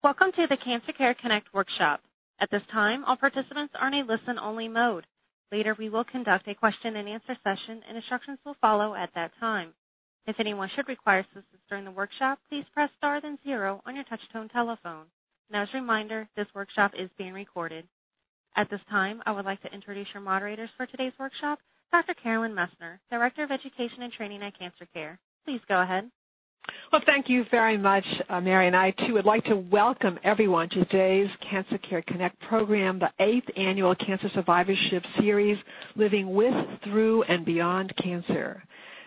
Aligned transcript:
Welcome 0.00 0.30
to 0.32 0.46
the 0.46 0.56
Cancer 0.56 0.92
Care 0.92 1.12
Connect 1.12 1.52
workshop. 1.52 2.00
At 2.38 2.50
this 2.50 2.64
time, 2.66 3.04
all 3.04 3.16
participants 3.16 3.74
are 3.74 3.88
in 3.88 3.94
a 3.94 4.02
listen-only 4.04 4.68
mode. 4.68 5.08
Later, 5.50 5.74
we 5.74 5.88
will 5.88 6.04
conduct 6.04 6.46
a 6.46 6.54
question-and-answer 6.54 7.36
session, 7.42 7.82
and 7.88 7.96
instructions 7.96 8.38
will 8.44 8.54
follow 8.54 8.94
at 8.94 9.12
that 9.14 9.36
time. 9.40 9.74
If 10.24 10.38
anyone 10.38 10.68
should 10.68 10.86
require 10.86 11.18
assistance 11.18 11.64
during 11.68 11.84
the 11.84 11.90
workshop, 11.90 12.38
please 12.48 12.64
press 12.72 12.90
star 12.96 13.20
then 13.20 13.40
zero 13.42 13.82
on 13.84 13.96
your 13.96 14.04
touch-tone 14.04 14.48
telephone. 14.48 15.06
Now, 15.50 15.62
as 15.62 15.74
a 15.74 15.78
reminder, 15.78 16.28
this 16.36 16.54
workshop 16.54 16.94
is 16.94 17.10
being 17.18 17.32
recorded. 17.32 17.88
At 18.54 18.70
this 18.70 18.84
time, 18.84 19.20
I 19.26 19.32
would 19.32 19.46
like 19.46 19.62
to 19.62 19.74
introduce 19.74 20.14
your 20.14 20.22
moderators 20.22 20.70
for 20.70 20.86
today's 20.86 21.18
workshop, 21.18 21.58
Dr. 21.90 22.14
Carolyn 22.14 22.54
Messner, 22.54 23.00
Director 23.10 23.42
of 23.42 23.50
Education 23.50 24.04
and 24.04 24.12
Training 24.12 24.44
at 24.44 24.56
Cancer 24.56 24.86
Care. 24.94 25.18
Please 25.44 25.60
go 25.68 25.82
ahead. 25.82 26.08
Well, 26.90 27.02
thank 27.02 27.28
you 27.28 27.44
very 27.44 27.76
much, 27.76 28.22
uh, 28.30 28.40
Mary. 28.40 28.66
And 28.66 28.74
I, 28.74 28.92
too, 28.92 29.14
would 29.14 29.26
like 29.26 29.44
to 29.44 29.56
welcome 29.56 30.18
everyone 30.24 30.70
to 30.70 30.86
today's 30.86 31.36
Cancer 31.36 31.76
Care 31.76 32.00
Connect 32.00 32.40
program, 32.40 32.98
the 32.98 33.12
eighth 33.18 33.50
annual 33.56 33.94
Cancer 33.94 34.30
Survivorship 34.30 35.04
Series, 35.18 35.62
Living 35.96 36.32
With, 36.32 36.80
Through, 36.80 37.24
and 37.24 37.44
Beyond 37.44 37.94
Cancer. 37.94 38.62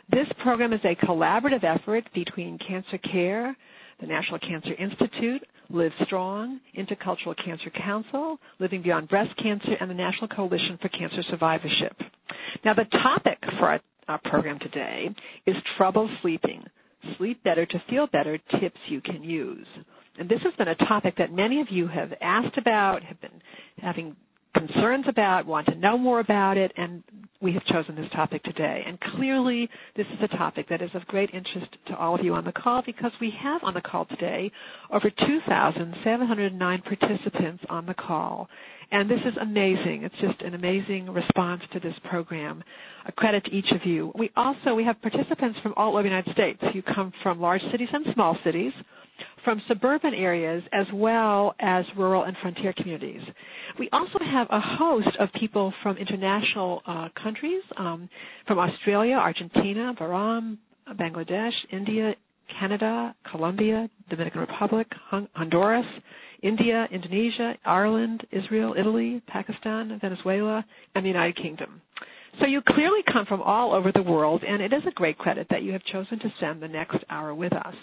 This 0.08 0.32
program 0.34 0.74
is 0.74 0.86
a 0.86 0.96
collaborative 0.96 1.64
effort 1.64 2.12
between 2.14 2.60
Cancer 2.60 3.00
Care, 3.00 3.56
the 3.98 4.06
National 4.06 4.38
Cancer 4.38 4.76
Institute, 4.78 5.44
Live 5.72 6.00
Strong, 6.04 6.60
Intercultural 6.76 7.36
Cancer 7.36 7.72
Council, 7.72 8.40
Living 8.60 8.84
Beyond 8.84 9.08
Breast 9.08 9.36
Cancer, 9.36 9.76
and 9.80 9.90
the 9.90 9.96
National 9.96 10.28
Coalition 10.28 10.78
for 10.78 10.88
Cancer 10.88 11.24
Survivorship. 11.24 12.04
Now, 12.64 12.74
the 12.76 12.86
topic 12.86 13.44
for 13.58 13.70
our, 13.70 13.80
our 14.08 14.20
program 14.20 14.60
today 14.60 15.16
is 15.48 15.60
trouble 15.64 16.08
sleeping 16.08 16.64
Sleep 17.18 17.44
Better 17.44 17.66
to 17.66 17.80
Feel 17.80 18.08
Better 18.08 18.38
tips 18.38 18.90
you 18.90 19.02
can 19.02 19.24
use. 19.24 19.68
And 20.18 20.28
this 20.30 20.44
has 20.44 20.54
been 20.54 20.68
a 20.68 20.76
topic 20.76 21.16
that 21.16 21.32
many 21.32 21.62
of 21.62 21.70
you 21.70 21.88
have 21.88 22.14
asked 22.22 22.58
about, 22.58 23.04
have 23.04 23.20
been 23.22 23.42
having 23.80 24.16
concerns 24.54 25.08
about, 25.08 25.46
want 25.46 25.68
to 25.68 25.76
know 25.76 25.98
more 25.98 26.20
about 26.20 26.58
it, 26.58 26.74
and 26.76 27.04
we 27.40 27.54
have 27.54 27.64
chosen 27.64 27.96
this 27.96 28.10
topic 28.10 28.44
today. 28.44 28.84
And 28.86 29.00
clearly, 29.00 29.70
this 29.96 30.10
is 30.12 30.22
a 30.22 30.28
topic 30.28 30.68
that 30.68 30.82
is 30.82 30.94
of 30.94 31.08
great 31.08 31.34
interest 31.34 31.78
to 31.86 31.98
all 31.98 32.14
of 32.16 32.24
you 32.24 32.36
on 32.36 32.44
the 32.44 32.52
call 32.52 32.82
because 32.82 33.18
we 33.20 33.32
have 33.32 33.64
on 33.64 33.74
the 33.74 33.82
call 33.82 34.06
today 34.06 34.52
over 34.90 35.10
2,709 35.10 36.82
participants 36.82 37.66
on 37.70 37.86
the 37.86 37.94
call. 37.94 38.50
And 38.92 39.08
this 39.08 39.26
is 39.26 39.38
amazing. 39.38 40.04
It's 40.04 40.18
just 40.18 40.42
an 40.42 40.54
amazing 40.54 41.14
response 41.14 41.66
to 41.68 41.80
this 41.80 41.98
program. 42.00 42.62
A 43.06 43.12
credit 43.14 43.46
to 43.46 43.54
each 43.54 43.72
of 43.72 43.86
you. 43.86 44.12
We 44.16 44.32
also, 44.36 44.76
we 44.76 44.84
have 44.84 45.02
participants 45.02 45.60
from 45.60 45.74
all 45.78 45.94
over 45.94 46.04
the 46.04 46.10
United 46.10 46.32
States 46.32 46.62
who 46.74 46.82
come 46.82 47.12
from 47.12 47.40
large 47.40 47.64
cities 47.64 47.94
and 47.94 48.06
small 48.08 48.36
cities, 48.36 48.74
from 49.38 49.62
suburban 49.62 50.14
areas 50.14 50.64
as 50.74 50.92
well 50.92 51.56
as 51.58 51.96
rural 51.96 52.24
and 52.24 52.36
frontier 52.36 52.74
communities. 52.74 53.24
We 53.78 53.90
also 53.92 54.20
have 54.20 54.48
a 54.50 54.60
host 54.60 55.16
of 55.18 55.32
people 55.32 55.72
from 55.72 55.96
international 55.96 56.82
uh, 56.86 57.10
countries, 57.10 57.64
um, 57.78 58.10
from 58.46 58.60
Australia, 58.60 59.16
Argentina, 59.16 59.94
Bahrain, 59.94 60.58
Bangladesh, 60.90 61.66
India, 61.70 62.16
Canada, 62.48 63.16
Colombia, 63.24 63.90
Dominican 64.10 64.42
Republic, 64.42 64.94
Honduras, 65.34 65.88
India, 66.42 66.88
Indonesia, 66.92 67.58
Ireland, 67.64 68.26
Israel, 68.32 68.74
Italy, 68.78 69.22
Pakistan, 69.28 69.98
Venezuela, 70.00 70.66
and 70.96 71.06
the 71.06 71.10
United 71.10 71.36
Kingdom. 71.36 71.82
So 72.40 72.46
you 72.46 72.62
clearly 72.62 73.04
come 73.04 73.26
from 73.26 73.42
all 73.42 73.74
over 73.74 73.92
the 73.92 74.04
world, 74.04 74.44
and 74.44 74.62
it 74.62 74.72
is 74.72 74.86
a 74.86 74.92
great 74.92 75.18
credit 75.18 75.50
that 75.50 75.64
you 75.64 75.74
have 75.74 75.84
chosen 75.84 76.18
to 76.20 76.30
spend 76.30 76.62
the 76.62 76.70
next 76.70 77.04
hour 77.10 77.36
with 77.36 77.54
us. 77.54 77.76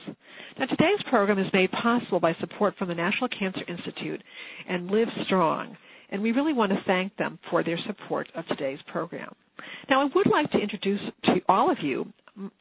Now, 0.58 0.66
today's 0.66 1.02
program 1.02 1.38
is 1.38 1.52
made 1.52 1.70
possible 1.70 2.18
by 2.18 2.32
support 2.32 2.74
from 2.74 2.88
the 2.88 2.94
National 2.94 3.28
Cancer 3.28 3.64
Institute 3.68 4.22
and 4.66 4.90
Live 4.90 5.12
Strong, 5.22 5.76
and 6.10 6.22
we 6.22 6.32
really 6.32 6.54
want 6.54 6.72
to 6.72 6.78
thank 6.78 7.16
them 7.16 7.38
for 7.42 7.62
their 7.62 7.76
support 7.76 8.30
of 8.34 8.46
today's 8.46 8.82
program. 8.82 9.34
Now, 9.88 10.00
I 10.00 10.04
would 10.06 10.26
like 10.26 10.50
to 10.52 10.60
introduce 10.60 11.12
to 11.22 11.42
all 11.48 11.70
of 11.70 11.80
you 11.80 12.12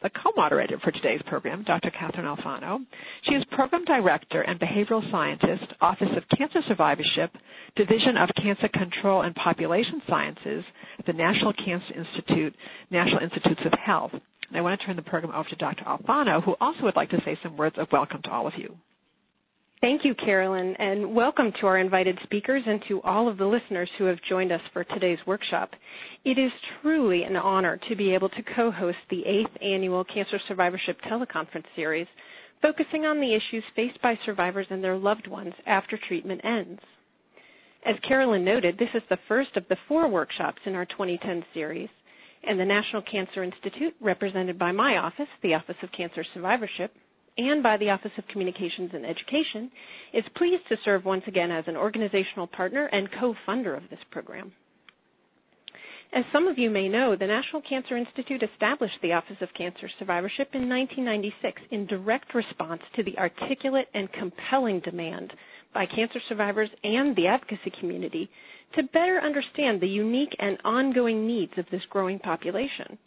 the 0.02 0.10
co-moderator 0.10 0.80
for 0.80 0.92
today's 0.92 1.22
program, 1.22 1.64
Dr. 1.64 1.92
Catherine 1.92 2.26
Alfano. 2.26 2.86
She 3.22 3.36
is 3.36 3.46
Program 3.46 3.86
Director 3.86 4.42
and 4.42 4.60
Behavioral 4.60 5.04
Scientist, 5.10 5.74
Office 5.80 6.16
of 6.16 6.28
Cancer 6.28 6.62
Survivorship, 6.62 7.38
Division 7.76 8.18
of 8.18 8.34
Cancer 8.34 8.68
Control 8.68 9.22
and 9.22 9.36
Population 9.36 10.02
Sciences 10.08 10.66
at 10.98 11.06
the 11.06 11.14
National 11.14 11.54
Cancer 11.54 11.94
Institute, 11.94 12.56
National 12.90 13.22
Institutes 13.22 13.66
of 13.66 13.74
Health. 13.76 14.14
And 14.14 14.58
I 14.58 14.62
want 14.62 14.80
to 14.80 14.86
turn 14.86 14.96
the 14.96 15.02
program 15.02 15.34
over 15.34 15.50
to 15.50 15.56
Dr. 15.56 15.86
Alfano, 15.86 16.42
who 16.42 16.56
also 16.60 16.84
would 16.84 16.96
like 16.96 17.10
to 17.10 17.22
say 17.22 17.36
some 17.36 17.58
words 17.58 17.78
of 17.78 17.92
welcome 17.92 18.22
to 18.24 18.32
all 18.32 18.48
of 18.48 18.58
you. 18.58 18.78
Thank 19.80 20.06
you, 20.06 20.16
Carolyn, 20.16 20.76
and 20.78 21.14
welcome 21.14 21.52
to 21.52 21.68
our 21.68 21.78
invited 21.78 22.20
speakers 22.22 22.66
and 22.66 22.82
to 22.86 23.00
all 23.04 23.28
of 23.28 23.38
the 23.38 23.46
listeners 23.46 23.92
who 23.92 24.06
have 24.06 24.24
joined 24.24 24.52
us 24.52 24.62
for 24.64 24.84
today's 24.84 25.28
workshop. 25.28 25.76
It 26.26 26.40
is 26.40 26.52
truly 26.62 27.24
an 27.24 27.36
honor 27.36 27.78
to 27.78 27.96
be 27.96 28.16
able 28.16 28.30
to 28.30 28.42
co-host 28.42 28.98
the 29.10 29.24
eighth 29.28 29.56
annual 29.62 30.04
Cancer 30.04 30.40
Survivorship 30.40 31.00
Teleconference 31.00 31.68
Series, 31.76 32.08
focusing 32.60 33.06
on 33.06 33.20
the 33.22 33.36
issues 33.36 33.66
faced 33.66 34.02
by 34.02 34.16
survivors 34.16 34.66
and 34.72 34.84
their 34.84 34.98
loved 34.98 35.28
ones 35.28 35.54
after 35.68 35.96
treatment 35.96 36.42
ends. 36.44 36.82
As 37.84 38.00
Carolyn 38.00 38.44
noted, 38.44 38.80
this 38.80 38.96
is 38.96 39.04
the 39.04 39.18
first 39.28 39.58
of 39.58 39.68
the 39.68 39.76
four 39.76 40.08
workshops 40.08 40.64
in 40.66 40.74
our 40.74 40.86
2010 40.86 41.46
series, 41.54 41.90
and 42.44 42.60
the 42.60 42.66
National 42.66 43.04
Cancer 43.04 43.44
Institute, 43.44 43.96
represented 44.02 44.58
by 44.58 44.72
my 44.72 44.98
office, 44.98 45.30
the 45.42 45.54
Office 45.54 45.84
of 45.84 45.92
Cancer 45.92 46.24
Survivorship, 46.24 46.96
and 47.38 47.62
by 47.64 47.78
the 47.78 47.90
Office 47.92 48.18
of 48.18 48.28
Communications 48.28 48.94
and 48.94 49.06
Education, 49.06 49.72
is 50.14 50.28
pleased 50.30 50.68
to 50.68 50.78
serve 50.78 51.06
once 51.06 51.28
again 51.28 51.52
as 51.52 51.68
an 51.68 51.78
organizational 51.78 52.48
partner 52.48 52.86
and 52.92 53.12
co-funder 53.12 53.76
of 53.76 53.90
this 53.90 54.04
program. 54.06 54.54
As 56.14 56.26
some 56.28 56.48
of 56.48 56.58
you 56.58 56.70
may 56.70 56.88
know, 56.88 57.16
the 57.18 57.28
National 57.28 57.62
Cancer 57.62 57.98
Institute 57.98 58.42
established 58.42 59.02
the 59.02 59.12
Office 59.14 59.42
of 59.42 59.54
Cancer 59.54 59.90
Survivorship 59.90 60.56
in 60.56 60.70
1996 60.70 61.62
in 61.70 61.86
direct 61.86 62.34
response 62.34 62.82
to 62.94 63.04
the 63.04 63.18
articulate 63.20 63.90
and 63.94 64.10
compelling 64.10 64.80
demand 64.80 65.34
by 65.74 65.86
cancer 65.86 66.22
survivors 66.22 66.70
and 66.84 67.16
the 67.16 67.28
advocacy 67.28 67.70
community 67.72 68.30
to 68.72 68.84
better 68.84 69.20
understand 69.20 69.82
the 69.82 69.90
unique 69.90 70.36
and 70.40 70.58
ongoing 70.64 71.28
needs 71.28 71.58
of 71.58 71.70
this 71.70 71.86
growing 71.86 72.20
population. 72.20 72.98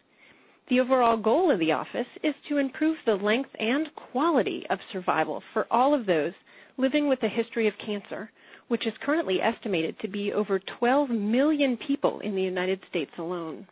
The 0.70 0.78
overall 0.78 1.16
goal 1.16 1.50
of 1.50 1.58
the 1.58 1.72
office 1.72 2.06
is 2.22 2.36
to 2.44 2.58
improve 2.58 3.02
the 3.04 3.16
length 3.16 3.56
and 3.58 3.92
quality 3.96 4.68
of 4.68 4.80
survival 4.88 5.40
for 5.40 5.66
all 5.68 5.94
of 5.94 6.06
those 6.06 6.34
living 6.76 7.08
with 7.08 7.24
a 7.24 7.28
history 7.28 7.66
of 7.66 7.76
cancer, 7.76 8.30
which 8.68 8.86
is 8.86 8.96
currently 8.96 9.42
estimated 9.42 9.98
to 9.98 10.06
be 10.06 10.32
over 10.32 10.60
12 10.60 11.10
million 11.10 11.76
people 11.76 12.20
in 12.20 12.36
the 12.36 12.42
United 12.44 12.84
States 12.84 13.18
alone. 13.18 13.66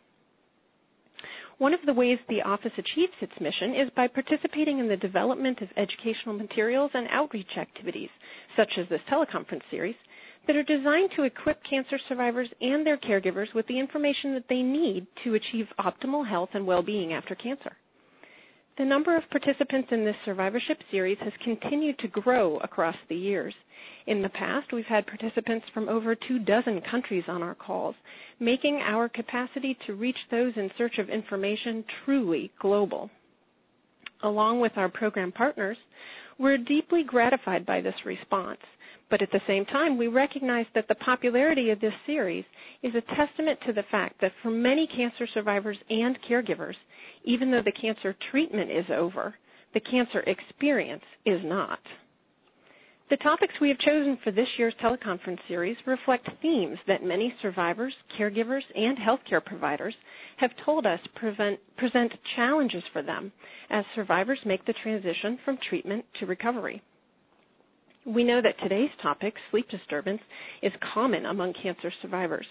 One 1.57 1.73
of 1.73 1.85
the 1.85 1.93
ways 1.93 2.19
the 2.27 2.41
office 2.41 2.77
achieves 2.77 3.21
its 3.21 3.39
mission 3.39 3.73
is 3.73 3.89
by 3.91 4.09
participating 4.09 4.79
in 4.79 4.89
the 4.89 4.97
development 4.97 5.61
of 5.61 5.71
educational 5.77 6.35
materials 6.35 6.91
and 6.95 7.07
outreach 7.11 7.57
activities, 7.57 8.09
such 8.57 8.77
as 8.77 8.89
this 8.89 9.03
teleconference 9.03 9.63
series, 9.71 9.95
that 10.45 10.55
are 10.55 10.63
designed 10.63 11.11
to 11.11 11.23
equip 11.23 11.61
cancer 11.63 11.97
survivors 11.97 12.53
and 12.61 12.85
their 12.85 12.97
caregivers 12.97 13.53
with 13.53 13.67
the 13.67 13.79
information 13.79 14.33
that 14.33 14.47
they 14.47 14.63
need 14.63 15.05
to 15.17 15.33
achieve 15.35 15.73
optimal 15.77 16.25
health 16.25 16.55
and 16.55 16.65
well-being 16.65 17.13
after 17.13 17.35
cancer. 17.35 17.75
The 18.79 18.85
number 18.85 19.17
of 19.17 19.29
participants 19.29 19.91
in 19.91 20.05
this 20.05 20.15
survivorship 20.23 20.81
series 20.89 21.19
has 21.19 21.35
continued 21.35 21.97
to 21.97 22.07
grow 22.07 22.57
across 22.59 22.95
the 23.09 23.15
years. 23.17 23.53
In 24.05 24.21
the 24.21 24.29
past, 24.29 24.71
we've 24.71 24.87
had 24.87 25.05
participants 25.05 25.67
from 25.67 25.89
over 25.89 26.15
two 26.15 26.39
dozen 26.39 26.79
countries 26.79 27.27
on 27.27 27.43
our 27.43 27.55
calls, 27.55 27.95
making 28.39 28.79
our 28.79 29.09
capacity 29.09 29.73
to 29.73 29.93
reach 29.93 30.29
those 30.29 30.55
in 30.55 30.71
search 30.75 30.97
of 30.97 31.09
information 31.09 31.83
truly 31.83 32.51
global. 32.57 33.11
Along 34.21 34.61
with 34.61 34.77
our 34.77 34.87
program 34.87 35.33
partners, 35.33 35.77
we're 36.37 36.57
deeply 36.57 37.03
gratified 37.03 37.65
by 37.65 37.81
this 37.81 38.05
response 38.05 38.61
but 39.09 39.21
at 39.23 39.31
the 39.31 39.39
same 39.41 39.65
time, 39.65 39.97
we 39.97 40.07
recognize 40.07 40.67
that 40.73 40.87
the 40.87 40.95
popularity 40.95 41.71
of 41.71 41.79
this 41.79 41.95
series 42.05 42.45
is 42.83 42.93
a 42.95 43.01
testament 43.01 43.59
to 43.61 43.73
the 43.73 43.83
fact 43.83 44.19
that 44.19 44.33
for 44.41 44.51
many 44.51 44.85
cancer 44.85 45.25
survivors 45.25 45.79
and 45.89 46.21
caregivers, 46.21 46.77
even 47.23 47.49
though 47.51 47.61
the 47.61 47.71
cancer 47.71 48.13
treatment 48.13 48.69
is 48.69 48.89
over, 48.91 49.33
the 49.73 49.79
cancer 49.79 50.23
experience 50.27 51.03
is 51.25 51.43
not. 51.43 51.79
The 53.09 53.17
topics 53.17 53.59
we 53.59 53.69
have 53.69 53.79
chosen 53.79 54.17
for 54.17 54.29
this 54.29 54.59
year's 54.59 54.75
teleconference 54.75 55.39
series 55.47 55.87
reflect 55.87 56.29
themes 56.43 56.77
that 56.85 57.03
many 57.03 57.31
survivors, 57.39 57.97
caregivers, 58.07 58.65
and 58.75 58.99
healthcare 58.99 59.43
providers 59.43 59.97
have 60.37 60.55
told 60.55 60.85
us 60.85 61.01
prevent, 61.15 61.59
present 61.75 62.23
challenges 62.23 62.87
for 62.87 63.01
them 63.01 63.31
as 63.71 63.87
survivors 63.87 64.45
make 64.45 64.65
the 64.65 64.73
transition 64.73 65.39
from 65.39 65.57
treatment 65.57 66.05
to 66.13 66.27
recovery. 66.27 66.83
We 68.05 68.23
know 68.23 68.39
that 68.41 68.57
today's 68.57 68.95
topic, 68.97 69.37
sleep 69.51 69.67
disturbance, 69.67 70.21
is 70.61 70.75
common 70.77 71.25
among 71.25 71.53
cancer 71.53 71.91
survivors. 71.91 72.47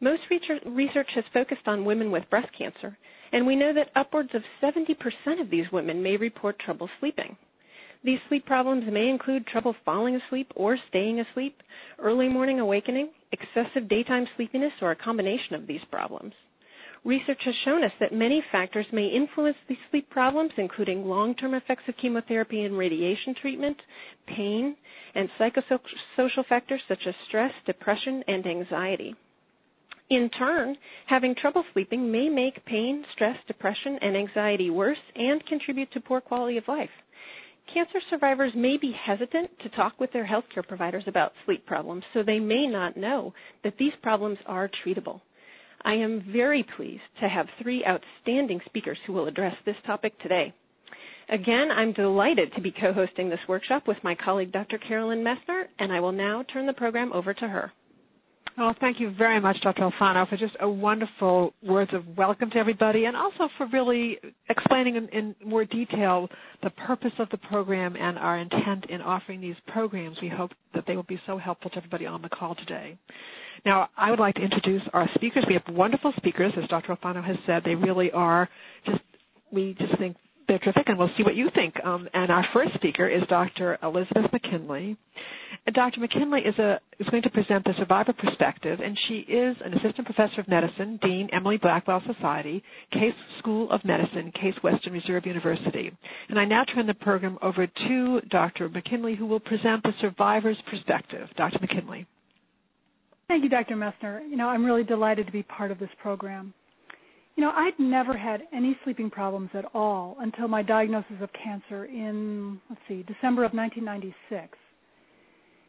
Most 0.00 0.28
research 0.30 1.14
has 1.14 1.28
focused 1.28 1.68
on 1.68 1.84
women 1.84 2.10
with 2.10 2.28
breast 2.28 2.52
cancer, 2.52 2.98
and 3.32 3.46
we 3.46 3.56
know 3.56 3.72
that 3.72 3.90
upwards 3.94 4.34
of 4.34 4.44
70% 4.60 5.40
of 5.40 5.48
these 5.48 5.70
women 5.70 6.02
may 6.02 6.16
report 6.16 6.58
trouble 6.58 6.88
sleeping. 7.00 7.36
These 8.02 8.20
sleep 8.28 8.44
problems 8.44 8.84
may 8.86 9.08
include 9.08 9.46
trouble 9.46 9.72
falling 9.72 10.16
asleep 10.16 10.52
or 10.56 10.76
staying 10.76 11.20
asleep, 11.20 11.62
early 11.98 12.28
morning 12.28 12.60
awakening, 12.60 13.08
excessive 13.32 13.88
daytime 13.88 14.26
sleepiness, 14.26 14.74
or 14.82 14.90
a 14.90 14.96
combination 14.96 15.54
of 15.56 15.66
these 15.66 15.84
problems. 15.86 16.34
Research 17.04 17.44
has 17.44 17.54
shown 17.54 17.84
us 17.84 17.92
that 17.98 18.14
many 18.14 18.40
factors 18.40 18.90
may 18.90 19.08
influence 19.08 19.58
these 19.66 19.78
sleep 19.90 20.08
problems, 20.08 20.54
including 20.56 21.06
long-term 21.06 21.52
effects 21.52 21.86
of 21.86 21.98
chemotherapy 21.98 22.62
and 22.64 22.78
radiation 22.78 23.34
treatment, 23.34 23.84
pain, 24.24 24.76
and 25.14 25.30
psychosocial 25.32 26.46
factors 26.46 26.82
such 26.88 27.06
as 27.06 27.14
stress, 27.16 27.52
depression, 27.66 28.24
and 28.26 28.46
anxiety. 28.46 29.16
In 30.08 30.30
turn, 30.30 30.78
having 31.04 31.34
trouble 31.34 31.64
sleeping 31.74 32.10
may 32.10 32.30
make 32.30 32.64
pain, 32.64 33.04
stress, 33.04 33.36
depression, 33.44 33.98
and 34.00 34.16
anxiety 34.16 34.70
worse 34.70 35.02
and 35.14 35.44
contribute 35.44 35.90
to 35.90 36.00
poor 36.00 36.22
quality 36.22 36.56
of 36.56 36.68
life. 36.68 37.02
Cancer 37.66 38.00
survivors 38.00 38.54
may 38.54 38.78
be 38.78 38.92
hesitant 38.92 39.58
to 39.58 39.68
talk 39.68 39.98
with 40.00 40.12
their 40.12 40.24
healthcare 40.24 40.66
providers 40.66 41.06
about 41.06 41.34
sleep 41.44 41.66
problems, 41.66 42.04
so 42.14 42.22
they 42.22 42.40
may 42.40 42.66
not 42.66 42.96
know 42.96 43.34
that 43.62 43.76
these 43.76 43.96
problems 43.96 44.38
are 44.46 44.68
treatable. 44.68 45.20
I 45.84 45.94
am 45.94 46.20
very 46.20 46.62
pleased 46.62 47.04
to 47.20 47.28
have 47.28 47.50
three 47.50 47.84
outstanding 47.84 48.60
speakers 48.62 48.98
who 49.00 49.12
will 49.12 49.26
address 49.26 49.56
this 49.64 49.80
topic 49.82 50.18
today. 50.18 50.54
Again, 51.28 51.70
I'm 51.70 51.92
delighted 51.92 52.52
to 52.52 52.60
be 52.60 52.70
co-hosting 52.70 53.28
this 53.28 53.46
workshop 53.46 53.86
with 53.86 54.02
my 54.02 54.14
colleague, 54.14 54.52
Dr. 54.52 54.78
Carolyn 54.78 55.22
Messner, 55.22 55.68
and 55.78 55.92
I 55.92 56.00
will 56.00 56.12
now 56.12 56.42
turn 56.42 56.66
the 56.66 56.72
program 56.72 57.12
over 57.12 57.34
to 57.34 57.48
her. 57.48 57.72
Well, 58.56 58.72
thank 58.72 59.00
you 59.00 59.10
very 59.10 59.40
much, 59.40 59.62
Dr. 59.62 59.82
Alfano, 59.82 60.28
for 60.28 60.36
just 60.36 60.56
a 60.60 60.68
wonderful 60.70 61.52
words 61.60 61.92
of 61.92 62.16
welcome 62.16 62.50
to 62.50 62.58
everybody 62.60 63.04
and 63.04 63.16
also 63.16 63.48
for 63.48 63.66
really 63.66 64.20
explaining 64.48 64.94
in, 64.94 65.08
in, 65.08 65.34
more 65.44 65.64
detail 65.64 66.30
the 66.60 66.70
purpose 66.70 67.18
of 67.18 67.30
the 67.30 67.36
program 67.36 67.96
and 67.98 68.16
our 68.16 68.36
intent 68.36 68.86
in 68.86 69.02
offering 69.02 69.40
these 69.40 69.58
programs. 69.66 70.20
We 70.22 70.28
hope 70.28 70.54
that 70.72 70.86
they 70.86 70.94
will 70.94 71.02
be 71.02 71.16
so 71.16 71.36
helpful 71.36 71.68
to 71.72 71.78
everybody 71.78 72.06
on 72.06 72.22
the 72.22 72.28
call 72.28 72.54
today. 72.54 72.96
Now, 73.66 73.88
I 73.96 74.10
would 74.10 74.20
like 74.20 74.36
to 74.36 74.42
introduce 74.42 74.86
our 74.88 75.08
speakers. 75.08 75.44
We 75.46 75.54
have 75.54 75.68
wonderful 75.68 76.12
speakers, 76.12 76.56
as 76.56 76.68
Dr. 76.68 76.94
Alfano 76.94 77.24
has 77.24 77.40
said. 77.40 77.64
They 77.64 77.74
really 77.74 78.12
are 78.12 78.48
just, 78.84 79.02
we 79.50 79.74
just 79.74 79.94
think 79.96 80.16
they're 80.46 80.58
terrific, 80.58 80.88
and 80.88 80.98
we'll 80.98 81.08
see 81.08 81.22
what 81.22 81.34
you 81.34 81.48
think. 81.50 81.84
Um, 81.84 82.08
and 82.12 82.30
our 82.30 82.42
first 82.42 82.74
speaker 82.74 83.06
is 83.06 83.26
Dr. 83.26 83.78
Elizabeth 83.82 84.32
McKinley. 84.32 84.96
And 85.66 85.74
Dr. 85.74 86.00
McKinley 86.00 86.44
is, 86.44 86.58
a, 86.58 86.80
is 86.98 87.08
going 87.08 87.22
to 87.22 87.30
present 87.30 87.64
the 87.64 87.72
survivor 87.72 88.12
perspective, 88.12 88.80
and 88.80 88.98
she 88.98 89.20
is 89.20 89.60
an 89.60 89.72
assistant 89.72 90.04
professor 90.06 90.40
of 90.40 90.48
medicine, 90.48 90.98
Dean 90.98 91.30
Emily 91.32 91.56
Blackwell 91.56 92.00
Society, 92.00 92.62
Case 92.90 93.14
School 93.38 93.70
of 93.70 93.84
Medicine, 93.84 94.30
Case 94.32 94.62
Western 94.62 94.92
Reserve 94.92 95.26
University. 95.26 95.92
And 96.28 96.38
I 96.38 96.44
now 96.44 96.64
turn 96.64 96.86
the 96.86 96.94
program 96.94 97.38
over 97.40 97.66
to 97.66 98.20
Dr. 98.22 98.68
McKinley, 98.68 99.14
who 99.14 99.26
will 99.26 99.40
present 99.40 99.82
the 99.82 99.92
survivor's 99.92 100.60
perspective. 100.60 101.32
Dr. 101.34 101.58
McKinley. 101.60 102.06
Thank 103.28 103.42
you, 103.44 103.48
Dr. 103.48 103.76
Messner. 103.76 104.20
You 104.28 104.36
know, 104.36 104.48
I'm 104.48 104.66
really 104.66 104.84
delighted 104.84 105.26
to 105.26 105.32
be 105.32 105.42
part 105.42 105.70
of 105.70 105.78
this 105.78 105.90
program. 105.98 106.52
You 107.36 107.42
know, 107.42 107.52
I'd 107.52 107.78
never 107.80 108.16
had 108.16 108.46
any 108.52 108.78
sleeping 108.84 109.10
problems 109.10 109.50
at 109.54 109.68
all 109.74 110.16
until 110.20 110.46
my 110.46 110.62
diagnosis 110.62 111.20
of 111.20 111.32
cancer 111.32 111.84
in, 111.84 112.60
let's 112.70 112.80
see, 112.86 113.02
December 113.02 113.42
of 113.42 113.52
1996. 113.52 114.56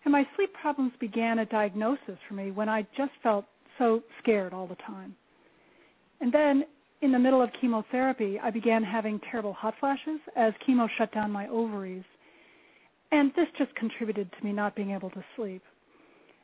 And 0.03 0.11
my 0.11 0.27
sleep 0.35 0.53
problems 0.53 0.93
began 0.99 1.39
at 1.39 1.49
diagnosis 1.49 2.19
for 2.27 2.35
me 2.35 2.51
when 2.51 2.69
I 2.69 2.85
just 2.93 3.13
felt 3.23 3.45
so 3.79 4.03
scared 4.19 4.53
all 4.53 4.67
the 4.67 4.75
time. 4.75 5.15
And 6.21 6.31
then 6.31 6.65
in 7.01 7.11
the 7.11 7.17
middle 7.17 7.41
of 7.41 7.51
chemotherapy, 7.51 8.39
I 8.39 8.51
began 8.51 8.83
having 8.83 9.19
terrible 9.19 9.53
hot 9.53 9.75
flashes 9.79 10.19
as 10.35 10.53
chemo 10.55 10.87
shut 10.87 11.11
down 11.11 11.31
my 11.31 11.47
ovaries. 11.47 12.05
And 13.11 13.33
this 13.33 13.49
just 13.49 13.73
contributed 13.73 14.31
to 14.31 14.45
me 14.45 14.53
not 14.53 14.75
being 14.75 14.91
able 14.91 15.09
to 15.09 15.23
sleep. 15.35 15.63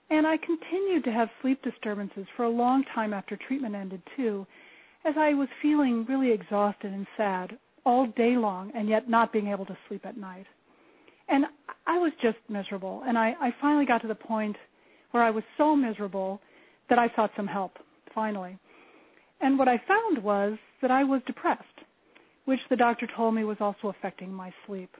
And 0.09 0.25
I 0.25 0.37
continued 0.37 1.03
to 1.03 1.11
have 1.11 1.29
sleep 1.41 1.61
disturbances 1.61 2.27
for 2.35 2.43
a 2.43 2.49
long 2.49 2.83
time 2.83 3.13
after 3.13 3.37
treatment 3.37 3.75
ended, 3.75 4.01
too 4.15 4.47
as 5.03 5.17
I 5.17 5.33
was 5.33 5.49
feeling 5.61 6.05
really 6.05 6.31
exhausted 6.31 6.91
and 6.91 7.07
sad 7.17 7.57
all 7.85 8.05
day 8.05 8.37
long 8.37 8.71
and 8.75 8.87
yet 8.87 9.09
not 9.09 9.33
being 9.33 9.47
able 9.47 9.65
to 9.65 9.77
sleep 9.87 10.05
at 10.05 10.17
night. 10.17 10.45
And 11.27 11.47
I 11.87 11.97
was 11.97 12.13
just 12.19 12.37
miserable. 12.49 13.03
And 13.05 13.17
I, 13.17 13.35
I 13.39 13.51
finally 13.51 13.85
got 13.85 14.01
to 14.01 14.07
the 14.07 14.15
point 14.15 14.57
where 15.11 15.23
I 15.23 15.31
was 15.31 15.43
so 15.57 15.75
miserable 15.75 16.41
that 16.89 16.99
I 16.99 17.09
sought 17.09 17.31
some 17.35 17.47
help, 17.47 17.79
finally. 18.13 18.57
And 19.39 19.57
what 19.57 19.67
I 19.67 19.77
found 19.77 20.19
was 20.19 20.57
that 20.81 20.91
I 20.91 21.03
was 21.03 21.21
depressed, 21.23 21.83
which 22.45 22.67
the 22.67 22.77
doctor 22.77 23.07
told 23.07 23.33
me 23.33 23.43
was 23.43 23.61
also 23.61 23.87
affecting 23.87 24.31
my 24.31 24.53
sleep. 24.65 24.95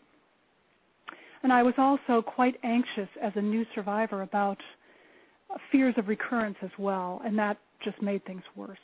And 1.43 1.51
I 1.51 1.63
was 1.63 1.75
also 1.77 2.21
quite 2.21 2.59
anxious 2.63 3.09
as 3.19 3.35
a 3.35 3.41
new 3.41 3.65
survivor 3.73 4.21
about 4.21 4.61
fears 5.69 5.97
of 5.97 6.07
recurrence 6.07 6.57
as 6.61 6.71
well, 6.77 7.21
and 7.23 7.37
that 7.39 7.57
just 7.79 8.01
made 8.01 8.25
things 8.25 8.43
worse. 8.55 8.79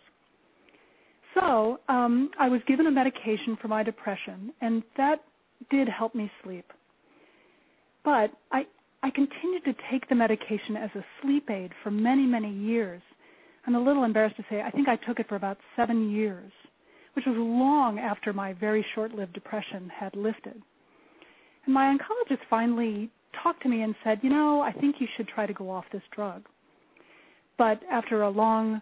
So 1.39 1.79
um, 1.87 2.31
I 2.39 2.49
was 2.49 2.63
given 2.63 2.87
a 2.87 2.91
medication 2.91 3.57
for 3.57 3.67
my 3.67 3.83
depression, 3.83 4.53
and 4.59 4.81
that 4.95 5.23
did 5.69 5.87
help 5.87 6.15
me 6.15 6.31
sleep. 6.41 6.73
But 8.03 8.31
I, 8.51 8.65
I 9.03 9.11
continued 9.11 9.63
to 9.65 9.73
take 9.73 10.07
the 10.07 10.15
medication 10.15 10.75
as 10.75 10.89
a 10.95 11.05
sleep 11.21 11.51
aid 11.51 11.73
for 11.83 11.91
many, 11.91 12.25
many 12.25 12.49
years. 12.49 13.03
I'm 13.67 13.75
a 13.75 13.79
little 13.79 14.03
embarrassed 14.03 14.37
to 14.37 14.45
say 14.49 14.63
I 14.63 14.71
think 14.71 14.87
I 14.87 14.95
took 14.95 15.19
it 15.19 15.27
for 15.27 15.35
about 15.35 15.59
seven 15.75 16.09
years, 16.09 16.51
which 17.13 17.27
was 17.27 17.37
long 17.37 17.99
after 17.99 18.33
my 18.33 18.53
very 18.53 18.81
short-lived 18.81 19.33
depression 19.33 19.89
had 19.89 20.15
lifted. 20.15 20.59
And 21.65 21.73
my 21.73 21.95
oncologist 21.95 22.45
finally 22.49 23.11
talked 23.31 23.61
to 23.61 23.69
me 23.69 23.83
and 23.83 23.93
said, 24.03 24.21
you 24.23 24.31
know, 24.31 24.61
I 24.61 24.71
think 24.71 24.99
you 24.99 25.05
should 25.05 25.27
try 25.27 25.45
to 25.45 25.53
go 25.53 25.69
off 25.69 25.85
this 25.91 26.07
drug. 26.09 26.47
But 27.57 27.83
after 27.91 28.23
a 28.23 28.29
long 28.29 28.81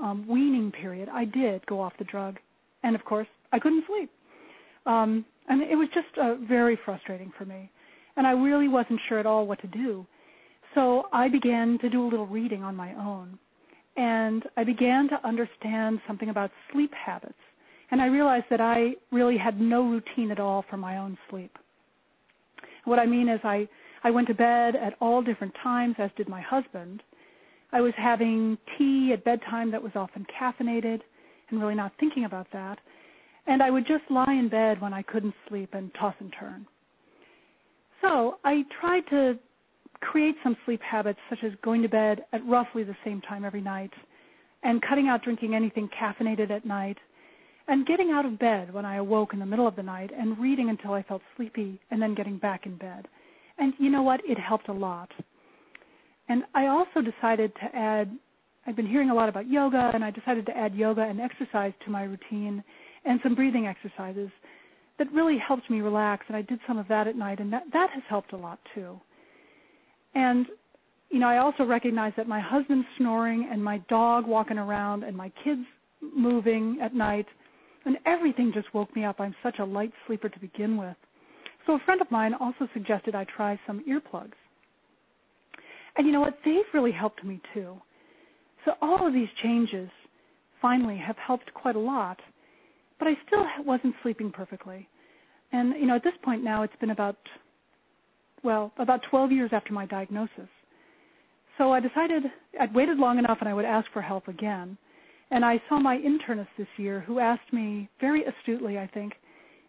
um, 0.00 0.26
weaning 0.26 0.72
period, 0.72 1.08
I 1.12 1.24
did 1.24 1.66
go 1.66 1.80
off 1.80 1.96
the 1.96 2.04
drug, 2.04 2.38
and 2.82 2.94
of 2.94 3.04
course, 3.04 3.28
I 3.52 3.58
couldn't 3.58 3.86
sleep. 3.86 4.10
Um, 4.86 5.24
and 5.48 5.62
it 5.62 5.76
was 5.76 5.88
just 5.88 6.18
uh, 6.18 6.36
very 6.36 6.76
frustrating 6.76 7.30
for 7.30 7.44
me, 7.44 7.70
and 8.16 8.26
I 8.26 8.32
really 8.32 8.68
wasn't 8.68 9.00
sure 9.00 9.18
at 9.18 9.26
all 9.26 9.46
what 9.46 9.60
to 9.60 9.66
do. 9.66 10.06
So 10.74 11.08
I 11.12 11.28
began 11.28 11.78
to 11.78 11.90
do 11.90 12.02
a 12.02 12.08
little 12.08 12.26
reading 12.26 12.62
on 12.62 12.74
my 12.76 12.94
own, 12.94 13.38
and 13.96 14.48
I 14.56 14.64
began 14.64 15.08
to 15.10 15.26
understand 15.26 16.00
something 16.06 16.28
about 16.28 16.50
sleep 16.70 16.94
habits, 16.94 17.38
and 17.90 18.00
I 18.00 18.06
realized 18.06 18.46
that 18.50 18.60
I 18.60 18.96
really 19.10 19.36
had 19.36 19.60
no 19.60 19.82
routine 19.86 20.30
at 20.30 20.40
all 20.40 20.62
for 20.62 20.76
my 20.76 20.96
own 20.96 21.18
sleep. 21.28 21.58
What 22.84 22.98
I 22.98 23.06
mean 23.06 23.28
is 23.28 23.40
I, 23.44 23.68
I 24.02 24.10
went 24.10 24.28
to 24.28 24.34
bed 24.34 24.74
at 24.74 24.96
all 25.00 25.22
different 25.22 25.54
times, 25.54 25.96
as 25.98 26.10
did 26.12 26.28
my 26.28 26.40
husband, 26.40 27.02
I 27.72 27.80
was 27.80 27.94
having 27.94 28.58
tea 28.76 29.12
at 29.12 29.24
bedtime 29.24 29.70
that 29.70 29.82
was 29.82 29.96
often 29.96 30.26
caffeinated 30.26 31.00
and 31.48 31.60
really 31.60 31.74
not 31.74 31.92
thinking 31.98 32.24
about 32.24 32.50
that. 32.52 32.78
And 33.46 33.62
I 33.62 33.70
would 33.70 33.86
just 33.86 34.10
lie 34.10 34.34
in 34.34 34.48
bed 34.48 34.80
when 34.80 34.92
I 34.92 35.02
couldn't 35.02 35.34
sleep 35.48 35.74
and 35.74 35.92
toss 35.94 36.14
and 36.20 36.32
turn. 36.32 36.66
So 38.02 38.38
I 38.44 38.62
tried 38.64 39.06
to 39.08 39.38
create 40.00 40.36
some 40.42 40.56
sleep 40.64 40.82
habits 40.82 41.20
such 41.30 41.44
as 41.44 41.54
going 41.56 41.82
to 41.82 41.88
bed 41.88 42.24
at 42.32 42.44
roughly 42.44 42.82
the 42.82 42.96
same 43.04 43.20
time 43.20 43.44
every 43.44 43.60
night 43.60 43.94
and 44.62 44.82
cutting 44.82 45.08
out 45.08 45.22
drinking 45.22 45.54
anything 45.54 45.88
caffeinated 45.88 46.50
at 46.50 46.66
night 46.66 46.98
and 47.68 47.86
getting 47.86 48.10
out 48.10 48.24
of 48.24 48.38
bed 48.38 48.72
when 48.74 48.84
I 48.84 48.96
awoke 48.96 49.32
in 49.32 49.38
the 49.38 49.46
middle 49.46 49.66
of 49.66 49.76
the 49.76 49.82
night 49.82 50.12
and 50.14 50.38
reading 50.38 50.68
until 50.68 50.92
I 50.92 51.02
felt 51.02 51.22
sleepy 51.36 51.80
and 51.90 52.02
then 52.02 52.14
getting 52.14 52.36
back 52.36 52.66
in 52.66 52.76
bed. 52.76 53.08
And 53.56 53.72
you 53.78 53.90
know 53.90 54.02
what? 54.02 54.28
It 54.28 54.38
helped 54.38 54.68
a 54.68 54.72
lot. 54.72 55.12
And 56.28 56.44
I 56.54 56.66
also 56.68 57.02
decided 57.02 57.54
to 57.56 57.74
add, 57.76 58.16
I've 58.66 58.76
been 58.76 58.86
hearing 58.86 59.10
a 59.10 59.14
lot 59.14 59.28
about 59.28 59.48
yoga, 59.48 59.90
and 59.92 60.04
I 60.04 60.10
decided 60.10 60.46
to 60.46 60.56
add 60.56 60.74
yoga 60.74 61.02
and 61.02 61.20
exercise 61.20 61.72
to 61.80 61.90
my 61.90 62.04
routine 62.04 62.62
and 63.04 63.20
some 63.22 63.34
breathing 63.34 63.66
exercises 63.66 64.30
that 64.98 65.10
really 65.12 65.36
helped 65.36 65.68
me 65.68 65.80
relax. 65.80 66.26
And 66.28 66.36
I 66.36 66.42
did 66.42 66.60
some 66.66 66.78
of 66.78 66.88
that 66.88 67.06
at 67.08 67.16
night, 67.16 67.40
and 67.40 67.52
that, 67.52 67.70
that 67.72 67.90
has 67.90 68.04
helped 68.04 68.32
a 68.32 68.36
lot 68.36 68.60
too. 68.74 69.00
And, 70.14 70.48
you 71.10 71.18
know, 71.18 71.28
I 71.28 71.38
also 71.38 71.64
recognize 71.64 72.12
that 72.16 72.28
my 72.28 72.40
husband 72.40 72.86
snoring 72.96 73.46
and 73.46 73.62
my 73.62 73.78
dog 73.78 74.26
walking 74.26 74.58
around 74.58 75.02
and 75.02 75.16
my 75.16 75.30
kids 75.30 75.66
moving 76.00 76.80
at 76.80 76.94
night, 76.94 77.26
and 77.84 77.98
everything 78.06 78.52
just 78.52 78.72
woke 78.74 78.94
me 78.94 79.04
up. 79.04 79.20
I'm 79.20 79.34
such 79.42 79.58
a 79.58 79.64
light 79.64 79.92
sleeper 80.06 80.28
to 80.28 80.38
begin 80.38 80.76
with. 80.76 80.96
So 81.66 81.74
a 81.74 81.78
friend 81.78 82.00
of 82.00 82.10
mine 82.10 82.34
also 82.34 82.68
suggested 82.72 83.14
I 83.14 83.24
try 83.24 83.58
some 83.66 83.84
earplugs. 83.84 84.34
And 85.96 86.06
you 86.06 86.12
know 86.12 86.20
what? 86.20 86.42
They've 86.42 86.72
really 86.72 86.92
helped 86.92 87.22
me 87.24 87.40
too. 87.52 87.80
So 88.64 88.76
all 88.80 89.06
of 89.06 89.12
these 89.12 89.32
changes 89.32 89.90
finally 90.60 90.96
have 90.96 91.18
helped 91.18 91.52
quite 91.52 91.76
a 91.76 91.80
lot, 91.80 92.20
but 92.98 93.08
I 93.08 93.16
still 93.26 93.46
wasn't 93.64 93.96
sleeping 94.02 94.30
perfectly. 94.30 94.88
And 95.50 95.76
you 95.76 95.86
know, 95.86 95.96
at 95.96 96.04
this 96.04 96.16
point 96.16 96.42
now, 96.42 96.62
it's 96.62 96.76
been 96.76 96.90
about 96.90 97.18
well, 98.42 98.72
about 98.76 99.02
12 99.02 99.32
years 99.32 99.52
after 99.52 99.72
my 99.72 99.86
diagnosis. 99.86 100.48
So 101.58 101.72
I 101.72 101.80
decided 101.80 102.30
I'd 102.58 102.74
waited 102.74 102.98
long 102.98 103.18
enough 103.18 103.40
and 103.40 103.48
I 103.48 103.54
would 103.54 103.64
ask 103.64 103.90
for 103.90 104.02
help 104.02 104.26
again. 104.28 104.78
And 105.30 105.44
I 105.44 105.60
saw 105.68 105.78
my 105.78 105.98
internist 105.98 106.48
this 106.56 106.68
year 106.76 107.00
who 107.00 107.18
asked 107.18 107.52
me 107.52 107.88
very 108.00 108.24
astutely, 108.24 108.78
I 108.78 108.86
think, 108.86 109.18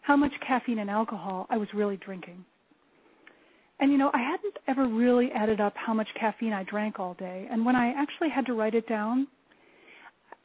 how 0.02 0.18
much 0.18 0.40
caffeine 0.40 0.80
and 0.80 0.90
alcohol 0.90 1.46
I 1.50 1.58
was 1.58 1.74
really 1.74 1.98
drinking. 1.98 2.46
And 3.84 3.92
you 3.92 3.98
know, 3.98 4.12
I 4.14 4.20
hadn't 4.20 4.60
ever 4.66 4.86
really 4.86 5.34
added 5.34 5.60
up 5.60 5.76
how 5.76 5.94
much 5.94 6.14
caffeine 6.14 6.54
I 6.54 6.64
drank 6.64 7.02
all 7.02 7.16
day. 7.16 7.48
And 7.50 7.66
when 7.66 7.76
I 7.76 7.92
actually 7.92 8.30
had 8.30 8.46
to 8.46 8.54
write 8.54 8.76
it 8.76 8.88
down, 8.88 9.28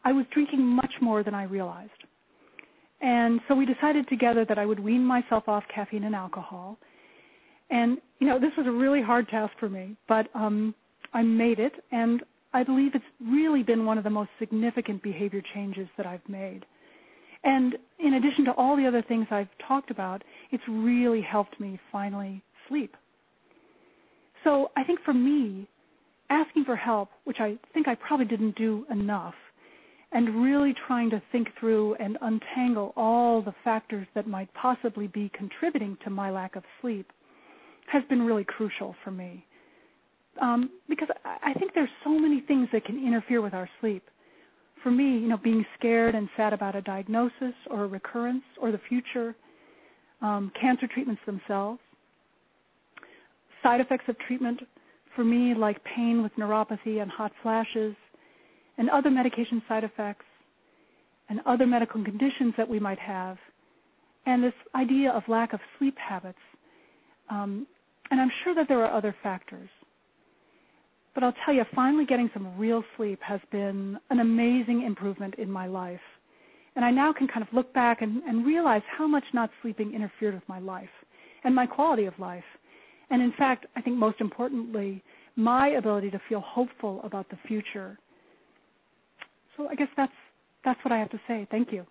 I 0.02 0.10
was 0.10 0.26
drinking 0.26 0.62
much 0.66 1.00
more 1.00 1.22
than 1.22 1.34
I 1.34 1.44
realized. 1.44 2.02
And 3.00 3.40
so 3.46 3.54
we 3.54 3.64
decided 3.64 4.08
together 4.08 4.44
that 4.44 4.58
I 4.58 4.66
would 4.66 4.80
wean 4.80 5.04
myself 5.04 5.48
off 5.48 5.68
caffeine 5.68 6.02
and 6.02 6.16
alcohol. 6.16 6.78
And 7.70 8.00
you 8.18 8.26
know, 8.26 8.40
this 8.40 8.56
was 8.56 8.66
a 8.66 8.72
really 8.72 9.02
hard 9.02 9.28
task 9.28 9.56
for 9.56 9.68
me, 9.68 9.94
but 10.08 10.28
um, 10.34 10.74
I 11.12 11.22
made 11.22 11.60
it, 11.60 11.84
and 11.92 12.24
I 12.52 12.64
believe 12.64 12.96
it's 12.96 13.12
really 13.24 13.62
been 13.62 13.86
one 13.86 13.98
of 13.98 14.02
the 14.02 14.10
most 14.10 14.30
significant 14.40 15.00
behavior 15.00 15.42
changes 15.42 15.88
that 15.96 16.06
I've 16.06 16.28
made. 16.28 16.66
And 17.44 17.78
in 18.00 18.14
addition 18.14 18.46
to 18.46 18.52
all 18.54 18.74
the 18.74 18.88
other 18.88 19.00
things 19.00 19.28
I've 19.30 19.56
talked 19.58 19.92
about, 19.92 20.24
it's 20.50 20.66
really 20.66 21.20
helped 21.20 21.60
me 21.60 21.78
finally 21.92 22.42
sleep. 22.66 22.96
So 24.44 24.70
I 24.76 24.84
think 24.84 25.00
for 25.00 25.14
me, 25.14 25.66
asking 26.30 26.64
for 26.64 26.76
help, 26.76 27.10
which 27.24 27.40
I 27.40 27.58
think 27.72 27.88
I 27.88 27.94
probably 27.94 28.26
didn't 28.26 28.54
do 28.56 28.86
enough, 28.90 29.34
and 30.12 30.42
really 30.42 30.72
trying 30.72 31.10
to 31.10 31.20
think 31.32 31.54
through 31.56 31.94
and 31.94 32.16
untangle 32.20 32.92
all 32.96 33.42
the 33.42 33.54
factors 33.64 34.06
that 34.14 34.26
might 34.26 34.52
possibly 34.54 35.06
be 35.06 35.28
contributing 35.28 35.96
to 36.02 36.10
my 36.10 36.30
lack 36.30 36.56
of 36.56 36.64
sleep 36.80 37.12
has 37.86 38.04
been 38.04 38.24
really 38.26 38.44
crucial 38.44 38.94
for 39.04 39.10
me. 39.10 39.44
Um, 40.38 40.70
because 40.88 41.10
I 41.24 41.52
think 41.54 41.74
there's 41.74 41.90
so 42.04 42.10
many 42.10 42.40
things 42.40 42.68
that 42.72 42.84
can 42.84 43.04
interfere 43.04 43.40
with 43.42 43.54
our 43.54 43.68
sleep. 43.80 44.08
For 44.82 44.90
me, 44.90 45.18
you 45.18 45.26
know, 45.28 45.36
being 45.36 45.66
scared 45.74 46.14
and 46.14 46.28
sad 46.36 46.52
about 46.52 46.76
a 46.76 46.80
diagnosis 46.80 47.54
or 47.68 47.84
a 47.84 47.88
recurrence 47.88 48.44
or 48.58 48.70
the 48.70 48.78
future, 48.78 49.34
um, 50.22 50.50
cancer 50.50 50.86
treatments 50.86 51.22
themselves, 51.26 51.80
side 53.62 53.80
effects 53.80 54.08
of 54.08 54.18
treatment 54.18 54.66
for 55.14 55.24
me 55.24 55.54
like 55.54 55.82
pain 55.84 56.22
with 56.22 56.34
neuropathy 56.36 57.02
and 57.02 57.10
hot 57.10 57.32
flashes, 57.42 57.96
and 58.76 58.88
other 58.90 59.10
medication 59.10 59.60
side 59.66 59.84
effects 59.84 60.24
and 61.28 61.40
other 61.44 61.66
medical 61.66 62.02
conditions 62.04 62.54
that 62.56 62.68
we 62.68 62.78
might 62.78 62.98
have, 62.98 63.38
and 64.26 64.42
this 64.42 64.54
idea 64.74 65.10
of 65.10 65.28
lack 65.28 65.52
of 65.52 65.60
sleep 65.76 65.98
habits. 65.98 66.38
Um, 67.28 67.66
and 68.10 68.20
I'm 68.20 68.30
sure 68.30 68.54
that 68.54 68.68
there 68.68 68.82
are 68.82 68.90
other 68.90 69.14
factors. 69.22 69.68
But 71.14 71.24
I'll 71.24 71.32
tell 71.44 71.52
you, 71.52 71.64
finally 71.74 72.06
getting 72.06 72.30
some 72.32 72.56
real 72.56 72.84
sleep 72.96 73.20
has 73.22 73.40
been 73.50 73.98
an 74.08 74.20
amazing 74.20 74.82
improvement 74.82 75.34
in 75.34 75.50
my 75.50 75.66
life. 75.66 76.00
And 76.76 76.84
I 76.84 76.92
now 76.92 77.12
can 77.12 77.26
kind 77.26 77.44
of 77.44 77.52
look 77.52 77.74
back 77.74 78.02
and, 78.02 78.22
and 78.22 78.46
realize 78.46 78.82
how 78.86 79.08
much 79.08 79.34
not 79.34 79.50
sleeping 79.60 79.94
interfered 79.94 80.34
with 80.34 80.48
my 80.48 80.60
life 80.60 80.90
and 81.42 81.54
my 81.54 81.66
quality 81.66 82.04
of 82.04 82.16
life. 82.20 82.44
And 83.10 83.22
in 83.22 83.32
fact, 83.32 83.66
I 83.76 83.80
think 83.80 83.96
most 83.96 84.20
importantly, 84.20 85.02
my 85.36 85.68
ability 85.68 86.10
to 86.10 86.18
feel 86.18 86.40
hopeful 86.40 87.00
about 87.04 87.28
the 87.30 87.36
future 87.36 87.98
so 89.58 89.68
I 89.68 89.74
guess 89.74 89.88
that's 89.96 90.12
that's 90.64 90.82
what 90.84 90.92
I 90.92 90.98
have 90.98 91.10
to 91.10 91.20
say. 91.26 91.46
Thank 91.50 91.72
you. 91.72 91.86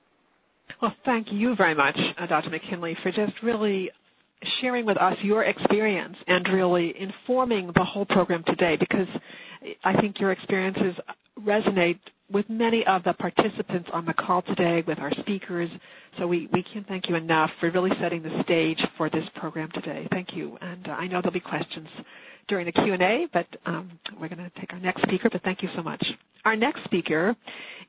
Well, 0.82 0.96
thank 1.04 1.32
you 1.32 1.56
very 1.56 1.74
much, 1.74 2.14
uh, 2.18 2.26
Dr. 2.26 2.50
McKinley, 2.50 2.94
for 2.96 3.12
just 3.12 3.42
really 3.44 3.92
sharing 4.44 4.86
with 4.86 4.98
us 4.98 5.24
your 5.24 5.44
experience 5.44 6.18
and 6.28 6.48
really 6.50 6.98
informing 7.00 7.72
the 7.72 7.84
whole 7.84 8.06
program 8.06 8.44
today 8.44 8.78
because 8.78 9.08
I 9.84 10.00
think 10.00 10.20
your 10.20 10.32
experiences 10.32 11.00
resonate 11.42 12.00
with 12.30 12.50
many 12.50 12.86
of 12.86 13.04
the 13.04 13.14
participants 13.14 13.90
on 13.92 14.06
the 14.06 14.14
call 14.14 14.42
today, 14.42 14.82
with 14.82 15.00
our 15.00 15.12
speakers. 15.12 15.70
So 16.18 16.28
we, 16.28 16.48
we 16.48 16.62
can't 16.64 16.86
thank 16.88 17.08
you 17.10 17.16
enough 17.16 17.52
for 17.54 17.70
really 17.70 17.92
setting 17.96 18.22
the 18.22 18.44
stage 18.44 18.86
for 18.98 19.10
this 19.10 19.30
program 19.30 19.70
today. 19.72 20.08
Thank 20.12 20.36
you. 20.36 20.58
And 20.62 20.88
uh, 20.90 20.94
I 20.94 21.08
know 21.08 21.22
there'll 21.22 21.32
be 21.32 21.40
questions 21.40 21.90
during 22.48 22.66
the 22.66 22.72
Q&A, 22.72 23.28
but 23.32 23.48
um, 23.66 24.00
we're 24.20 24.30
going 24.30 24.44
to 24.44 24.50
take 24.52 24.74
our 24.74 24.80
next 24.80 25.04
speaker, 25.04 25.30
but 25.30 25.42
thank 25.42 25.62
you 25.62 25.70
so 25.70 25.84
much. 25.84 26.18
Our 26.46 26.56
next 26.56 26.86
speaker 26.86 27.36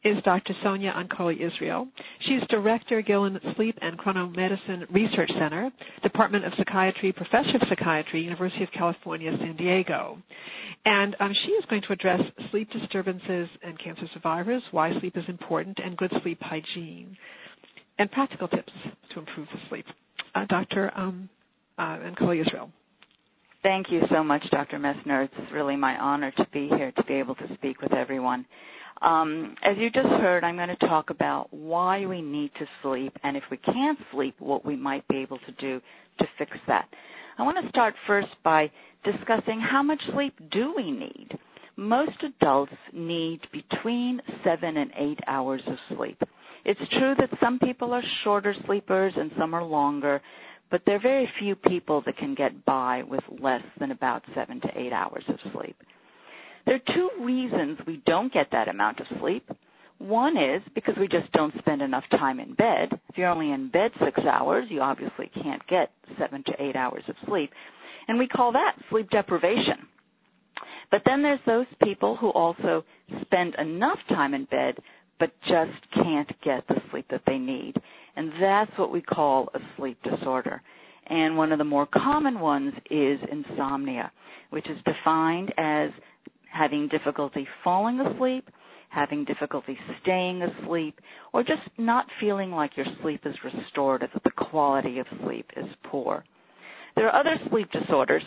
is 0.03 0.21
Dr. 0.23 0.53
Sonia 0.53 0.93
Ancoli 0.93 1.37
Israel. 1.39 1.87
She's 2.19 2.45
Director, 2.49 3.01
Gillin 3.03 3.39
Sleep 3.55 3.79
and 3.81 3.97
Chronomedicine 3.97 4.87
Research 4.91 5.33
Center, 5.33 5.71
Department 6.03 6.45
of 6.45 6.55
Psychiatry, 6.55 7.13
Professor 7.13 7.59
of 7.59 7.69
Psychiatry, 7.69 8.21
University 8.21 8.65
of 8.65 8.73
California, 8.73 9.37
San 9.39 9.55
Diego. 9.55 10.21
And 10.85 11.15
um, 11.21 11.33
she 11.35 11.53
is 11.53 11.67
going 11.67 11.83
to 11.83 11.93
address 11.93 12.33
sleep 12.51 12.71
disturbances 12.73 13.49
and 13.63 13.79
cancer 13.79 14.09
survivors, 14.09 14.67
why 14.73 14.93
sleep 14.93 15.17
is 15.17 15.29
important, 15.29 15.79
and 15.79 15.97
good 15.97 16.13
sleep 16.21 16.43
hygiene, 16.43 17.17
and 17.97 18.11
practical 18.11 18.49
tips 18.49 18.73
to 19.11 19.21
improve 19.21 19.49
the 19.51 19.59
sleep. 19.69 19.87
Uh, 20.35 20.47
Dr. 20.47 20.91
Um, 20.97 21.29
uh, 21.79 21.99
Ancoli 21.99 22.41
Israel. 22.41 22.73
Thank 23.61 23.91
you 23.91 24.07
so 24.07 24.23
much, 24.23 24.51
Dr. 24.51 24.79
Messner. 24.79 25.25
It's 25.25 25.51
really 25.53 25.75
my 25.75 25.99
honor 25.99 26.31
to 26.31 26.45
be 26.53 26.69
here 26.69 26.93
to 26.93 27.03
be 27.03 27.15
able 27.15 27.35
to 27.37 27.55
speak 27.55 27.83
with 27.83 27.93
everyone. 27.93 28.47
Um, 29.03 29.57
as 29.65 29.77
you 29.79 29.91
just 29.91 30.09
heard, 30.09 30.45
I'm 30.45 30.55
going 30.57 30.69
to 30.69 30.77
talk 30.77 31.11
about 31.11 31.53
why 31.53 32.07
we 32.07 32.23
need 32.23 32.55
to 32.57 32.69
sleep 32.83 33.19
and 33.25 33.37
if 33.37 33.51
we 33.51 33.57
can't 33.57 33.99
sleep, 34.13 34.37
what 34.39 34.65
we 34.65 34.77
might 34.77 35.09
be 35.09 35.19
able 35.19 35.39
to 35.39 35.51
do 35.53 35.83
to 36.19 36.27
fix 36.27 36.57
that. 36.67 36.89
I 37.37 37.43
want 37.43 37.59
to 37.59 37.69
start 37.69 37.97
first 37.97 38.41
by 38.45 38.71
discussing 39.03 39.59
how 39.61 39.83
much 39.83 40.05
sleep 40.07 40.35
do 40.49 40.75
we 40.75 40.93
need. 40.93 41.37
Most 41.77 42.23
adults 42.23 42.75
need 42.93 43.47
between 43.53 44.23
seven 44.45 44.77
and 44.77 44.93
eight 44.97 45.21
hours 45.27 45.67
of 45.67 45.81
sleep. 45.89 46.23
It's 46.65 46.89
true 46.89 47.15
that 47.15 47.39
some 47.39 47.59
people 47.59 47.93
are 47.95 48.03
shorter 48.03 48.53
sleepers 48.53 49.17
and 49.17 49.31
some 49.37 49.55
are 49.55 49.63
longer, 49.65 50.21
but 50.71 50.85
there 50.85 50.97
are 50.97 51.01
very 51.01 51.27
few 51.27 51.55
people 51.55 52.01
that 52.03 52.17
can 52.17 52.35
get 52.35 52.65
by 52.65 53.03
with 53.03 53.25
less 53.41 53.63
than 53.79 53.91
about 53.91 54.25
seven 54.35 54.61
to 54.61 54.81
eight 54.81 54.93
hours 54.93 55.29
of 55.29 55.41
sleep. 55.53 55.77
There 56.65 56.77
are 56.77 56.79
two 56.79 57.11
reasons 57.21 57.85
we 57.87 57.97
don't 57.97 58.33
get 58.33 58.51
that 58.51 58.69
amount 58.69 59.01
of 59.01 59.09
sleep. 59.19 59.51
One 59.99 60.37
is 60.37 60.63
because 60.75 60.97
we 60.97 61.09
just 61.09 61.33
don't 61.33 61.57
spend 61.59 61.83
enough 61.83 62.09
time 62.09 62.39
in 62.39 62.53
bed. 62.53 63.01
If 63.09 63.19
you're 63.19 63.31
only 63.31 63.51
in 63.51 63.69
bed 63.69 63.93
six 63.99 64.25
hours, 64.25 64.71
you 64.71 64.81
obviously 64.81 65.29
can't 65.29 65.67
get 65.67 65.91
seven 66.19 66.43
to 66.45 66.63
eight 66.63 66.77
hours 66.77 67.09
of 67.09 67.17
sleep. 67.25 67.53
And 68.07 68.19
we 68.19 68.29
call 68.29 68.53
that 68.53 68.77
sleep 68.91 69.11
deprivation. 69.11 69.89
But 70.91 71.05
then 71.05 71.23
there's 71.23 71.41
those 71.45 71.67
people 71.83 72.17
who 72.17 72.29
also 72.31 72.85
spend 73.23 73.55
enough 73.57 74.07
time 74.07 74.35
in 74.35 74.45
bed 74.45 74.79
but 75.19 75.41
just 75.41 75.91
can't 75.91 76.41
get 76.41 76.67
the 76.67 76.81
sleep 76.91 77.09
that 77.09 77.25
they 77.25 77.39
need. 77.39 77.81
And 78.17 78.33
that's 78.35 78.77
what 78.79 78.91
we 78.91 79.01
call 79.01 79.51
a 79.53 79.61
sleep 79.77 80.03
disorder. 80.03 80.63
And 81.07 81.37
one 81.37 81.53
of 81.53 81.59
the 81.59 81.65
more 81.65 81.87
common 81.87 82.41
ones 82.41 82.75
is 82.91 83.23
insomnia, 83.23 84.13
which 84.51 84.69
is 84.69 84.81
defined 84.83 85.53
as 85.57 85.91
having 86.47 86.89
difficulty 86.89 87.47
falling 87.63 88.01
asleep, 88.01 88.51
having 88.91 89.25
difficulty 89.25 89.79
staying 90.01 90.43
asleep, 90.43 91.01
or 91.33 91.43
just 91.43 91.63
not 91.79 92.11
feeling 92.11 92.53
like 92.53 92.77
your 92.77 92.87
sleep 92.87 93.27
is 93.27 93.45
restorative, 93.45 94.13
that 94.13 94.23
the 94.23 94.31
quality 94.31 94.99
of 94.99 95.09
sleep 95.23 95.53
is 95.57 95.67
poor. 95.83 96.25
There 96.95 97.07
are 97.07 97.15
other 97.15 97.39
sleep 97.49 97.71
disorders 97.71 98.25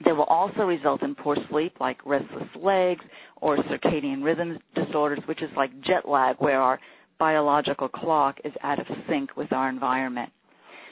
that 0.00 0.16
will 0.16 0.24
also 0.24 0.66
result 0.66 1.02
in 1.02 1.14
poor 1.14 1.36
sleep, 1.36 1.80
like 1.80 2.04
restless 2.04 2.54
legs 2.56 3.04
or 3.40 3.56
circadian 3.56 4.24
rhythm 4.24 4.58
disorders, 4.74 5.26
which 5.26 5.42
is 5.42 5.54
like 5.56 5.80
jet 5.80 6.08
lag, 6.08 6.36
where 6.38 6.60
our 6.60 6.80
biological 7.18 7.88
clock 7.88 8.40
is 8.44 8.52
out 8.62 8.78
of 8.78 8.90
sync 9.06 9.36
with 9.36 9.52
our 9.52 9.68
environment. 9.68 10.32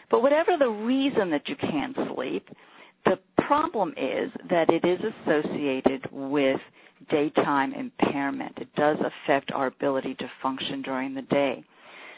But 0.09 0.23
whatever 0.23 0.57
the 0.57 0.71
reason 0.71 1.31
that 1.31 1.49
you 1.49 1.57
can't 1.57 1.97
sleep, 1.97 2.49
the 3.05 3.19
problem 3.37 3.95
is 3.97 4.31
that 4.45 4.71
it 4.71 4.85
is 4.85 5.03
associated 5.03 6.09
with 6.13 6.61
daytime 7.09 7.73
impairment. 7.73 8.59
It 8.61 8.75
does 8.75 9.01
affect 9.01 9.51
our 9.53 9.67
ability 9.67 10.15
to 10.17 10.29
function 10.29 10.83
during 10.83 11.15
the 11.15 11.23
day. 11.23 11.65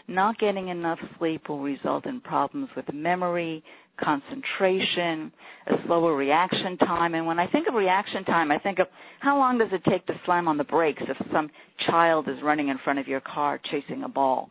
Not 0.06 0.38
getting 0.38 0.68
enough 0.68 1.00
sleep 1.16 1.49
will 1.49 1.61
result 1.61 2.04
in 2.06 2.20
problems 2.20 2.75
with 2.76 2.92
memory, 2.92 3.64
concentration, 3.96 5.32
a 5.66 5.80
slower 5.82 6.14
reaction 6.14 6.76
time. 6.76 7.14
And 7.14 7.26
when 7.26 7.38
I 7.38 7.46
think 7.46 7.68
of 7.68 7.75
reaction 7.75 8.25
time, 8.25 8.50
I 8.50 8.58
think 8.58 8.80
of 8.80 8.88
how 9.20 9.38
long 9.38 9.58
does 9.58 9.73
it 9.73 9.84
take 9.84 10.04
to 10.06 10.18
slam 10.25 10.46
on 10.46 10.58
the 10.58 10.64
brakes 10.64 11.04
if 11.08 11.20
some 11.30 11.50
child 11.76 12.28
is 12.28 12.42
running 12.42 12.68
in 12.68 12.76
front 12.76 12.99
of 12.99 13.08
your 13.08 13.20
car 13.20 13.58
chasing 13.58 14.02
a 14.02 14.08
ball. 14.08 14.50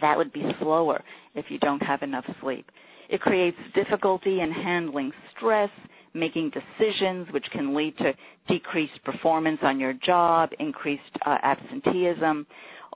That 0.00 0.16
would 0.16 0.32
be 0.32 0.50
slower 0.54 1.02
if 1.34 1.50
you 1.50 1.58
don't 1.58 1.82
have 1.82 2.02
enough 2.02 2.26
sleep. 2.40 2.70
It 3.10 3.20
creates 3.20 3.58
difficulty 3.74 4.40
in 4.40 4.50
handling 4.50 5.12
stress, 5.30 5.70
making 6.14 6.50
decisions, 6.50 7.30
which 7.32 7.50
can 7.50 7.74
lead 7.74 7.96
to 7.98 8.14
decreased 8.46 9.02
performance 9.02 9.62
on 9.62 9.80
your 9.80 9.92
job, 9.92 10.52
increased 10.58 11.18
uh, 11.24 11.38
absenteeism, 11.42 12.46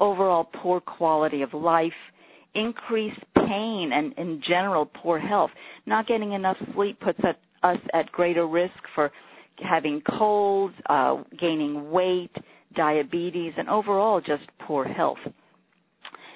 overall 0.01 0.45
poor 0.45 0.81
quality 0.81 1.43
of 1.43 1.55
life, 1.55 2.13
increased 2.55 3.21
pain 3.35 3.93
and 3.93 4.13
in 4.15 4.41
general 4.41 4.87
poor 4.87 5.19
health. 5.19 5.53
Not 5.85 6.07
getting 6.07 6.33
enough 6.33 6.59
sleep 6.75 7.01
puts 7.01 7.23
us 7.63 7.79
at 7.93 8.13
greater 8.13 8.47
risk 8.47 8.87
for 8.89 9.13
having 9.61 10.01
colds, 10.01 10.75
uh, 10.87 11.23
gaining 11.37 11.91
weight, 11.91 12.37
diabetes, 12.73 13.55
and 13.57 13.69
overall 13.69 14.21
just 14.21 14.47
poor 14.59 14.85
health. 14.85 15.21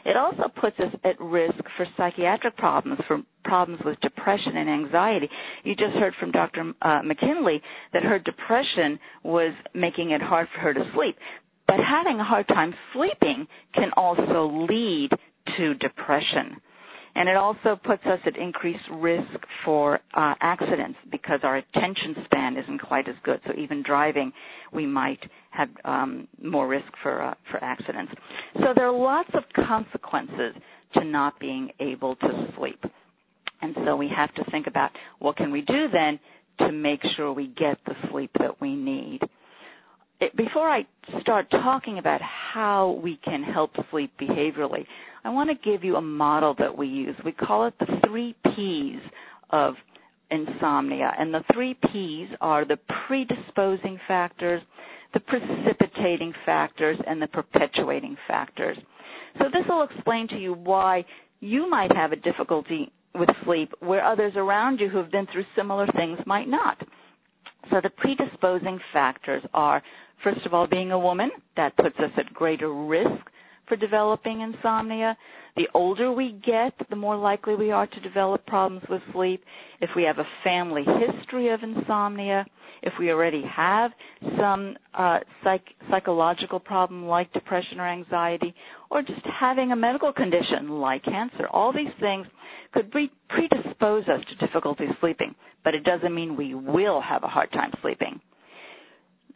It 0.04 0.16
also 0.16 0.48
puts 0.48 0.80
us 0.80 0.94
at 1.04 1.20
risk 1.20 1.68
for 1.68 1.84
psychiatric 1.84 2.56
problems, 2.56 3.04
for 3.04 3.22
problems 3.42 3.82
with 3.84 4.00
depression 4.00 4.56
and 4.56 4.68
anxiety. 4.68 5.30
You 5.64 5.74
just 5.74 5.96
heard 5.96 6.14
from 6.14 6.30
Dr. 6.30 6.74
Uh, 6.80 7.02
McKinley 7.02 7.62
that 7.92 8.04
her 8.04 8.18
depression 8.18 8.98
was 9.22 9.52
making 9.74 10.10
it 10.10 10.22
hard 10.22 10.48
for 10.48 10.60
her 10.60 10.74
to 10.74 10.90
sleep. 10.92 11.18
But 11.66 11.80
having 11.80 12.18
a 12.18 12.24
hard 12.24 12.48
time 12.48 12.74
sleeping 12.92 13.46
can 13.72 13.92
also 13.96 14.46
lead 14.46 15.12
to 15.56 15.74
depression. 15.74 16.60
And 17.14 17.28
it 17.28 17.36
also 17.36 17.76
puts 17.76 18.06
us 18.06 18.20
at 18.24 18.36
increased 18.36 18.88
risk 18.88 19.46
for 19.64 20.00
uh, 20.14 20.34
accidents 20.40 20.98
because 21.08 21.42
our 21.42 21.56
attention 21.56 22.16
span 22.24 22.56
isn't 22.56 22.78
quite 22.78 23.08
as 23.08 23.16
good. 23.22 23.40
So 23.46 23.54
even 23.56 23.82
driving, 23.82 24.32
we 24.72 24.86
might 24.86 25.28
have 25.50 25.70
um, 25.84 26.28
more 26.40 26.66
risk 26.66 26.96
for 26.96 27.20
uh, 27.20 27.34
for 27.44 27.62
accidents. 27.62 28.14
So 28.60 28.72
there 28.74 28.86
are 28.86 28.92
lots 28.92 29.34
of 29.34 29.48
consequences 29.52 30.54
to 30.92 31.04
not 31.04 31.38
being 31.38 31.72
able 31.80 32.16
to 32.16 32.52
sleep. 32.54 32.86
And 33.60 33.74
so 33.84 33.96
we 33.96 34.08
have 34.08 34.32
to 34.34 34.44
think 34.44 34.66
about 34.66 34.96
what 35.18 35.36
can 35.36 35.50
we 35.50 35.62
do 35.62 35.88
then 35.88 36.18
to 36.58 36.72
make 36.72 37.04
sure 37.04 37.32
we 37.32 37.46
get 37.46 37.84
the 37.84 37.96
sleep 38.08 38.30
that 38.34 38.60
we 38.60 38.76
need 38.76 39.28
before 40.36 40.68
I 40.68 40.86
start 41.20 41.48
talking 41.50 41.98
about 41.98 42.20
how 42.20 42.90
we 42.92 43.16
can 43.16 43.42
help 43.42 43.76
sleep 43.90 44.16
behaviorally, 44.18 44.86
I 45.24 45.30
want 45.30 45.48
to 45.50 45.54
give 45.56 45.84
you 45.84 45.96
a 45.96 46.02
model 46.02 46.54
that 46.54 46.76
we 46.76 46.86
use. 46.88 47.16
We 47.24 47.32
call 47.32 47.64
it 47.64 47.78
the 47.78 47.86
three 47.86 48.34
P's 48.44 49.00
of 49.50 49.76
insomnia. 50.30 51.14
And 51.16 51.34
the 51.34 51.42
three 51.52 51.74
P's 51.74 52.28
are 52.40 52.64
the 52.64 52.76
predisposing 52.76 53.98
factors, 53.98 54.62
the 55.12 55.20
precipitating 55.20 56.32
factors, 56.32 57.00
and 57.06 57.20
the 57.20 57.28
perpetuating 57.28 58.16
factors. 58.26 58.78
So 59.38 59.48
this 59.48 59.66
will 59.66 59.82
explain 59.82 60.28
to 60.28 60.38
you 60.38 60.52
why 60.52 61.04
you 61.40 61.68
might 61.68 61.92
have 61.92 62.12
a 62.12 62.16
difficulty 62.16 62.92
with 63.14 63.30
sleep 63.42 63.74
where 63.80 64.04
others 64.04 64.36
around 64.36 64.80
you 64.80 64.88
who 64.88 64.98
have 64.98 65.10
been 65.10 65.26
through 65.26 65.46
similar 65.56 65.86
things 65.86 66.24
might 66.26 66.48
not. 66.48 66.82
So 67.70 67.80
the 67.80 67.90
predisposing 67.90 68.78
factors 68.78 69.42
are 69.52 69.82
First 70.20 70.44
of 70.44 70.52
all, 70.52 70.66
being 70.66 70.92
a 70.92 70.98
woman, 70.98 71.30
that 71.54 71.76
puts 71.76 71.98
us 71.98 72.12
at 72.18 72.34
greater 72.34 72.70
risk 72.70 73.30
for 73.64 73.74
developing 73.76 74.42
insomnia. 74.42 75.16
The 75.54 75.70
older 75.72 76.12
we 76.12 76.30
get, 76.30 76.74
the 76.90 76.96
more 76.96 77.16
likely 77.16 77.54
we 77.54 77.70
are 77.70 77.86
to 77.86 78.00
develop 78.00 78.44
problems 78.44 78.86
with 78.86 79.02
sleep. 79.12 79.42
If 79.80 79.94
we 79.94 80.02
have 80.02 80.18
a 80.18 80.26
family 80.42 80.84
history 80.84 81.48
of 81.48 81.62
insomnia, 81.62 82.44
if 82.82 82.98
we 82.98 83.10
already 83.10 83.40
have 83.42 83.94
some 84.36 84.76
uh, 84.92 85.20
psych- 85.42 85.74
psychological 85.88 86.60
problem 86.60 87.06
like 87.06 87.32
depression 87.32 87.80
or 87.80 87.86
anxiety, 87.86 88.54
or 88.90 89.00
just 89.00 89.24
having 89.24 89.72
a 89.72 89.76
medical 89.76 90.12
condition 90.12 90.68
like 90.80 91.04
cancer, 91.04 91.46
all 91.48 91.72
these 91.72 91.94
things 91.94 92.26
could 92.72 92.90
pre- 92.90 93.10
predispose 93.26 94.06
us 94.06 94.22
to 94.26 94.36
difficulty 94.36 94.92
sleeping, 95.00 95.34
but 95.62 95.74
it 95.74 95.82
doesn't 95.82 96.14
mean 96.14 96.36
we 96.36 96.52
will 96.54 97.00
have 97.00 97.24
a 97.24 97.28
hard 97.28 97.50
time 97.50 97.72
sleeping 97.80 98.20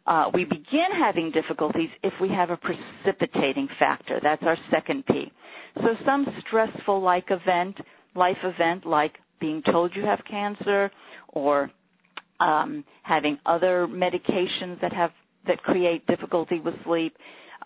uh, 0.06 0.30
we 0.34 0.44
begin 0.44 0.92
having 0.92 1.30
difficulties 1.30 1.90
if 2.02 2.20
we 2.20 2.28
have 2.28 2.50
a 2.50 2.56
precipitating 2.56 3.68
factor. 3.68 4.20
That's 4.20 4.42
our 4.42 4.56
second 4.70 5.06
P. 5.06 5.32
So 5.80 5.96
some 6.04 6.32
stressful 6.40 7.00
like 7.00 7.30
event, 7.30 7.80
life 8.14 8.44
event 8.44 8.84
like 8.84 9.20
being 9.40 9.62
told 9.62 9.96
you 9.96 10.02
have 10.02 10.24
cancer 10.24 10.90
or 11.28 11.70
um, 12.38 12.84
having 13.02 13.38
other 13.46 13.86
medications 13.86 14.80
that 14.80 14.92
have 14.92 15.12
that 15.46 15.62
create 15.62 16.06
difficulty 16.06 16.60
with 16.60 16.82
sleep, 16.84 17.16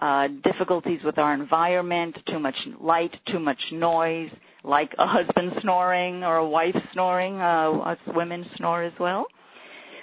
uh, 0.00 0.28
difficulties 0.28 1.02
with 1.04 1.18
our 1.18 1.32
environment, 1.34 2.20
too 2.26 2.38
much 2.38 2.66
light, 2.80 3.20
too 3.24 3.38
much 3.38 3.72
noise, 3.72 4.30
like 4.64 4.94
a 4.98 5.06
husband 5.06 5.52
snoring 5.60 6.24
or 6.24 6.36
a 6.36 6.48
wife 6.48 6.76
snoring. 6.92 7.40
Uh, 7.40 7.70
us 7.84 7.98
women 8.06 8.44
snore 8.56 8.82
as 8.82 8.96
well. 8.98 9.26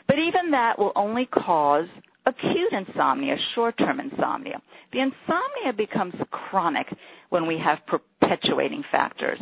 But 0.07 0.19
even 0.19 0.51
that 0.51 0.77
will 0.77 0.93
only 0.95 1.25
cause 1.25 1.89
acute 2.25 2.71
insomnia, 2.71 3.37
short-term 3.37 3.99
insomnia. 3.99 4.61
The 4.91 5.01
insomnia 5.01 5.73
becomes 5.73 6.15
chronic 6.31 6.91
when 7.29 7.47
we 7.47 7.57
have 7.57 7.85
perpetuating 7.85 8.83
factors. 8.83 9.41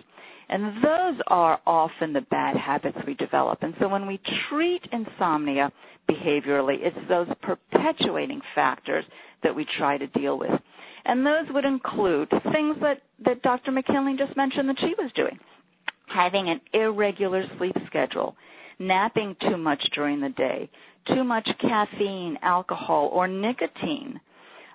And 0.50 0.82
those 0.82 1.22
are 1.28 1.60
often 1.65 2.13
the 2.13 2.22
bad 2.22 2.58
habits 2.58 3.04
we 3.06 3.13
develop. 3.15 3.63
And 3.63 3.76
so 3.80 3.88
when 3.88 4.06
we 4.06 4.17
treat 4.17 4.88
insomnia 4.91 5.72
behaviorally, 6.08 6.80
it's 6.82 7.08
those 7.08 7.28
perpetuating 7.41 8.41
factors 8.54 9.06
that 9.41 9.56
we 9.56 9.65
try 9.65 9.98
to 9.98 10.08
deal 10.08 10.38
with. 10.38 10.62
And 11.06 11.26
those 11.26 11.50
would 11.50 11.65
include 11.65 12.30
things 12.30 12.78
that, 12.82 13.02
that 13.19 13.41
Dr. 13.41 13.72
McKinley 13.72 14.15
just 14.15 14.36
mentioned 14.36 14.69
that 14.69 14.80
she 14.80 14.93
was 14.96 15.12
doing. 15.12 15.39
Having 16.08 16.50
an 16.50 16.62
irregular 16.74 17.43
sleep 17.43 17.78
schedule, 17.86 18.36
napping 18.78 19.36
too 19.36 19.58
much 19.58 19.89
during 19.89 20.19
the 20.19 20.30
day, 20.30 20.69
too 21.06 21.24
much 21.24 21.58
caffeine, 21.58 22.38
alcohol, 22.42 23.08
or 23.12 23.28
nicotine, 23.28 24.20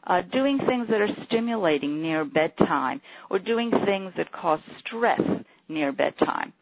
uh, 0.06 0.22
doing 0.22 0.58
things 0.58 0.88
that 0.88 1.00
are 1.00 1.22
stimulating 1.24 2.02
near 2.02 2.24
bedtime, 2.24 3.00
or 3.30 3.38
doing 3.38 3.70
things 3.70 4.14
that 4.14 4.32
cause 4.32 4.60
stress 4.78 5.20
near 5.68 5.92
bedtime. 5.92 6.52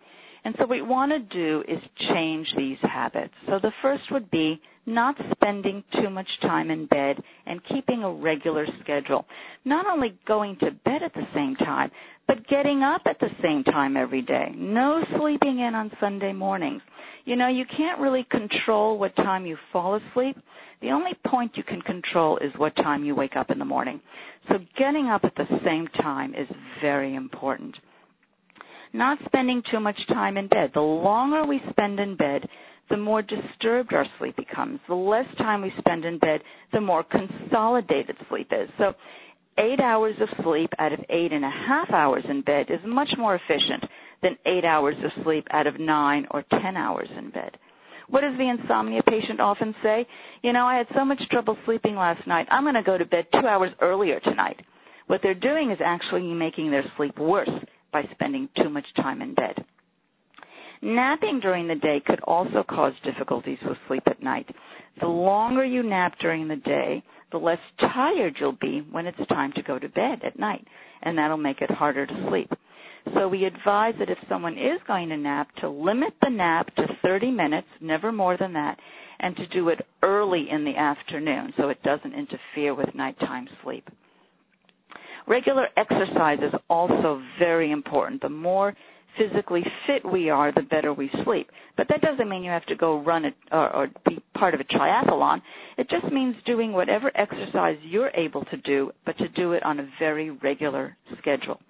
And 0.47 0.55
so 0.55 0.61
what 0.61 0.69
we 0.69 0.83
want 0.83 1.11
to 1.11 1.19
do 1.19 1.65
is 1.67 1.83
change 1.97 2.55
these 2.55 2.79
habits. 2.79 3.35
So 3.47 3.59
the 3.59 3.73
first 3.73 4.13
would 4.13 4.31
be 4.31 4.63
not 4.87 5.19
spending 5.33 5.83
too 5.91 6.09
much 6.09 6.39
time 6.39 6.71
in 6.71 6.87
bed 6.87 7.21
and 7.47 7.61
keeping 7.65 8.05
a 8.05 8.13
regular 8.13 8.65
schedule. 8.67 9.27
Not 9.65 9.87
only 9.87 10.17
going 10.25 10.55
to 10.59 10.71
bed 10.71 11.03
at 11.03 11.15
the 11.15 11.27
same 11.35 11.57
time, 11.57 11.91
but 12.29 12.47
getting 12.47 12.85
up 12.85 13.09
at 13.09 13.19
the 13.19 13.33
same 13.43 13.65
time 13.65 13.97
every 13.97 14.23
day. 14.23 14.55
No 14.57 15.03
sleeping 15.17 15.59
in 15.59 15.75
on 15.75 15.91
Sunday 15.99 16.33
mornings. 16.33 16.83
You 17.25 17.35
know, 17.35 17.49
you 17.49 17.67
can't 17.67 17.99
really 17.99 18.23
control 18.23 18.99
what 18.99 19.17
time 19.17 19.47
you 19.47 19.57
fall 19.73 19.97
asleep. 19.97 20.39
The 20.79 20.93
only 20.93 21.15
point 21.15 21.57
you 21.57 21.65
can 21.65 21.83
control 21.83 22.37
is 22.37 22.55
what 22.55 22.77
time 22.77 23.03
you 23.03 23.17
wake 23.17 23.35
up 23.37 23.51
in 23.51 23.59
the 23.59 23.65
morning. 23.65 24.01
So 24.49 24.61
getting 24.77 25.09
up 25.09 25.25
at 25.25 25.35
the 25.35 25.61
same 25.65 25.89
time 25.89 26.35
is 26.37 26.47
very 26.81 27.17
important 27.17 27.81
not 28.93 29.25
spending 29.25 29.63
too 29.63 29.81
much 29.81 30.07
time 30.07 30.37
in 30.37 30.47
bed. 30.47 30.73
The 30.73 30.83
longer 30.83 31.45
we 31.45 31.59
spend 31.61 32.01
in 32.01 32.15
bed, 32.15 32.49
the 32.89 32.97
more 32.97 33.23
disturbed 33.23 33.93
our 33.95 34.05
sleep 34.19 34.37
becomes. 34.37 34.81
The 34.87 34.95
less 34.95 35.33
time 35.35 35.63
we 35.63 35.71
spend 35.71 36.05
in 36.05 36.19
bed, 36.19 36.43
the 36.71 36.81
more 36.81 37.03
consolidated 37.03 38.17
sleep 38.29 38.53
is. 38.53 38.71
So 38.79 38.95
eight 39.59 39.81
hours 39.81 40.21
of 40.21 40.31
sleep 40.43 40.75
out 40.79 40.93
of 40.93 41.05
eight 41.09 41.33
and 41.33 41.45
a 41.45 41.51
half 41.51 41.91
hours 41.91 42.25
in 42.27 42.43
bed 42.43 42.71
is 42.71 42.85
much 42.85 43.17
more 43.17 43.35
efficient 43.35 43.89
than 44.21 44.39
eight 44.45 44.65
hours 44.65 45.03
of 45.03 45.13
sleep 45.13 45.49
out 45.51 45.67
of 45.67 45.79
nine 45.79 46.27
or 46.31 46.43
ten 46.43 46.77
hours 46.77 47.11
in 47.11 47.31
bed. 47.31 47.59
What 48.09 48.21
does 48.21 48.37
the 48.37 48.49
insomnia 48.49 49.03
patient 49.03 49.41
often 49.41 49.75
say? 49.83 50.07
You 50.43 50.53
know, 50.53 50.65
I 50.67 50.77
had 50.77 50.89
so 50.95 51.05
much 51.05 51.29
trouble 51.29 51.59
sleeping 51.65 51.97
last 51.97 52.27
night. 52.27 52.47
I'm 52.51 52.63
going 52.63 52.75
to 52.75 52.83
go 52.83 52.97
to 52.97 53.05
bed 53.05 53.33
two 53.33 53.47
hours 53.47 53.75
earlier 53.81 54.21
tonight. 54.21 54.63
What 55.09 55.23
they're 55.23 55.35
doing 55.35 55.71
is 55.71 55.81
actually 55.81 56.33
making 56.33 56.71
their 56.71 56.85
sleep 56.97 57.19
worse 57.19 57.51
by 57.97 58.03
spending 58.11 58.47
too 58.55 58.69
much 58.69 58.93
time 58.93 59.23
in 59.23 59.33
bed. 59.33 59.65
Napping 60.83 61.41
during 61.41 61.67
the 61.67 61.75
day 61.75 61.99
could 61.99 62.21
also 62.21 62.63
cause 62.63 63.01
difficulties 63.01 63.63
with 63.63 63.79
sleep 63.87 64.07
at 64.07 64.23
night. 64.23 64.55
The 64.99 65.09
longer 65.09 65.65
you 65.65 65.83
nap 65.83 66.19
during 66.19 66.47
the 66.47 66.57
day, 66.57 67.03
the 67.31 67.41
less 67.41 67.61
tired 67.79 68.39
you'll 68.39 68.53
be 68.53 68.81
when 68.81 69.07
it's 69.07 69.27
time 69.27 69.51
to 69.53 69.63
go 69.63 69.79
to 69.79 69.89
bed 69.89 70.25
at 70.25 70.39
night, 70.39 70.69
and 71.01 71.17
that'll 71.17 71.39
make 71.39 71.63
it 71.63 71.71
harder 71.71 72.05
to 72.05 72.29
sleep. 72.29 72.55
So 73.15 73.29
we 73.29 73.47
advise 73.47 73.95
that 73.95 74.11
if 74.11 74.29
someone 74.29 74.59
is 74.59 74.83
going 74.83 75.09
to 75.09 75.17
nap, 75.17 75.51
to 75.57 75.71
limit 75.71 76.21
the 76.21 76.29
nap 76.29 76.75
to 76.75 76.87
30 76.87 77.31
minutes, 77.31 77.69
never 77.81 78.13
more 78.13 78.37
than 78.37 78.53
that, 78.53 78.79
and 79.19 79.35
to 79.39 79.47
do 79.47 79.71
it 79.71 79.87
early 80.03 80.51
in 80.51 80.65
the 80.65 80.77
afternoon 80.77 81.55
so 81.57 81.71
it 81.71 81.83
doesn't 81.83 82.13
interfere 82.13 82.75
with 82.75 82.95
nighttime 82.95 83.49
sleep. 83.63 83.89
Regular 85.27 85.69
exercise 85.77 86.41
is 86.41 86.55
also 86.69 87.21
very 87.39 87.71
important. 87.71 88.21
The 88.21 88.29
more 88.29 88.75
physically 89.17 89.65
fit 89.87 90.05
we 90.05 90.31
are, 90.31 90.53
the 90.53 90.63
better 90.63 90.93
we 90.93 91.09
sleep. 91.09 91.51
But 91.75 91.89
that 91.89 92.01
doesn't 92.03 92.29
mean 92.29 92.45
you 92.45 92.51
have 92.51 92.67
to 92.67 92.77
go 92.77 92.99
run 92.99 93.25
it 93.25 93.35
or, 93.51 93.75
or 93.75 93.91
be 94.05 94.21
part 94.35 94.55
of 94.55 94.61
a 94.61 94.65
triathlon. 94.65 95.43
It 95.77 95.89
just 95.89 96.11
means 96.13 96.41
doing 96.43 96.73
whatever 96.73 97.11
exercise 97.15 97.79
you're 97.83 98.11
able 98.15 98.45
to 98.47 98.57
do, 98.57 98.93
but 99.05 99.19
to 99.19 99.29
do 99.29 99.53
it 99.53 99.65
on 99.65 99.81
a 99.81 99.89
very 99.99 100.31
regular 100.31 100.97
schedule. 101.19 101.61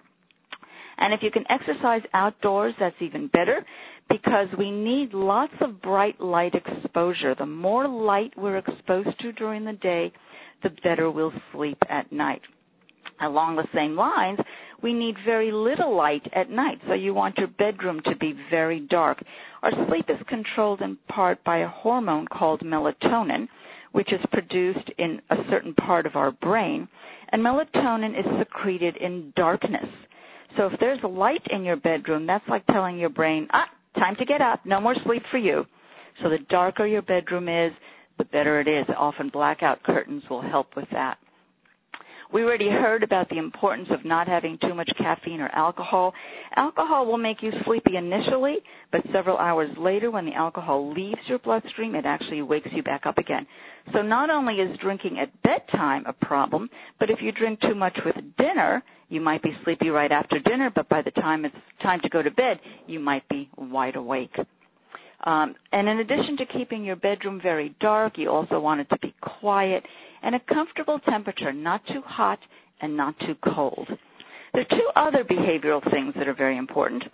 And 0.99 1.13
if 1.13 1.21
you 1.23 1.29
can 1.31 1.45
exercise 1.49 2.01
outdoors, 2.13 2.73
that's 2.77 3.01
even 3.01 3.27
better 3.27 3.63
because 4.09 4.51
we 4.51 4.71
need 4.71 5.13
lots 5.13 5.53
of 5.61 5.81
bright 5.81 6.19
light 6.19 6.55
exposure. 6.55 7.35
The 7.35 7.45
more 7.45 7.87
light 7.87 8.33
we're 8.35 8.57
exposed 8.57 9.19
to 9.19 9.31
during 9.31 9.63
the 9.65 9.73
day, 9.73 10.11
the 10.63 10.71
better 10.71 11.09
we'll 11.09 11.33
sleep 11.51 11.85
at 11.87 12.11
night. 12.11 12.43
Along 13.19 13.55
the 13.55 13.67
same 13.73 13.95
lines, 13.95 14.39
we 14.81 14.93
need 14.93 15.17
very 15.17 15.51
little 15.51 15.93
light 15.93 16.27
at 16.33 16.49
night, 16.49 16.81
so 16.85 16.93
you 16.93 17.13
want 17.13 17.37
your 17.37 17.47
bedroom 17.47 18.01
to 18.01 18.15
be 18.15 18.33
very 18.33 18.79
dark. 18.79 19.23
Our 19.63 19.71
sleep 19.71 20.09
is 20.09 20.21
controlled 20.23 20.81
in 20.81 20.97
part 21.07 21.43
by 21.43 21.57
a 21.57 21.67
hormone 21.67 22.27
called 22.27 22.61
melatonin, 22.61 23.49
which 23.91 24.13
is 24.13 24.25
produced 24.27 24.91
in 24.97 25.21
a 25.29 25.43
certain 25.49 25.73
part 25.73 26.05
of 26.05 26.15
our 26.15 26.31
brain, 26.31 26.87
and 27.29 27.41
melatonin 27.43 28.13
is 28.13 28.39
secreted 28.39 28.97
in 28.97 29.31
darkness. 29.35 29.89
So 30.55 30.67
if 30.67 30.77
there's 30.79 31.03
light 31.03 31.47
in 31.47 31.65
your 31.65 31.75
bedroom, 31.75 32.25
that's 32.25 32.47
like 32.47 32.65
telling 32.65 32.97
your 32.97 33.09
brain, 33.09 33.47
ah, 33.51 33.69
time 33.95 34.15
to 34.17 34.25
get 34.25 34.41
up, 34.41 34.65
no 34.65 34.79
more 34.79 34.95
sleep 34.95 35.25
for 35.25 35.37
you. 35.37 35.67
So 36.21 36.29
the 36.29 36.39
darker 36.39 36.85
your 36.85 37.01
bedroom 37.01 37.47
is, 37.47 37.73
the 38.17 38.25
better 38.25 38.59
it 38.59 38.67
is. 38.67 38.87
Often 38.89 39.29
blackout 39.29 39.83
curtains 39.83 40.29
will 40.29 40.41
help 40.41 40.75
with 40.75 40.89
that. 40.91 41.19
We 42.29 42.43
already 42.43 42.67
heard 42.69 43.03
about 43.03 43.29
the 43.29 43.37
importance 43.37 43.89
of 43.89 44.03
not 44.03 44.27
having 44.27 44.57
too 44.57 44.73
much 44.73 44.93
caffeine 44.95 45.39
or 45.39 45.47
alcohol. 45.47 46.13
Alcohol 46.53 47.05
will 47.05 47.17
make 47.17 47.41
you 47.41 47.51
sleepy 47.51 47.95
initially, 47.95 48.63
but 48.91 49.09
several 49.11 49.37
hours 49.37 49.77
later 49.77 50.11
when 50.11 50.25
the 50.25 50.33
alcohol 50.33 50.89
leaves 50.89 51.29
your 51.29 51.39
bloodstream, 51.39 51.95
it 51.95 52.05
actually 52.05 52.41
wakes 52.41 52.73
you 52.73 52.83
back 52.83 53.05
up 53.05 53.17
again. 53.17 53.47
So 53.93 54.01
not 54.01 54.29
only 54.29 54.59
is 54.59 54.77
drinking 54.77 55.19
at 55.19 55.41
bedtime 55.41 56.03
a 56.05 56.11
problem, 56.11 56.69
but 56.99 57.09
if 57.09 57.21
you 57.21 57.31
drink 57.31 57.61
too 57.61 57.75
much 57.75 58.03
with 58.03 58.35
dinner, 58.35 58.83
you 59.07 59.21
might 59.21 59.41
be 59.41 59.53
sleepy 59.63 59.89
right 59.89 60.11
after 60.11 60.37
dinner, 60.37 60.69
but 60.69 60.89
by 60.89 61.01
the 61.01 61.11
time 61.11 61.45
it's 61.45 61.57
time 61.79 62.01
to 62.01 62.09
go 62.09 62.21
to 62.21 62.31
bed, 62.31 62.59
you 62.87 62.99
might 62.99 63.27
be 63.29 63.49
wide 63.55 63.95
awake. 63.95 64.37
Um, 65.21 65.55
and 65.71 65.89
in 65.89 65.99
addition 65.99 66.37
to 66.37 66.45
keeping 66.45 66.85
your 66.85 66.95
bedroom 66.95 67.39
very 67.39 67.69
dark, 67.69 68.17
you 68.17 68.29
also 68.29 68.59
want 68.59 68.81
it 68.81 68.89
to 68.89 68.97
be 68.99 69.15
quiet 69.19 69.85
and 70.27 70.35
a 70.35 70.39
comfortable 70.41 70.99
temperature, 70.99 71.53
not 71.53 71.85
too 71.85 72.01
hot 72.01 72.45
and 72.81 72.97
not 72.97 73.17
too 73.17 73.33
cold. 73.35 73.97
There 74.51 74.61
are 74.63 74.65
two 74.65 74.89
other 74.93 75.23
behavioral 75.23 75.81
things 75.81 76.15
that 76.15 76.27
are 76.27 76.33
very 76.33 76.57
important. 76.57 77.07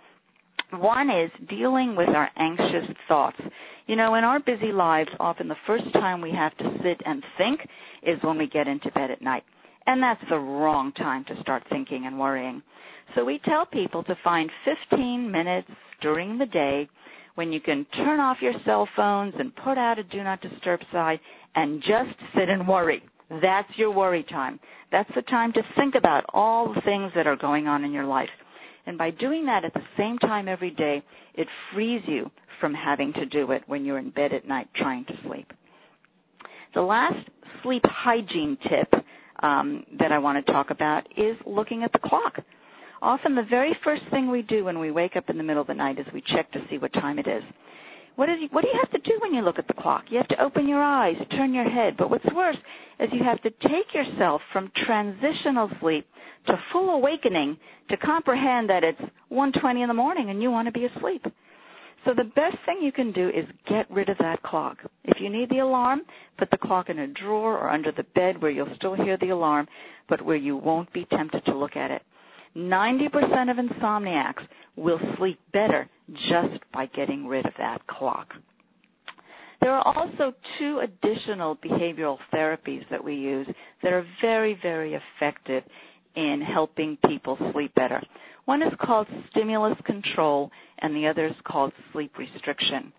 One 0.70 1.10
is 1.10 1.30
dealing 1.46 1.94
with 1.94 2.08
our 2.08 2.28
anxious 2.36 2.84
thoughts. 3.06 3.40
You 3.86 3.94
know, 3.94 4.16
in 4.16 4.24
our 4.24 4.40
busy 4.40 4.72
lives, 4.72 5.14
often 5.20 5.46
the 5.46 5.54
first 5.54 5.92
time 5.92 6.22
we 6.22 6.32
have 6.32 6.56
to 6.56 6.82
sit 6.82 7.04
and 7.06 7.24
think 7.38 7.68
is 8.02 8.20
when 8.24 8.36
we 8.36 8.48
get 8.48 8.66
into 8.66 8.90
bed 8.90 9.12
at 9.12 9.22
night. 9.22 9.44
And 9.86 10.02
that's 10.02 10.28
the 10.28 10.40
wrong 10.40 10.90
time 10.90 11.22
to 11.26 11.36
start 11.36 11.62
thinking 11.70 12.06
and 12.06 12.18
worrying. 12.18 12.64
So 13.14 13.24
we 13.24 13.38
tell 13.38 13.64
people 13.64 14.02
to 14.04 14.16
find 14.16 14.50
15 14.64 15.30
minutes 15.30 15.70
during 16.00 16.38
the 16.38 16.46
day 16.46 16.88
when 17.34 17.52
you 17.52 17.60
can 17.60 17.84
turn 17.86 18.20
off 18.20 18.42
your 18.42 18.52
cell 18.60 18.86
phones 18.86 19.34
and 19.36 19.54
put 19.54 19.78
out 19.78 19.98
a 19.98 20.04
do 20.04 20.22
not 20.22 20.40
disturb 20.40 20.82
sign 20.92 21.18
and 21.54 21.80
just 21.82 22.14
sit 22.34 22.48
and 22.48 22.66
worry. 22.68 23.02
That's 23.28 23.78
your 23.78 23.90
worry 23.90 24.22
time. 24.22 24.60
That's 24.90 25.12
the 25.14 25.22
time 25.22 25.52
to 25.54 25.62
think 25.62 25.94
about 25.94 26.24
all 26.28 26.72
the 26.72 26.80
things 26.80 27.12
that 27.14 27.26
are 27.26 27.36
going 27.36 27.66
on 27.66 27.84
in 27.84 27.92
your 27.92 28.04
life. 28.04 28.30
And 28.86 28.98
by 28.98 29.10
doing 29.10 29.46
that 29.46 29.64
at 29.64 29.72
the 29.74 29.82
same 29.96 30.18
time 30.18 30.46
every 30.46 30.70
day, 30.70 31.02
it 31.32 31.48
frees 31.72 32.06
you 32.06 32.30
from 32.60 32.74
having 32.74 33.14
to 33.14 33.26
do 33.26 33.50
it 33.52 33.64
when 33.66 33.84
you're 33.84 33.98
in 33.98 34.10
bed 34.10 34.32
at 34.32 34.46
night 34.46 34.68
trying 34.74 35.04
to 35.06 35.16
sleep. 35.22 35.52
The 36.74 36.82
last 36.82 37.28
sleep 37.62 37.86
hygiene 37.86 38.56
tip 38.56 38.94
um, 39.40 39.86
that 39.92 40.12
I 40.12 40.18
want 40.18 40.44
to 40.44 40.52
talk 40.52 40.70
about 40.70 41.08
is 41.16 41.36
looking 41.46 41.82
at 41.82 41.92
the 41.92 41.98
clock. 41.98 42.40
Often 43.04 43.34
the 43.34 43.42
very 43.42 43.74
first 43.74 44.02
thing 44.06 44.30
we 44.30 44.40
do 44.40 44.64
when 44.64 44.78
we 44.78 44.90
wake 44.90 45.14
up 45.14 45.28
in 45.28 45.36
the 45.36 45.42
middle 45.42 45.60
of 45.60 45.66
the 45.66 45.74
night 45.74 45.98
is 45.98 46.10
we 46.10 46.22
check 46.22 46.50
to 46.52 46.66
see 46.68 46.78
what 46.78 46.94
time 46.94 47.18
it 47.18 47.26
is. 47.26 47.44
What, 48.16 48.30
is, 48.30 48.50
what 48.50 48.62
do 48.62 48.68
you 48.68 48.78
have 48.78 48.92
to 48.92 48.98
do 48.98 49.18
when 49.20 49.34
you 49.34 49.42
look 49.42 49.58
at 49.58 49.68
the 49.68 49.74
clock? 49.74 50.10
You 50.10 50.16
have 50.16 50.28
to 50.28 50.42
open 50.42 50.66
your 50.66 50.80
eyes, 50.80 51.18
turn 51.28 51.52
your 51.52 51.68
head. 51.68 51.98
But 51.98 52.08
what's 52.08 52.24
worse 52.32 52.56
is 52.98 53.12
you 53.12 53.22
have 53.22 53.42
to 53.42 53.50
take 53.50 53.92
yourself 53.92 54.42
from 54.50 54.70
transitional 54.70 55.70
sleep 55.80 56.08
to 56.46 56.56
full 56.56 56.88
awakening 56.94 57.58
to 57.88 57.98
comprehend 57.98 58.70
that 58.70 58.84
it's 58.84 59.02
1.20 59.30 59.80
in 59.80 59.88
the 59.88 59.92
morning 59.92 60.30
and 60.30 60.42
you 60.42 60.50
want 60.50 60.64
to 60.68 60.72
be 60.72 60.86
asleep. 60.86 61.26
So 62.06 62.14
the 62.14 62.24
best 62.24 62.56
thing 62.60 62.80
you 62.80 62.90
can 62.92 63.12
do 63.12 63.28
is 63.28 63.44
get 63.66 63.90
rid 63.90 64.08
of 64.08 64.16
that 64.18 64.40
clock. 64.40 64.82
If 65.04 65.20
you 65.20 65.28
need 65.28 65.50
the 65.50 65.58
alarm, 65.58 66.06
put 66.38 66.50
the 66.50 66.56
clock 66.56 66.88
in 66.88 66.98
a 66.98 67.06
drawer 67.06 67.58
or 67.58 67.68
under 67.68 67.92
the 67.92 68.04
bed 68.04 68.40
where 68.40 68.50
you'll 68.50 68.74
still 68.74 68.94
hear 68.94 69.18
the 69.18 69.28
alarm, 69.28 69.68
but 70.06 70.22
where 70.22 70.38
you 70.38 70.56
won't 70.56 70.90
be 70.90 71.04
tempted 71.04 71.44
to 71.44 71.54
look 71.54 71.76
at 71.76 71.90
it. 71.90 72.02
90% 72.56 73.50
of 73.50 73.56
insomniacs 73.56 74.46
will 74.76 75.00
sleep 75.16 75.40
better 75.52 75.88
just 76.12 76.60
by 76.70 76.86
getting 76.86 77.26
rid 77.26 77.46
of 77.46 77.54
that 77.56 77.86
clock. 77.86 78.36
There 79.60 79.72
are 79.72 79.96
also 79.96 80.34
two 80.58 80.80
additional 80.80 81.56
behavioral 81.56 82.18
therapies 82.32 82.86
that 82.90 83.02
we 83.02 83.14
use 83.14 83.48
that 83.82 83.92
are 83.92 84.04
very, 84.20 84.54
very 84.54 84.94
effective 84.94 85.64
in 86.14 86.42
helping 86.42 86.96
people 86.96 87.36
sleep 87.52 87.74
better. 87.74 88.02
One 88.44 88.62
is 88.62 88.74
called 88.76 89.08
stimulus 89.30 89.80
control 89.82 90.52
and 90.78 90.94
the 90.94 91.06
other 91.06 91.26
is 91.26 91.40
called 91.42 91.72
sleep 91.92 92.18
restriction. 92.18 92.92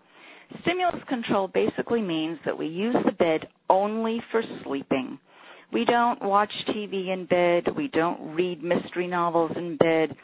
Stimulus 0.60 1.02
control 1.04 1.48
basically 1.48 2.02
means 2.02 2.38
that 2.44 2.58
we 2.58 2.66
use 2.66 2.96
the 3.04 3.12
bed 3.12 3.48
only 3.70 4.20
for 4.20 4.42
sleeping. 4.42 5.18
We 5.72 5.84
don't 5.84 6.22
watch 6.22 6.64
TV 6.64 7.08
in 7.08 7.24
bed. 7.24 7.68
We 7.68 7.88
don't 7.88 8.34
read 8.34 8.62
mystery 8.62 9.06
novels 9.06 9.56
in 9.56 9.76
bed. 9.76 10.16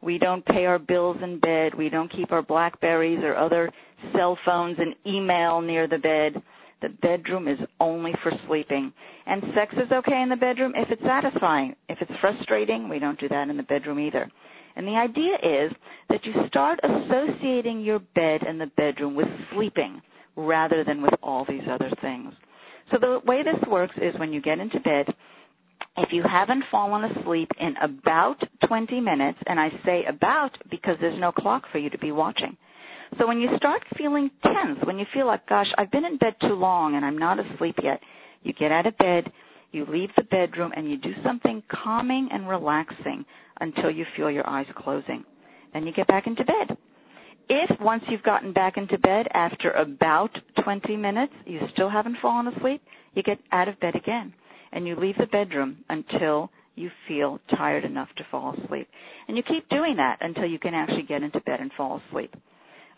We 0.00 0.18
don't 0.18 0.44
pay 0.44 0.66
our 0.66 0.78
bills 0.78 1.22
in 1.22 1.38
bed. 1.38 1.74
We 1.74 1.88
don't 1.88 2.08
keep 2.10 2.32
our 2.32 2.42
Blackberries 2.42 3.24
or 3.24 3.34
other 3.34 3.72
cell 4.12 4.36
phones 4.36 4.78
and 4.78 4.94
email 5.06 5.60
near 5.60 5.86
the 5.86 5.98
bed. 5.98 6.42
The 6.80 6.88
bedroom 6.88 7.48
is 7.48 7.58
only 7.80 8.12
for 8.12 8.30
sleeping. 8.30 8.92
And 9.26 9.52
sex 9.52 9.76
is 9.76 9.90
okay 9.90 10.22
in 10.22 10.28
the 10.28 10.36
bedroom 10.36 10.74
if 10.76 10.92
it's 10.92 11.02
satisfying. 11.02 11.74
If 11.88 12.02
it's 12.02 12.16
frustrating, 12.16 12.88
we 12.88 13.00
don't 13.00 13.18
do 13.18 13.28
that 13.28 13.48
in 13.48 13.56
the 13.56 13.64
bedroom 13.64 13.98
either. 13.98 14.30
And 14.76 14.86
the 14.86 14.96
idea 14.96 15.36
is 15.42 15.72
that 16.08 16.26
you 16.26 16.46
start 16.46 16.78
associating 16.84 17.80
your 17.80 17.98
bed 17.98 18.44
and 18.44 18.60
the 18.60 18.68
bedroom 18.68 19.16
with 19.16 19.28
sleeping 19.50 20.02
rather 20.36 20.84
than 20.84 21.02
with 21.02 21.16
all 21.20 21.44
these 21.44 21.66
other 21.66 21.88
things. 21.88 22.34
So 22.90 22.98
the 22.98 23.18
way 23.20 23.42
this 23.42 23.60
works 23.62 23.96
is 23.98 24.18
when 24.18 24.32
you 24.32 24.40
get 24.40 24.58
into 24.58 24.80
bed, 24.80 25.14
if 25.96 26.12
you 26.12 26.22
haven't 26.22 26.62
fallen 26.62 27.04
asleep 27.04 27.52
in 27.58 27.76
about 27.76 28.42
20 28.60 29.00
minutes, 29.00 29.40
and 29.46 29.60
I 29.60 29.70
say 29.84 30.04
about 30.04 30.58
because 30.68 30.98
there's 30.98 31.18
no 31.18 31.32
clock 31.32 31.66
for 31.66 31.78
you 31.78 31.90
to 31.90 31.98
be 31.98 32.12
watching. 32.12 32.56
So 33.18 33.26
when 33.26 33.40
you 33.40 33.54
start 33.56 33.84
feeling 33.96 34.30
tense, 34.42 34.84
when 34.84 34.98
you 34.98 35.04
feel 35.04 35.26
like, 35.26 35.46
gosh, 35.46 35.72
I've 35.76 35.90
been 35.90 36.04
in 36.04 36.16
bed 36.16 36.38
too 36.40 36.54
long 36.54 36.94
and 36.94 37.04
I'm 37.04 37.18
not 37.18 37.38
asleep 37.38 37.80
yet, 37.82 38.02
you 38.42 38.52
get 38.52 38.70
out 38.70 38.86
of 38.86 38.96
bed, 38.96 39.32
you 39.72 39.84
leave 39.84 40.14
the 40.14 40.24
bedroom, 40.24 40.72
and 40.74 40.90
you 40.90 40.96
do 40.96 41.14
something 41.22 41.62
calming 41.68 42.32
and 42.32 42.48
relaxing 42.48 43.26
until 43.60 43.90
you 43.90 44.04
feel 44.04 44.30
your 44.30 44.48
eyes 44.48 44.66
closing. 44.74 45.24
Then 45.72 45.86
you 45.86 45.92
get 45.92 46.06
back 46.06 46.26
into 46.26 46.44
bed. 46.44 46.76
If 47.48 47.80
once 47.80 48.08
you've 48.08 48.22
gotten 48.22 48.52
back 48.52 48.76
into 48.76 48.98
bed 48.98 49.28
after 49.32 49.70
about 49.70 50.40
20 50.56 50.96
minutes, 50.98 51.34
you 51.46 51.66
still 51.68 51.88
haven't 51.88 52.16
fallen 52.16 52.46
asleep, 52.46 52.82
you 53.14 53.22
get 53.22 53.40
out 53.50 53.68
of 53.68 53.80
bed 53.80 53.96
again 53.96 54.34
and 54.70 54.86
you 54.86 54.94
leave 54.94 55.16
the 55.16 55.26
bedroom 55.26 55.84
until 55.88 56.50
you 56.74 56.90
feel 57.06 57.40
tired 57.48 57.84
enough 57.84 58.14
to 58.16 58.24
fall 58.24 58.52
asleep. 58.52 58.88
And 59.26 59.36
you 59.36 59.42
keep 59.42 59.68
doing 59.68 59.96
that 59.96 60.20
until 60.20 60.44
you 60.44 60.58
can 60.58 60.74
actually 60.74 61.04
get 61.04 61.22
into 61.22 61.40
bed 61.40 61.60
and 61.60 61.72
fall 61.72 62.02
asleep. 62.06 62.36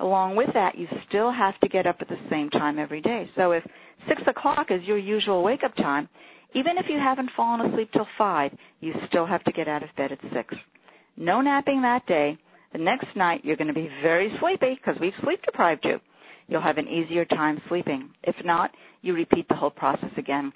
Along 0.01 0.35
with 0.35 0.55
that, 0.55 0.77
you 0.77 0.89
still 1.03 1.31
have 1.31 1.59
to 1.61 1.69
get 1.69 1.87
up 1.87 2.03
at 2.03 2.09
the 2.09 2.19
same 2.29 2.51
time 2.51 2.79
every 2.79 3.01
day. 3.01 3.29
So 3.37 3.53
if 3.53 3.67
6 4.09 4.27
o'clock 4.27 4.71
is 4.71 4.87
your 4.87 4.99
usual 4.99 5.43
wake-up 5.43 5.75
time, 5.75 6.09
even 6.55 6.79
if 6.79 6.91
you 6.91 6.99
haven't 6.99 7.31
fallen 7.31 7.61
asleep 7.61 7.93
till 7.93 8.05
5, 8.05 8.53
you 8.81 8.95
still 9.05 9.27
have 9.27 9.45
to 9.45 9.53
get 9.53 9.69
out 9.69 9.83
of 9.83 9.95
bed 9.95 10.13
at 10.13 10.33
6. 10.33 10.57
No 11.17 11.41
napping 11.41 11.83
that 11.83 12.07
day, 12.07 12.39
the 12.73 12.79
next 12.79 13.15
night 13.17 13.45
you're 13.45 13.57
going 13.57 13.69
to 13.69 13.75
be 13.75 13.91
very 14.03 14.31
sleepy 14.39 14.75
because 14.75 14.99
we've 14.99 15.17
sleep 15.17 15.43
deprived 15.43 15.85
you. 15.85 16.01
You'll 16.49 16.61
have 16.61 16.79
an 16.79 16.89
easier 16.89 17.25
time 17.25 17.61
sleeping. 17.69 18.11
If 18.23 18.45
not, 18.45 18.75
you 19.03 19.15
repeat 19.15 19.49
the 19.49 19.55
whole 19.55 19.71
process 19.71 20.11
again. 20.17 20.53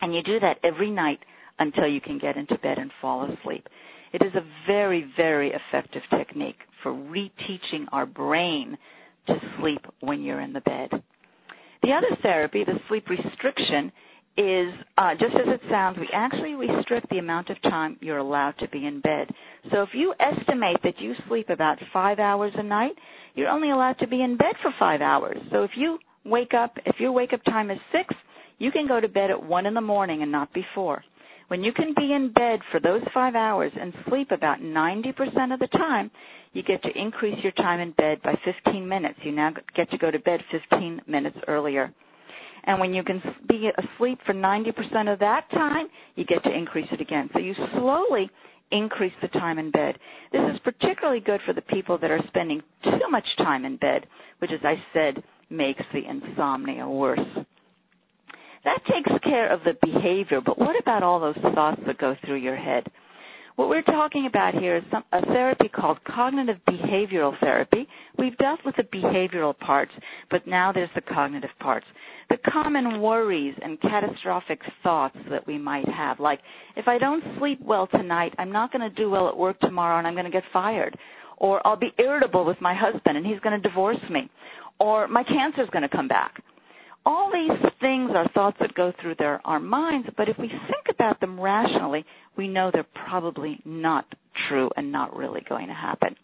And 0.00 0.14
you 0.14 0.22
do 0.22 0.40
that 0.40 0.58
every 0.62 0.90
night 0.90 1.24
until 1.58 1.86
you 1.86 2.00
can 2.00 2.18
get 2.18 2.36
into 2.36 2.58
bed 2.58 2.78
and 2.78 2.92
fall 2.92 3.22
asleep. 3.24 3.68
It 4.12 4.22
is 4.22 4.34
a 4.34 4.44
very, 4.66 5.02
very 5.02 5.52
effective 5.52 6.06
technique 6.08 6.66
for 6.82 6.92
reteaching 6.92 7.88
our 7.92 8.04
brain 8.04 8.76
to 9.26 9.40
sleep 9.56 9.86
when 10.00 10.22
you're 10.22 10.40
in 10.40 10.52
the 10.52 10.60
bed. 10.60 11.02
The 11.80 11.94
other 11.94 12.14
therapy, 12.16 12.64
the 12.64 12.80
sleep 12.88 13.08
restriction, 13.08 13.92
is 14.36 14.72
uh, 14.96 15.14
just 15.14 15.34
as 15.36 15.48
it 15.48 15.60
sounds, 15.68 15.98
we 15.98 16.08
actually 16.08 16.54
restrict 16.54 17.08
the 17.10 17.18
amount 17.18 17.50
of 17.50 17.60
time 17.60 17.98
you're 18.00 18.16
allowed 18.18 18.56
to 18.58 18.68
be 18.68 18.86
in 18.86 19.00
bed. 19.00 19.30
So 19.70 19.82
if 19.82 19.94
you 19.94 20.14
estimate 20.18 20.82
that 20.82 21.00
you 21.00 21.14
sleep 21.14 21.50
about 21.50 21.80
five 21.80 22.18
hours 22.18 22.54
a 22.54 22.62
night, 22.62 22.98
you're 23.34 23.50
only 23.50 23.70
allowed 23.70 23.98
to 23.98 24.06
be 24.06 24.22
in 24.22 24.36
bed 24.36 24.56
for 24.56 24.70
five 24.70 25.02
hours. 25.02 25.38
So 25.50 25.64
if 25.64 25.76
you 25.76 25.98
wake 26.24 26.54
up, 26.54 26.78
if 26.86 27.00
your 27.00 27.12
wake 27.12 27.32
up 27.32 27.42
time 27.42 27.70
is 27.70 27.80
six, 27.90 28.14
you 28.58 28.70
can 28.72 28.86
go 28.86 29.00
to 29.00 29.08
bed 29.08 29.30
at 29.30 29.42
one 29.42 29.66
in 29.66 29.74
the 29.74 29.80
morning 29.80 30.22
and 30.22 30.32
not 30.32 30.52
before. 30.52 31.02
When 31.48 31.62
you 31.64 31.72
can 31.72 31.92
be 31.92 32.14
in 32.14 32.30
bed 32.30 32.64
for 32.64 32.80
those 32.80 33.02
five 33.12 33.34
hours 33.34 33.72
and 33.78 33.92
sleep 34.08 34.30
about 34.32 34.60
90% 34.62 35.52
of 35.52 35.58
the 35.60 35.68
time, 35.68 36.10
you 36.54 36.62
get 36.62 36.82
to 36.84 36.98
increase 36.98 37.42
your 37.42 37.52
time 37.52 37.80
in 37.80 37.90
bed 37.90 38.22
by 38.22 38.36
15 38.36 38.88
minutes. 38.88 39.22
You 39.24 39.32
now 39.32 39.52
get 39.74 39.90
to 39.90 39.98
go 39.98 40.10
to 40.10 40.18
bed 40.18 40.42
15 40.50 41.02
minutes 41.06 41.38
earlier. 41.46 41.92
And 42.64 42.78
when 42.80 42.94
you 42.94 43.02
can 43.02 43.20
be 43.46 43.72
asleep 43.76 44.22
for 44.22 44.32
90% 44.34 45.12
of 45.12 45.18
that 45.20 45.50
time, 45.50 45.88
you 46.14 46.24
get 46.24 46.44
to 46.44 46.56
increase 46.56 46.92
it 46.92 47.00
again. 47.00 47.28
So 47.32 47.38
you 47.40 47.54
slowly 47.54 48.30
increase 48.70 49.14
the 49.20 49.28
time 49.28 49.58
in 49.58 49.70
bed. 49.70 49.98
This 50.30 50.54
is 50.54 50.60
particularly 50.60 51.20
good 51.20 51.40
for 51.42 51.52
the 51.52 51.62
people 51.62 51.98
that 51.98 52.10
are 52.10 52.22
spending 52.26 52.62
too 52.82 53.08
much 53.10 53.36
time 53.36 53.64
in 53.64 53.76
bed, 53.76 54.06
which 54.38 54.52
as 54.52 54.64
I 54.64 54.80
said, 54.92 55.22
makes 55.50 55.84
the 55.92 56.06
insomnia 56.06 56.88
worse. 56.88 57.20
That 58.64 58.84
takes 58.84 59.12
care 59.18 59.48
of 59.48 59.64
the 59.64 59.74
behavior, 59.74 60.40
but 60.40 60.56
what 60.58 60.78
about 60.78 61.02
all 61.02 61.18
those 61.20 61.36
thoughts 61.36 61.82
that 61.84 61.98
go 61.98 62.14
through 62.14 62.36
your 62.36 62.54
head? 62.56 62.90
What 63.54 63.68
we're 63.68 63.82
talking 63.82 64.24
about 64.24 64.54
here 64.54 64.76
is 64.76 64.84
some, 64.90 65.04
a 65.12 65.24
therapy 65.26 65.68
called 65.68 66.02
cognitive 66.04 66.64
behavioral 66.64 67.36
therapy. 67.36 67.86
We've 68.16 68.36
dealt 68.36 68.64
with 68.64 68.76
the 68.76 68.84
behavioral 68.84 69.58
parts, 69.58 69.94
but 70.30 70.46
now 70.46 70.72
there's 70.72 70.90
the 70.92 71.02
cognitive 71.02 71.58
parts. 71.58 71.86
The 72.30 72.38
common 72.38 73.02
worries 73.02 73.54
and 73.60 73.78
catastrophic 73.78 74.64
thoughts 74.82 75.18
that 75.28 75.46
we 75.46 75.58
might 75.58 75.86
have, 75.88 76.18
like, 76.18 76.40
if 76.76 76.88
I 76.88 76.96
don't 76.96 77.22
sleep 77.36 77.60
well 77.60 77.86
tonight, 77.86 78.34
I'm 78.38 78.52
not 78.52 78.72
going 78.72 78.88
to 78.88 78.94
do 78.94 79.10
well 79.10 79.28
at 79.28 79.36
work 79.36 79.60
tomorrow 79.60 79.98
and 79.98 80.06
I'm 80.06 80.14
going 80.14 80.24
to 80.24 80.30
get 80.30 80.46
fired. 80.46 80.96
Or 81.36 81.60
I'll 81.66 81.76
be 81.76 81.92
irritable 81.98 82.46
with 82.46 82.62
my 82.62 82.72
husband 82.72 83.18
and 83.18 83.26
he's 83.26 83.40
going 83.40 83.60
to 83.60 83.68
divorce 83.68 84.08
me. 84.08 84.30
Or 84.78 85.08
my 85.08 85.24
cancer's 85.24 85.68
going 85.68 85.82
to 85.82 85.90
come 85.90 86.08
back 86.08 86.40
all 87.04 87.30
these 87.30 87.50
things 87.80 88.12
are 88.12 88.28
thoughts 88.28 88.58
that 88.60 88.74
go 88.74 88.92
through 88.92 89.14
their, 89.16 89.40
our 89.44 89.58
minds, 89.58 90.08
but 90.16 90.28
if 90.28 90.38
we 90.38 90.48
think 90.48 90.81
about 91.02 91.18
them 91.18 91.40
rationally, 91.40 92.06
we 92.36 92.46
know 92.46 92.70
they're 92.70 92.84
probably 92.84 93.60
not 93.64 94.06
true 94.34 94.70
and 94.76 94.92
not 94.92 95.16
really 95.16 95.40
going 95.40 95.66
to 95.66 95.72
happen. 95.72 96.16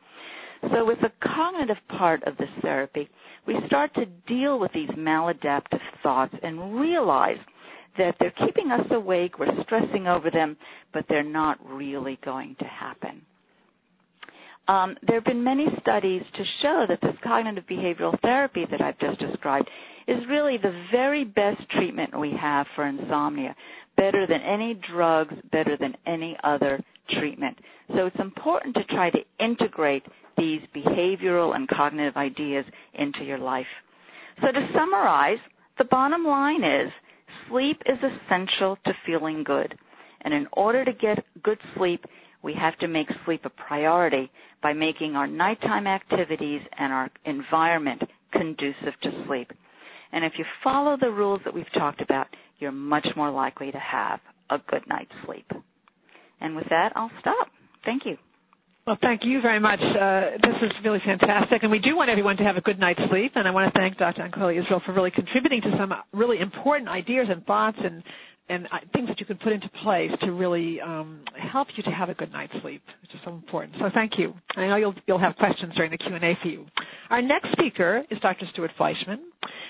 So 0.71 0.85
with 0.85 1.01
the 1.01 1.11
cognitive 1.19 1.87
part 1.89 2.23
of 2.23 2.37
this 2.37 2.51
therapy, 2.63 3.09
we 3.45 3.61
start 3.63 3.95
to 3.95 4.07
deal 4.07 4.57
with 4.57 4.71
these 4.71 4.91
maladaptive 4.91 5.81
thoughts 6.01 6.37
and 6.45 6.79
realize 6.81 7.39
that 7.97 8.21
they're 8.21 8.31
keeping 8.31 8.71
us 8.71 8.89
awake, 8.93 9.41
we're 9.41 9.61
stressing 9.63 10.07
over 10.07 10.31
them, 10.31 10.57
but 10.93 11.09
they're 11.09 11.25
not 11.25 11.59
really 11.69 12.15
going 12.23 12.55
to 12.57 12.65
happen. 12.65 13.23
Um, 14.69 14.99
there 15.03 15.17
have 15.17 15.25
been 15.25 15.45
many 15.45 15.75
studies 15.77 16.23
to 16.35 16.45
show 16.45 16.85
that 16.85 17.01
this 17.01 17.17
cognitive 17.23 17.67
behavioral 17.67 18.21
therapy 18.21 18.67
that 18.67 18.83
I've 18.83 18.99
just 18.99 19.19
described 19.19 19.71
is 20.07 20.27
really 20.27 20.59
the 20.59 20.75
very 20.91 21.25
best 21.25 21.71
treatment 21.71 22.15
we 22.19 22.33
have 22.33 22.69
for 22.69 22.85
insomnia, 22.85 23.57
better 23.97 24.27
than 24.27 24.43
any 24.43 24.75
drugs, 24.75 25.35
better 25.51 25.77
than 25.77 25.97
any 26.05 26.37
other 26.45 26.81
treatment. 27.09 27.59
So 27.95 28.05
it's 28.07 28.21
important 28.21 28.77
to 28.77 28.85
try 28.85 29.09
to 29.09 29.25
integrate 29.39 30.05
these 30.37 30.61
behavioral 30.75 31.57
and 31.57 31.67
cognitive 31.67 32.19
ideas 32.19 32.67
into 32.93 33.25
your 33.25 33.39
life. 33.39 33.83
So 34.43 34.53
to 34.53 34.73
summarize, 34.73 35.41
the 35.79 35.87
bottom 35.87 36.27
line 36.27 36.63
is 36.63 36.93
sleep 37.49 37.85
is 37.87 38.03
essential 38.03 38.77
to 38.85 38.93
feeling 38.93 39.45
good. 39.45 39.79
And 40.21 40.35
in 40.35 40.47
order 40.53 40.85
to 40.85 40.93
get 40.93 41.25
good 41.43 41.59
sleep, 41.75 42.07
we 42.43 42.55
have 42.55 42.77
to 42.79 42.89
make 42.89 43.11
sleep 43.25 43.45
a 43.45 43.51
priority 43.51 44.31
by 44.61 44.73
making 44.73 45.17
our 45.17 45.27
nighttime 45.27 45.87
activities 45.87 46.63
and 46.77 46.93
our 46.93 47.11
environment 47.25 48.09
conducive 48.31 48.99
to 49.01 49.25
sleep. 49.25 49.53
And 50.13 50.25
if 50.25 50.39
you 50.39 50.45
follow 50.63 50.97
the 50.97 51.11
rules 51.11 51.43
that 51.43 51.55
we've 51.55 51.71
talked 51.71 52.01
about, 52.01 52.29
you're 52.59 52.73
much 52.73 53.15
more 53.17 53.31
likely 53.31 53.73
to 53.73 53.79
have 53.79 54.21
a 54.51 54.59
good 54.59 54.87
night's 54.87 55.15
sleep. 55.25 55.53
And 56.41 56.57
with 56.57 56.69
that, 56.69 56.93
I'll 56.97 57.11
stop. 57.19 57.51
Thank 57.83 58.07
you. 58.07 58.19
Well, 58.87 58.97
thank 58.97 59.27
you 59.27 59.43
very 59.43 59.59
much. 59.59 59.83
Uh, 59.83 60.39
this 60.43 60.63
is 60.63 60.83
really 60.83 60.99
fantastic, 60.99 61.63
and 61.63 61.71
we 61.71 61.79
do 61.79 61.95
want 61.95 62.09
everyone 62.09 62.39
to 62.39 62.45
have 62.45 62.57
a 62.57 62.63
good 62.63 62.79
night's 62.79 63.05
sleep. 63.05 63.33
And 63.35 63.47
I 63.47 63.51
want 63.51 63.73
to 63.73 63.79
thank 63.79 63.99
Dr. 63.99 64.23
Ancoli 64.27 64.57
Israel 64.57 64.81
for 64.81 64.93
really 64.93 65.11
contributing 65.11 65.61
to 65.63 65.77
some 65.77 65.95
really 66.15 66.39
important 66.39 66.89
ideas 66.89 67.29
and 67.29 67.45
thoughts 67.47 67.81
and 67.83 68.03
and 68.49 68.69
things 68.93 69.09
that 69.09 69.21
you 69.21 69.27
can 69.27 69.37
put 69.37 69.53
into 69.53 69.69
place 69.71 70.17
to 70.19 70.33
really 70.33 70.81
um, 70.81 71.21
help 71.35 71.77
you 71.77 71.83
to 71.85 71.91
have 71.91 72.09
a 72.09 72.15
good 72.15 72.33
night's 72.33 72.59
sleep, 72.61 72.83
which 73.03 73.15
is 73.15 73.21
so 73.21 73.33
important. 73.33 73.77
So 73.77 73.91
thank 73.91 74.19
you. 74.19 74.35
I 74.57 74.67
know 74.69 74.77
you'll, 74.77 74.95
you'll 75.07 75.19
have 75.19 75.37
questions 75.37 75.75
during 75.75 75.91
the 75.91 75.99
Q&A 75.99 76.35
for 76.35 76.49
you. 76.49 76.67
Our 77.11 77.23
next 77.23 77.53
speaker 77.53 78.05
is 78.11 78.21
Dr. 78.21 78.47
Stewart 78.47 78.73
Fleishman. 78.73 79.21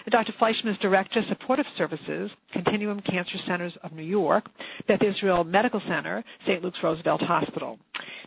Dr. 0.09 0.33
Fleishman 0.33 0.73
is 0.73 0.79
Director 0.79 1.21
of 1.21 1.27
Supportive 1.27 1.69
Services, 1.69 2.35
Continuum 2.53 3.01
Cancer 3.01 3.39
Centers 3.39 3.77
of 3.79 3.93
New 3.93 4.03
York, 4.03 4.51
Beth 4.87 5.03
Israel 5.03 5.45
Medical 5.45 5.81
Center, 5.81 6.25
St. 6.45 6.63
Luke's 6.63 6.83
Roosevelt 6.83 7.23
Hospital. 7.23 7.79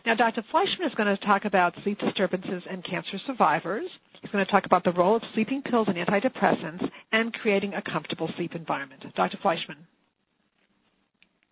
Now, 0.06 0.14
Dr. 0.14 0.42
Fleishman 0.42 0.86
is 0.86 0.94
going 0.94 1.14
to 1.14 1.20
talk 1.20 1.44
about 1.44 1.76
sleep 1.82 1.98
disturbances 1.98 2.66
and 2.66 2.84
cancer 2.84 3.18
survivors. 3.18 3.98
He's 4.20 4.30
going 4.30 4.44
to 4.44 4.50
talk 4.50 4.66
about 4.66 4.84
the 4.84 4.92
role 4.92 5.16
of 5.16 5.24
sleeping 5.24 5.62
pills 5.62 5.88
and 5.88 5.96
antidepressants 5.96 6.90
and 7.10 7.32
creating 7.32 7.74
a 7.74 7.82
comfortable 7.82 8.28
sleep 8.28 8.54
environment. 8.54 9.04
Dr. 9.14 9.36
Fleishman. 9.38 9.86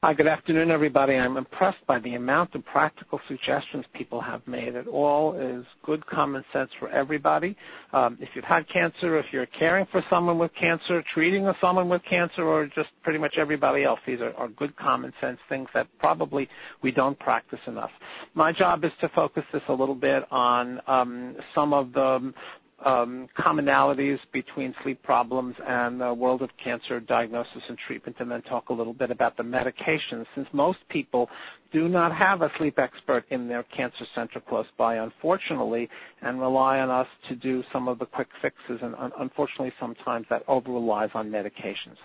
Hi, 0.03 0.15
good 0.15 0.29
afternoon, 0.29 0.71
everybody. 0.71 1.19
I'm 1.19 1.37
impressed 1.37 1.87
by 1.87 1.99
the 1.99 2.15
amount 2.15 2.55
of 2.55 2.65
practical 2.65 3.21
suggestions 3.29 3.87
people 3.93 4.23
have 4.23 4.49
made. 4.49 4.75
It 4.75 4.87
all 4.89 5.35
is 5.35 5.67
good 5.83 6.07
common 6.07 6.43
sense 6.55 6.73
for 6.73 6.89
everybody. 6.89 7.55
Um, 7.93 8.17
if 8.19 8.35
you've 8.35 8.47
had 8.47 8.67
cancer, 8.67 9.19
if 9.19 9.31
you're 9.31 9.45
caring 9.45 9.85
for 9.85 10.01
someone 10.09 10.39
with 10.39 10.55
cancer, 10.55 11.03
treating 11.03 11.53
someone 11.61 11.91
with 11.91 12.03
cancer, 12.03 12.45
or 12.49 12.65
just 12.65 12.93
pretty 13.03 13.19
much 13.19 13.37
everybody 13.37 13.85
else, 13.85 14.01
these 14.07 14.23
are, 14.23 14.33
are 14.39 14.49
good 14.49 14.75
common 14.75 15.13
sense 15.21 15.39
things 15.51 15.69
that 15.75 15.87
probably 15.99 16.49
we 16.81 16.93
don't 16.93 17.19
practice 17.19 17.61
enough. 17.67 17.93
My 18.33 18.53
job 18.53 18.87
is 18.87 18.95
to 19.01 19.09
focus 19.11 19.45
this 19.53 19.65
a 19.69 19.75
little 19.75 19.95
bit 19.95 20.27
on 20.31 20.81
um, 20.87 21.37
some 21.55 21.75
of 21.75 21.93
the 21.93 22.33
um, 22.83 23.29
commonalities 23.37 24.21
between 24.33 24.75
sleep 24.83 25.03
problems 25.03 25.57
and 25.67 26.01
the 26.01 26.15
world 26.15 26.43
of 26.43 26.57
cancer 26.57 27.01
diagnosis 27.01 27.69
and 27.69 27.79
treatment, 27.79 28.17
and 28.21 28.31
then 28.31 28.43
talk 28.43 28.71
a 28.71 28.73
little 28.73 28.95
bit 28.95 29.11
about 29.11 29.37
the 29.37 29.43
medications, 29.43 30.27
since 30.35 30.49
most 30.53 30.89
people 30.89 31.31
do 31.71 31.89
not 31.89 32.13
have 32.13 32.43
a 32.43 32.53
sleep 32.55 32.79
expert 32.79 33.25
in 33.31 33.49
their 33.49 33.63
cancer 33.63 34.05
center 34.05 34.41
close 34.41 34.67
by, 34.77 34.97
unfortunately, 34.97 35.89
and 36.23 36.41
rely 36.41 36.81
on 36.81 36.91
us 36.91 37.09
to 37.25 37.37
do 37.37 37.63
some 37.73 37.87
of 37.87 37.99
the 37.99 38.07
quick 38.07 38.29
fixes, 38.41 38.83
and 38.83 38.95
unfortunately 39.19 39.73
sometimes 39.79 40.27
that 40.29 40.43
over-relies 40.49 41.11
on 41.15 41.31
medications. 41.31 41.97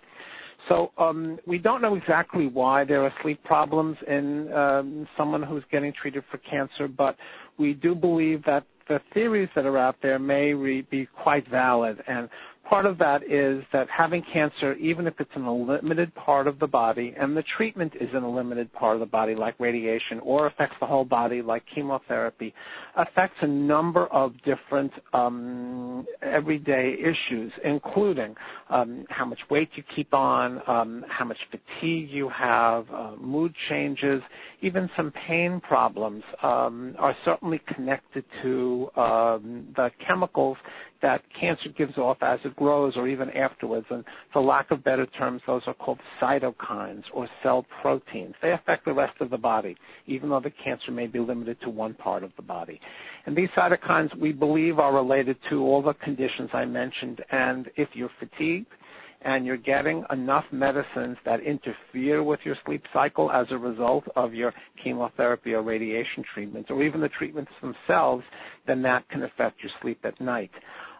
So 0.67 0.91
um, 0.97 1.39
we 1.45 1.59
don't 1.59 1.81
know 1.81 1.95
exactly 1.95 2.47
why 2.47 2.85
there 2.85 3.03
are 3.03 3.13
sleep 3.21 3.43
problems 3.43 4.01
in 4.03 4.51
um, 4.53 5.07
someone 5.15 5.43
who's 5.43 5.65
getting 5.65 5.91
treated 5.91 6.23
for 6.25 6.37
cancer, 6.37 6.87
but 6.87 7.17
we 7.57 7.73
do 7.73 7.93
believe 7.93 8.43
that 8.43 8.65
the 8.87 8.99
theories 9.13 9.49
that 9.55 9.65
are 9.65 9.77
out 9.77 10.01
there 10.01 10.19
may 10.19 10.53
re- 10.53 10.81
be 10.83 11.05
quite 11.07 11.47
valid. 11.47 12.03
And 12.07 12.29
part 12.65 12.85
of 12.85 12.97
that 12.97 13.23
is 13.23 13.63
that 13.71 13.89
having 13.89 14.21
cancer, 14.21 14.73
even 14.73 15.07
if 15.07 15.19
it's 15.21 15.35
in 15.35 15.43
a 15.43 15.53
limited 15.53 16.13
part 16.15 16.47
of 16.47 16.59
the 16.59 16.67
body, 16.67 17.13
and 17.15 17.37
the 17.37 17.43
treatment 17.43 17.95
is 17.95 18.13
in 18.13 18.23
a 18.23 18.29
limited 18.29 18.73
part 18.73 18.95
of 18.95 18.99
the 18.99 19.05
body, 19.05 19.35
like 19.35 19.55
radiation, 19.59 20.19
or 20.19 20.47
affects 20.47 20.77
the 20.79 20.85
whole 20.85 21.05
body, 21.05 21.41
like 21.41 21.65
chemotherapy, 21.65 22.53
affects 22.95 23.41
a 23.43 23.47
number 23.47 24.05
of 24.07 24.41
different 24.41 24.91
um, 25.13 26.07
everyday 26.21 26.93
issues, 26.93 27.53
including 27.63 28.35
um, 28.69 29.05
how 29.09 29.25
much 29.25 29.49
weight 29.49 29.77
you 29.77 29.83
keep 29.83 30.13
on, 30.13 30.61
um, 30.67 31.05
how 31.07 31.25
much 31.25 31.45
fatigue 31.45 32.09
you 32.09 32.29
have, 32.29 32.91
uh, 32.91 33.11
mood 33.17 33.53
changes, 33.53 34.23
even 34.61 34.89
some 34.95 35.11
pain 35.11 35.59
problems 35.59 36.23
um, 36.41 36.95
are 36.97 37.15
certainly 37.23 37.59
connected 37.59 38.25
to 38.41 38.89
um, 38.95 39.67
the 39.75 39.91
chemicals 39.99 40.57
that 41.05 41.29
cancer 41.29 41.69
gives 41.69 41.99
off 41.99 42.23
as 42.23 42.43
it 42.45 42.55
grows 42.55 42.97
or 42.97 43.07
even 43.07 43.29
afterwards. 43.29 43.85
And 43.91 44.03
for 44.31 44.41
lack 44.41 44.71
of 44.71 44.83
better 44.83 45.05
terms, 45.05 45.43
those 45.45 45.67
are 45.67 45.75
called 45.75 45.99
cytokines 46.19 47.11
or 47.13 47.27
cell 47.43 47.61
proteins. 47.61 48.33
They 48.41 48.51
affect 48.51 48.85
the 48.85 48.93
rest 48.95 49.21
of 49.21 49.29
the 49.29 49.37
body, 49.37 49.77
even 50.07 50.29
though 50.29 50.39
the 50.39 50.49
cancer 50.49 50.91
may 50.91 51.05
be 51.05 51.19
limited 51.19 51.61
to 51.61 51.69
one 51.69 51.93
part 51.93 52.23
of 52.23 52.35
the 52.37 52.41
body. 52.41 52.81
And 53.27 53.35
these 53.35 53.51
cytokines, 53.51 54.15
we 54.15 54.33
believe, 54.33 54.79
are 54.79 54.91
related 54.91 55.39
to 55.43 55.63
all 55.63 55.83
the 55.83 55.93
conditions 55.93 56.55
I 56.55 56.65
mentioned. 56.65 57.23
And 57.29 57.69
if 57.75 57.95
you're 57.95 58.09
fatigued, 58.09 58.73
and 59.21 59.45
you're 59.45 59.57
getting 59.57 60.05
enough 60.11 60.45
medicines 60.51 61.17
that 61.23 61.39
interfere 61.39 62.21
with 62.21 62.45
your 62.45 62.53
sleep 62.53 62.87
cycle 62.93 63.31
as 63.31 63.51
a 63.51 63.57
result 63.57 64.07
of 64.15 64.35
your 64.35 64.53
chemotherapy 64.77 65.55
or 65.55 65.63
radiation 65.63 66.21
treatments, 66.21 66.69
or 66.69 66.83
even 66.83 67.01
the 67.01 67.09
treatments 67.09 67.51
themselves, 67.59 68.23
then 68.67 68.83
that 68.83 69.07
can 69.09 69.23
affect 69.23 69.63
your 69.63 69.71
sleep 69.71 70.05
at 70.05 70.21
night. 70.21 70.51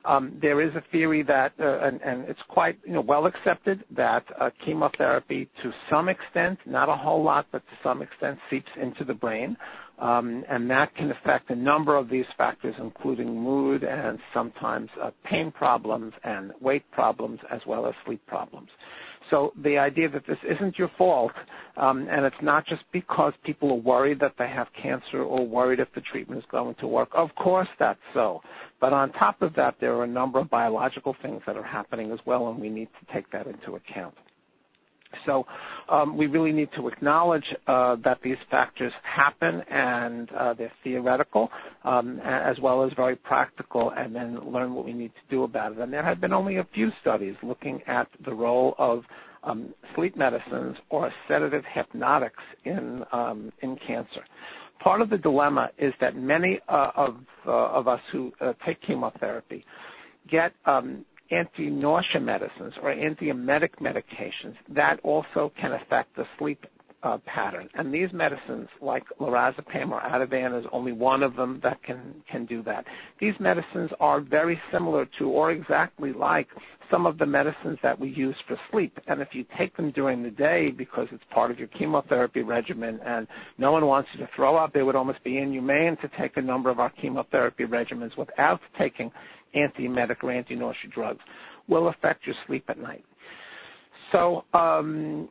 Um, 0.05 0.37
there 0.39 0.61
is 0.61 0.75
a 0.75 0.81
theory 0.81 1.23
that, 1.23 1.53
uh, 1.59 1.79
and, 1.79 2.01
and, 2.03 2.29
it's 2.29 2.43
quite 2.43 2.77
you 2.85 2.93
know, 2.93 3.01
well 3.01 3.25
accepted, 3.25 3.83
that 3.91 4.23
uh, 4.39 4.51
chemotherapy 4.59 5.49
to 5.61 5.73
some 5.89 6.07
extent, 6.09 6.59
not 6.65 6.89
a 6.89 6.95
whole 6.95 7.23
lot, 7.23 7.47
but 7.51 7.67
to 7.67 7.75
some 7.81 8.01
extent 8.03 8.39
seeps 8.49 8.77
into 8.77 9.03
the 9.03 9.15
brain. 9.15 9.57
Um, 9.97 10.43
and 10.49 10.69
that 10.71 10.93
can 10.93 11.09
affect 11.09 11.49
a 11.49 11.55
number 11.55 11.95
of 11.95 12.09
these 12.09 12.27
factors, 12.27 12.75
including 12.79 13.39
mood 13.41 13.83
and 13.85 14.19
sometimes 14.33 14.89
uh, 14.99 15.11
pain 15.23 15.51
problems 15.51 16.13
and 16.23 16.51
weight 16.59 16.89
problems, 16.91 17.39
as 17.49 17.65
well 17.65 17.85
as 17.85 17.95
sleep 18.03 18.25
problems. 18.25 18.71
So 19.29 19.53
the 19.55 19.77
idea 19.77 20.09
that 20.09 20.25
this 20.25 20.43
isn't 20.43 20.77
your 20.77 20.89
fault, 20.89 21.31
um, 21.77 22.07
and 22.09 22.25
it's 22.25 22.41
not 22.41 22.65
just 22.65 22.91
because 22.91 23.33
people 23.43 23.71
are 23.71 23.75
worried 23.75 24.19
that 24.19 24.35
they 24.37 24.49
have 24.49 24.71
cancer 24.73 25.23
or 25.23 25.45
worried 25.47 25.79
if 25.79 25.91
the 25.93 26.01
treatment 26.01 26.39
is 26.39 26.45
going 26.47 26.75
to 26.75 26.87
work. 26.87 27.09
Of 27.13 27.33
course 27.35 27.69
that's 27.77 28.01
so. 28.13 28.43
But 28.81 28.91
on 28.91 29.11
top 29.11 29.41
of 29.41 29.53
that, 29.53 29.79
there 29.79 29.95
are 29.95 30.03
a 30.03 30.07
number 30.07 30.39
of 30.39 30.49
biological 30.49 31.13
things 31.13 31.41
that 31.45 31.55
are 31.55 31.63
happening 31.63 32.11
as 32.11 32.25
well, 32.25 32.49
and 32.49 32.59
we 32.59 32.69
need 32.69 32.89
to 32.99 33.13
take 33.13 33.29
that 33.31 33.47
into 33.47 33.75
account. 33.75 34.15
So 35.25 35.45
um, 35.89 36.17
we 36.17 36.27
really 36.27 36.51
need 36.51 36.71
to 36.73 36.87
acknowledge 36.87 37.55
uh, 37.67 37.95
that 37.97 38.21
these 38.21 38.37
factors 38.49 38.93
happen 39.03 39.63
and 39.69 40.31
uh, 40.31 40.53
they're 40.53 40.71
theoretical 40.83 41.51
um, 41.83 42.19
as 42.21 42.59
well 42.59 42.83
as 42.83 42.93
very 42.93 43.15
practical 43.15 43.89
and 43.91 44.15
then 44.15 44.39
learn 44.51 44.73
what 44.73 44.85
we 44.85 44.93
need 44.93 45.13
to 45.15 45.21
do 45.29 45.43
about 45.43 45.73
it. 45.73 45.79
And 45.79 45.93
there 45.93 46.03
have 46.03 46.19
been 46.19 46.33
only 46.33 46.57
a 46.57 46.63
few 46.63 46.91
studies 46.91 47.35
looking 47.41 47.81
at 47.87 48.07
the 48.19 48.33
role 48.33 48.75
of 48.77 49.05
um, 49.45 49.73
sleep 49.93 50.15
medicines 50.15 50.77
or 50.89 51.11
sedative 51.27 51.65
hypnotics 51.65 52.43
in 52.63 53.05
um, 53.11 53.51
in 53.61 53.75
cancer. 53.75 54.23
Part 54.79 55.01
of 55.01 55.09
the 55.09 55.17
dilemma 55.17 55.71
is 55.77 55.93
that 55.99 56.15
many 56.15 56.59
uh, 56.67 56.91
of 56.95 57.17
uh, 57.45 57.51
of 57.51 57.87
us 57.87 58.01
who 58.11 58.33
uh, 58.41 58.53
take 58.63 58.81
chemotherapy 58.81 59.65
get 60.27 60.53
um, 60.65 61.05
anti-nausea 61.35 62.21
medicines 62.21 62.77
or 62.77 62.89
antiemetic 62.93 63.75
medications 63.81 64.55
that 64.69 64.99
also 65.03 65.51
can 65.55 65.73
affect 65.73 66.15
the 66.15 66.27
sleep 66.37 66.65
uh, 67.05 67.19
pattern. 67.19 67.69
And 67.75 67.93
these 67.93 68.11
medicines, 68.11 68.67
like 68.81 69.05
lorazepam 69.19 69.91
or 69.91 70.01
Ativan, 70.01 70.59
is 70.59 70.65
only 70.71 70.91
one 70.91 71.21
of 71.21 71.35
them 71.35 71.59
that 71.61 71.83
can 71.83 72.23
can 72.27 72.45
do 72.45 72.63
that. 72.63 72.87
These 73.19 73.39
medicines 73.39 73.93
are 73.99 74.19
very 74.19 74.59
similar 74.71 75.05
to, 75.17 75.29
or 75.29 75.51
exactly 75.51 76.11
like, 76.13 76.49
some 76.89 77.05
of 77.05 77.19
the 77.19 77.27
medicines 77.27 77.77
that 77.83 77.99
we 77.99 78.09
use 78.09 78.39
for 78.41 78.57
sleep. 78.71 78.99
And 79.07 79.21
if 79.21 79.35
you 79.35 79.43
take 79.43 79.75
them 79.77 79.91
during 79.91 80.23
the 80.23 80.31
day 80.31 80.71
because 80.71 81.09
it's 81.11 81.23
part 81.25 81.51
of 81.51 81.59
your 81.59 81.67
chemotherapy 81.67 82.41
regimen, 82.41 82.99
and 83.05 83.27
no 83.59 83.71
one 83.71 83.85
wants 83.85 84.13
you 84.13 84.19
to 84.21 84.27
throw 84.27 84.55
up, 84.55 84.75
it 84.75 84.83
would 84.83 84.95
almost 84.95 85.23
be 85.23 85.37
inhumane 85.37 85.97
to 85.97 86.07
take 86.07 86.37
a 86.37 86.41
number 86.41 86.71
of 86.71 86.79
our 86.79 86.89
chemotherapy 86.89 87.65
regimens 87.65 88.17
without 88.17 88.61
taking 88.75 89.11
antiemetic 89.53 90.23
or 90.23 90.31
anti-nausea 90.31 90.89
drugs, 90.89 91.23
will 91.67 91.87
affect 91.87 92.25
your 92.25 92.35
sleep 92.35 92.67
at 92.67 92.77
night. 92.79 93.05
So 94.11 94.43
um, 94.53 95.29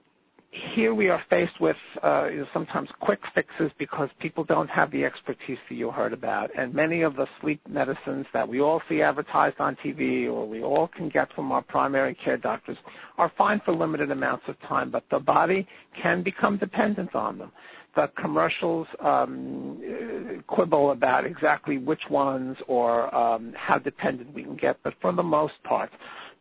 here 0.54 0.94
we 0.94 1.08
are 1.10 1.18
faced 1.28 1.58
with 1.58 1.76
uh, 2.02 2.28
you 2.30 2.38
know, 2.38 2.46
sometimes 2.52 2.88
quick 3.00 3.26
fixes 3.26 3.72
because 3.76 4.08
people 4.20 4.44
don't 4.44 4.70
have 4.70 4.92
the 4.92 5.04
expertise 5.04 5.58
that 5.68 5.74
you 5.74 5.90
heard 5.90 6.12
about. 6.12 6.48
And 6.54 6.72
many 6.72 7.02
of 7.02 7.16
the 7.16 7.26
sleep 7.40 7.60
medicines 7.68 8.26
that 8.32 8.48
we 8.48 8.60
all 8.60 8.80
see 8.88 9.02
advertised 9.02 9.58
on 9.58 9.74
TV 9.74 10.28
or 10.32 10.46
we 10.46 10.62
all 10.62 10.86
can 10.86 11.08
get 11.08 11.32
from 11.32 11.50
our 11.50 11.60
primary 11.62 12.14
care 12.14 12.36
doctors 12.36 12.78
are 13.18 13.30
fine 13.36 13.58
for 13.60 13.72
limited 13.72 14.12
amounts 14.12 14.48
of 14.48 14.60
time, 14.60 14.90
but 14.90 15.08
the 15.10 15.18
body 15.18 15.66
can 15.92 16.22
become 16.22 16.56
dependent 16.56 17.16
on 17.16 17.36
them 17.38 17.50
the 17.94 18.08
commercials 18.16 18.88
um, 19.00 20.42
quibble 20.46 20.90
about 20.90 21.24
exactly 21.24 21.78
which 21.78 22.10
ones 22.10 22.58
or 22.66 23.14
um, 23.14 23.52
how 23.56 23.78
dependent 23.78 24.34
we 24.34 24.42
can 24.42 24.56
get, 24.56 24.76
but 24.82 24.94
for 25.00 25.12
the 25.12 25.22
most 25.22 25.62
part, 25.62 25.90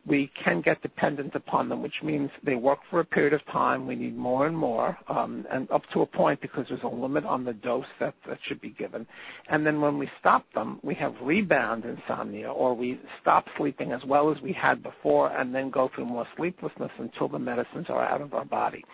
we 0.06 0.26
can 0.28 0.60
get 0.60 0.82
dependent 0.82 1.34
upon 1.34 1.68
them, 1.68 1.82
which 1.82 2.02
means 2.02 2.30
they 2.42 2.56
work 2.56 2.80
for 2.90 3.00
a 3.00 3.04
period 3.04 3.32
of 3.32 3.44
time. 3.46 3.86
We 3.86 3.96
need 3.96 4.16
more 4.16 4.46
and 4.46 4.56
more, 4.56 4.98
um, 5.08 5.46
and 5.50 5.70
up 5.70 5.86
to 5.88 6.02
a 6.02 6.06
point 6.06 6.40
because 6.40 6.68
there's 6.68 6.82
a 6.82 6.88
limit 6.88 7.24
on 7.24 7.44
the 7.44 7.54
dose 7.54 7.86
that, 8.00 8.14
that 8.26 8.42
should 8.42 8.60
be 8.60 8.70
given. 8.70 9.06
And 9.48 9.66
then 9.66 9.80
when 9.80 9.98
we 9.98 10.10
stop 10.18 10.44
them, 10.52 10.78
we 10.82 10.94
have 10.94 11.14
rebound 11.22 11.84
insomnia, 11.86 12.52
or 12.52 12.74
we 12.74 13.00
stop 13.20 13.48
sleeping 13.56 13.92
as 13.92 14.04
well 14.04 14.30
as 14.30 14.42
we 14.42 14.52
had 14.52 14.82
before, 14.82 15.30
and 15.30 15.54
then 15.54 15.70
go 15.70 15.88
through 15.88 16.06
more 16.06 16.26
sleeplessness 16.36 16.92
until 16.98 17.28
the 17.28 17.38
medicines 17.38 17.88
are 17.88 18.02
out 18.02 18.20
of 18.20 18.34
our 18.34 18.44
body. 18.44 18.84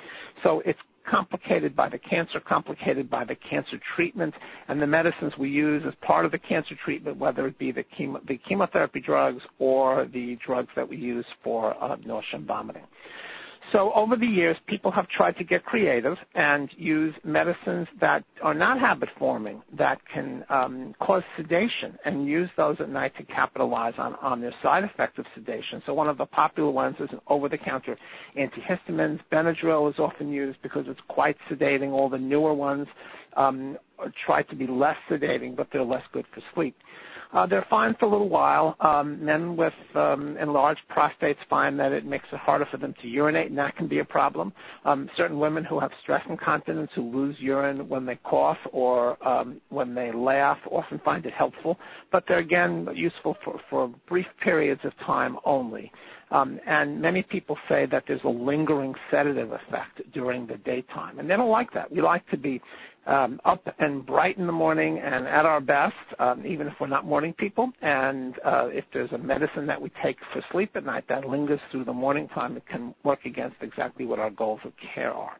So 0.42 0.60
it's 0.60 0.82
complicated 1.04 1.74
by 1.74 1.88
the 1.88 1.98
cancer, 1.98 2.40
complicated 2.40 3.10
by 3.10 3.24
the 3.24 3.34
cancer 3.34 3.78
treatment, 3.78 4.34
and 4.68 4.80
the 4.80 4.86
medicines 4.86 5.36
we 5.38 5.48
use 5.48 5.84
as 5.86 5.94
part 5.96 6.24
of 6.24 6.30
the 6.30 6.38
cancer 6.38 6.74
treatment, 6.74 7.16
whether 7.16 7.46
it 7.46 7.58
be 7.58 7.72
the, 7.72 7.84
chemo, 7.84 8.24
the 8.26 8.36
chemotherapy 8.36 9.00
drugs 9.00 9.46
or 9.58 10.04
the 10.04 10.36
drugs 10.36 10.72
that 10.74 10.88
we 10.88 10.96
use 10.96 11.26
for 11.42 11.76
uh, 11.80 11.96
nausea 12.04 12.38
and 12.38 12.46
vomiting. 12.46 12.86
So 13.72 13.92
over 13.92 14.16
the 14.16 14.26
years, 14.26 14.58
people 14.66 14.90
have 14.90 15.06
tried 15.06 15.36
to 15.36 15.44
get 15.44 15.64
creative 15.64 16.18
and 16.34 16.72
use 16.76 17.14
medicines 17.22 17.88
that 18.00 18.24
are 18.42 18.54
not 18.54 18.80
habit 18.80 19.10
forming, 19.10 19.62
that 19.74 20.04
can 20.08 20.44
um, 20.48 20.94
cause 20.98 21.22
sedation, 21.36 21.98
and 22.04 22.26
use 22.26 22.50
those 22.56 22.80
at 22.80 22.88
night 22.88 23.14
to 23.16 23.22
capitalize 23.22 23.98
on, 23.98 24.14
on 24.16 24.40
their 24.40 24.52
side 24.62 24.82
effect 24.82 25.18
of 25.18 25.26
sedation. 25.34 25.82
So 25.84 25.94
one 25.94 26.08
of 26.08 26.16
the 26.18 26.26
popular 26.26 26.70
ones 26.70 26.98
is 27.00 27.12
an 27.12 27.20
over-the-counter 27.28 27.96
antihistamines. 28.34 29.20
Benadryl 29.30 29.92
is 29.92 30.00
often 30.00 30.32
used 30.32 30.60
because 30.62 30.88
it's 30.88 31.02
quite 31.02 31.38
sedating. 31.48 31.92
All 31.92 32.08
the 32.08 32.18
newer 32.18 32.54
ones 32.54 32.88
um, 33.34 33.78
try 34.14 34.42
to 34.42 34.56
be 34.56 34.66
less 34.66 34.96
sedating, 35.08 35.54
but 35.54 35.70
they're 35.70 35.82
less 35.82 36.06
good 36.12 36.26
for 36.26 36.40
sleep. 36.54 36.76
Uh, 37.32 37.46
they're 37.46 37.62
fine 37.62 37.94
for 37.94 38.06
a 38.06 38.08
little 38.08 38.28
while. 38.28 38.76
Um, 38.80 39.24
men 39.24 39.56
with 39.56 39.74
um, 39.94 40.36
enlarged 40.36 40.88
prostates 40.88 41.38
find 41.48 41.78
that 41.78 41.92
it 41.92 42.04
makes 42.04 42.32
it 42.32 42.38
harder 42.38 42.64
for 42.64 42.76
them 42.76 42.92
to 42.94 43.08
urinate, 43.08 43.48
and 43.50 43.58
that 43.58 43.76
can 43.76 43.86
be 43.86 44.00
a 44.00 44.04
problem. 44.04 44.52
Um, 44.84 45.08
certain 45.14 45.38
women 45.38 45.64
who 45.64 45.78
have 45.78 45.92
stress 46.00 46.26
incontinence, 46.26 46.92
who 46.94 47.02
lose 47.02 47.40
urine 47.40 47.88
when 47.88 48.04
they 48.04 48.16
cough 48.16 48.58
or 48.72 49.16
um, 49.26 49.60
when 49.68 49.94
they 49.94 50.10
laugh, 50.10 50.58
often 50.70 50.98
find 50.98 51.24
it 51.24 51.32
helpful. 51.32 51.78
But 52.10 52.26
they're 52.26 52.38
again 52.38 52.88
useful 52.94 53.36
for, 53.44 53.60
for 53.70 53.88
brief 54.06 54.28
periods 54.40 54.84
of 54.84 54.96
time 54.98 55.38
only. 55.44 55.92
Um, 56.32 56.60
and 56.64 57.00
many 57.00 57.22
people 57.24 57.58
say 57.68 57.86
that 57.86 58.06
there's 58.06 58.22
a 58.22 58.28
lingering 58.28 58.94
sedative 59.10 59.50
effect 59.50 60.00
during 60.12 60.46
the 60.46 60.58
daytime, 60.58 61.18
and 61.18 61.28
they 61.28 61.36
don't 61.36 61.50
like 61.50 61.72
that. 61.72 61.90
We 61.90 62.00
like 62.00 62.28
to 62.30 62.36
be 62.36 62.62
um, 63.06 63.40
up 63.44 63.74
and 63.80 64.06
bright 64.06 64.38
in 64.38 64.46
the 64.46 64.52
morning 64.52 65.00
and 65.00 65.26
at 65.26 65.44
our 65.44 65.60
best, 65.60 65.96
um, 66.20 66.46
even 66.46 66.68
if 66.68 66.78
we're 66.78 66.86
not 66.86 67.04
morning 67.04 67.32
people. 67.32 67.72
And 67.82 68.38
uh, 68.44 68.68
if 68.72 68.84
there's 68.92 69.12
a 69.12 69.18
medicine 69.18 69.66
that 69.66 69.82
we 69.82 69.88
take 69.90 70.24
for 70.24 70.40
sleep 70.40 70.76
at 70.76 70.84
night 70.84 71.08
that 71.08 71.28
lingers 71.28 71.60
through 71.70 71.84
the 71.84 71.92
morning 71.92 72.28
time, 72.28 72.56
it 72.56 72.66
can 72.66 72.94
work 73.02 73.24
against 73.24 73.56
exactly 73.62 74.06
what 74.06 74.20
our 74.20 74.30
goals 74.30 74.60
of 74.64 74.76
care 74.76 75.12
are. 75.12 75.36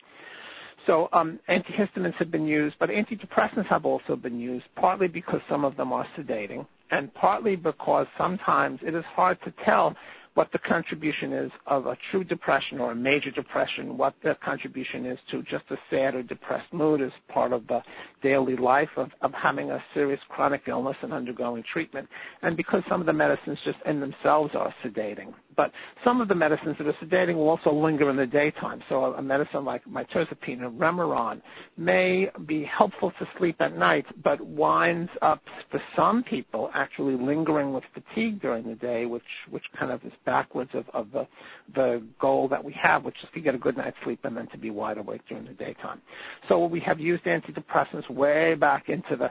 So 0.87 1.09
um, 1.13 1.39
antihistamines 1.49 2.15
have 2.15 2.31
been 2.31 2.49
used, 2.49 2.79
but 2.79 2.91
antidepressants 2.91 3.67
have 3.67 3.85
also 3.85 4.17
been 4.17 4.41
used, 4.41 4.67
partly 4.75 5.09
because 5.09 5.43
some 5.49 5.65
of 5.65 5.77
them 5.77 5.93
are 5.93 6.07
sedating, 6.17 6.67
and 6.91 7.13
partly 7.13 7.55
because 7.55 8.07
sometimes 8.17 8.83
it 8.83 8.95
is 8.95 9.05
hard 9.05 9.41
to 9.43 9.51
tell 9.53 9.95
what 10.35 10.53
the 10.53 10.59
contribution 10.59 11.33
is 11.33 11.51
of 11.67 11.87
a 11.87 11.97
true 11.97 12.23
depression 12.25 12.81
or 12.81 12.93
a 12.93 12.95
major 12.95 13.31
depression, 13.31 13.97
what 13.97 14.15
the 14.23 14.35
contribution 14.37 15.05
is 15.05 15.19
to 15.29 15.43
just 15.43 15.65
a 15.71 15.79
sad 15.91 16.15
or 16.15 16.23
depressed 16.23 16.73
mood 16.73 17.01
as 17.01 17.13
part 17.29 17.53
of 17.53 17.67
the 17.67 17.83
daily 18.23 18.57
life 18.57 18.91
of, 18.97 19.13
of 19.21 19.35
having 19.35 19.71
a 19.71 19.83
serious 19.93 20.21
chronic 20.29 20.63
illness 20.67 20.97
and 21.03 21.13
undergoing 21.13 21.63
treatment. 21.63 22.09
And 22.43 22.57
because 22.57 22.85
some 22.87 23.01
of 23.01 23.07
the 23.07 23.13
medicines 23.13 23.61
just 23.63 23.81
in 23.85 24.01
themselves 24.01 24.55
are 24.55 24.73
sedating. 24.83 25.35
But 25.57 25.73
some 26.05 26.21
of 26.21 26.29
the 26.29 26.35
medicines 26.35 26.79
that 26.79 26.87
are 26.87 26.93
sedating 26.93 27.35
will 27.35 27.49
also 27.49 27.73
linger 27.73 28.09
in 28.09 28.17
the 28.17 28.27
daytime. 28.27 28.83
So 28.89 29.15
a 29.15 29.23
medicine 29.23 29.65
like 29.65 29.85
mirtazapine 29.85 30.63
or 30.63 30.71
Remeron 30.71 31.43
may 31.77 32.31
be 32.47 32.65
helpful 32.65 33.11
to 33.13 33.29
sleep 33.37 33.61
at 33.61 33.77
night, 33.77 34.07
but 34.23 34.41
winds 34.41 35.11
up 35.21 35.43
for 35.71 35.81
some 35.95 36.23
people 36.23 36.71
actually 36.73 37.17
lingering 37.17 37.73
with 37.73 37.85
fatigue 37.93 38.41
during 38.41 38.65
the 38.65 38.75
day, 38.75 39.07
which 39.07 39.47
which 39.51 39.71
kind 39.73 39.93
of 39.93 40.05
is 40.05 40.13
backwards 40.25 40.75
of, 40.75 40.89
of 40.91 41.11
the 41.13 41.27
the 41.73 42.03
goal 42.19 42.49
that 42.49 42.65
we 42.65 42.73
have, 42.73 43.05
which 43.05 43.23
is 43.23 43.31
to 43.31 43.41
get 43.41 43.55
a 43.55 43.59
good 43.59 43.77
night's 43.77 44.01
sleep 44.03 44.25
and 44.25 44.37
then 44.37 44.47
to 44.49 44.59
be 44.59 44.71
wide 44.71 44.99
awake 44.99 45.23
during 45.27 45.45
the 45.45 45.53
daytime. 45.53 46.01
So 46.49 46.65
we 46.67 46.81
have 46.81 47.01
used 47.01 47.25
antidepressants 47.25 48.09
way 48.09 48.55
back 48.55 48.89
into 48.89 49.17
the 49.17 49.31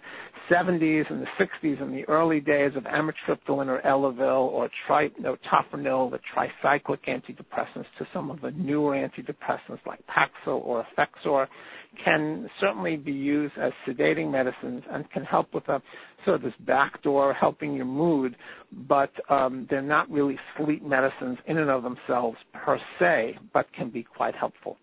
70s 0.50 1.10
and 1.10 1.22
the 1.22 1.28
60s 1.28 1.82
and 1.82 1.94
the 1.94 2.08
early 2.08 2.40
days 2.42 2.76
of 2.76 2.84
amitriptyline 2.86 3.68
or 3.68 3.80
Elavil 3.82 4.48
or 4.52 4.68
tri, 4.70 5.12
no, 5.20 5.36
tofranil, 5.38 6.09
the 6.10 6.20
tricyclic 6.20 7.00
antidepressants 7.06 7.86
to 7.98 8.06
some 8.14 8.30
of 8.30 8.42
the 8.42 8.52
newer 8.52 8.94
antidepressants 8.94 9.86
like 9.86 10.06
Paxil 10.08 10.64
or 10.66 10.84
Effexor 10.86 11.48
can 11.96 12.50
certainly 12.60 12.98
be 12.98 13.12
used 13.12 13.58
as 13.58 13.74
sedating 13.86 14.30
medicines 14.32 14.84
and 14.90 15.10
can 15.10 15.24
help 15.24 15.54
with 15.54 15.68
a 15.70 15.82
sort 16.26 16.36
of 16.36 16.42
this 16.42 16.56
backdoor 16.60 17.34
helping 17.34 17.74
your 17.76 17.86
mood, 17.86 18.36
but 18.72 19.12
um, 19.30 19.66
they're 19.70 19.82
not 19.82 20.10
really 20.12 20.38
sleep 20.58 20.84
medicines 20.84 21.40
in 21.46 21.58
and 21.58 21.70
of 21.70 21.84
themselves 21.84 22.40
per 22.54 22.80
se, 22.98 23.38
but 23.54 23.72
can 23.72 23.90
be 23.90 24.04
quite 24.04 24.36
helpful. 24.36 24.78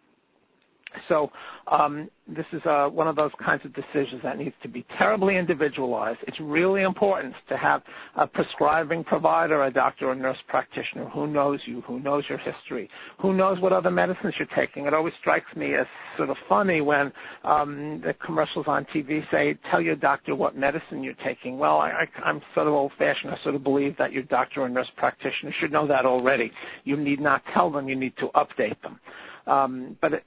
So 1.09 1.31
um, 1.66 2.11
this 2.29 2.46
is 2.53 2.64
uh, 2.64 2.88
one 2.88 3.07
of 3.07 3.16
those 3.16 3.33
kinds 3.35 3.64
of 3.64 3.72
decisions 3.72 4.22
that 4.22 4.38
needs 4.38 4.55
to 4.62 4.68
be 4.68 4.83
terribly 4.83 5.37
individualized. 5.37 6.20
It's 6.27 6.40
really 6.40 6.83
important 6.83 7.35
to 7.49 7.57
have 7.57 7.83
a 8.14 8.27
prescribing 8.27 9.05
provider, 9.05 9.62
a 9.62 9.70
doctor 9.70 10.09
or 10.09 10.14
nurse 10.14 10.42
practitioner 10.42 11.05
who 11.07 11.27
knows 11.27 11.66
you, 11.66 11.83
who 11.83 12.01
knows 12.01 12.29
your 12.29 12.38
history, 12.38 12.88
who 13.18 13.35
knows 13.35 13.61
what 13.61 13.72
other 13.72 13.90
medicines 13.90 14.38
you're 14.38 14.46
taking. 14.46 14.87
It 14.87 14.94
always 14.94 15.14
strikes 15.14 15.55
me 15.55 15.75
as 15.75 15.87
sort 16.16 16.31
of 16.31 16.38
funny 16.38 16.81
when 16.81 17.12
um, 17.44 18.01
the 18.01 18.14
commercials 18.14 18.68
on 18.68 18.85
TV 18.85 19.29
say, 19.31 19.55
tell 19.55 19.81
your 19.81 19.96
doctor 19.96 20.35
what 20.35 20.57
medicine 20.57 21.05
you're 21.05 21.14
taking. 21.14 21.59
Well, 21.59 21.79
I, 21.79 21.90
I, 21.90 22.09
I'm 22.22 22.40
sort 22.55 22.67
of 22.67 22.73
old-fashioned. 22.75 23.33
I 23.33 23.37
sort 23.37 23.54
of 23.54 23.63
believe 23.63 23.96
that 23.98 24.13
your 24.13 24.23
doctor 24.23 24.63
or 24.63 24.69
nurse 24.69 24.90
practitioner 24.90 25.52
should 25.52 25.73
know 25.73 25.87
that 25.88 26.06
already. 26.06 26.52
You 26.85 26.96
need 26.96 27.21
not 27.21 27.44
tell 27.46 27.71
them. 27.71 27.88
You 27.88 27.96
need 27.96 28.17
to 28.17 28.29
update 28.29 28.81
them. 28.83 28.98
Um, 29.46 29.96
but 30.00 30.15
it, 30.15 30.25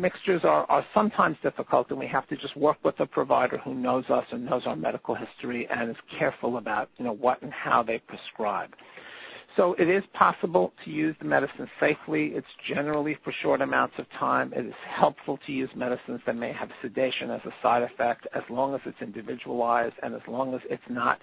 mixtures 0.00 0.44
are, 0.44 0.66
are 0.68 0.84
sometimes 0.94 1.38
difficult, 1.42 1.90
and 1.90 1.98
we 1.98 2.06
have 2.06 2.26
to 2.28 2.36
just 2.36 2.56
work 2.56 2.78
with 2.82 2.98
a 3.00 3.06
provider 3.06 3.58
who 3.58 3.74
knows 3.74 4.10
us 4.10 4.32
and 4.32 4.44
knows 4.46 4.66
our 4.66 4.76
medical 4.76 5.14
history 5.14 5.68
and 5.68 5.90
is 5.90 5.96
careful 6.08 6.56
about 6.56 6.88
you 6.98 7.04
know 7.04 7.12
what 7.12 7.42
and 7.42 7.52
how 7.52 7.82
they 7.82 7.98
prescribe. 7.98 8.74
So 9.56 9.72
it 9.74 9.88
is 9.88 10.06
possible 10.12 10.72
to 10.84 10.90
use 10.90 11.16
the 11.18 11.24
medicine 11.24 11.68
safely. 11.80 12.34
It's 12.34 12.54
generally 12.54 13.14
for 13.14 13.32
short 13.32 13.60
amounts 13.60 13.98
of 13.98 14.08
time. 14.10 14.52
It 14.54 14.66
is 14.66 14.74
helpful 14.74 15.38
to 15.38 15.52
use 15.52 15.74
medicines 15.74 16.20
that 16.24 16.36
may 16.36 16.52
have 16.52 16.70
sedation 16.80 17.30
as 17.30 17.44
a 17.44 17.52
side 17.60 17.82
effect 17.82 18.28
as 18.32 18.48
long 18.48 18.74
as 18.74 18.80
it's 18.84 19.02
individualized 19.02 19.96
and 20.04 20.14
as 20.14 20.22
long 20.28 20.54
as 20.54 20.60
it's 20.70 20.88
not 20.88 21.20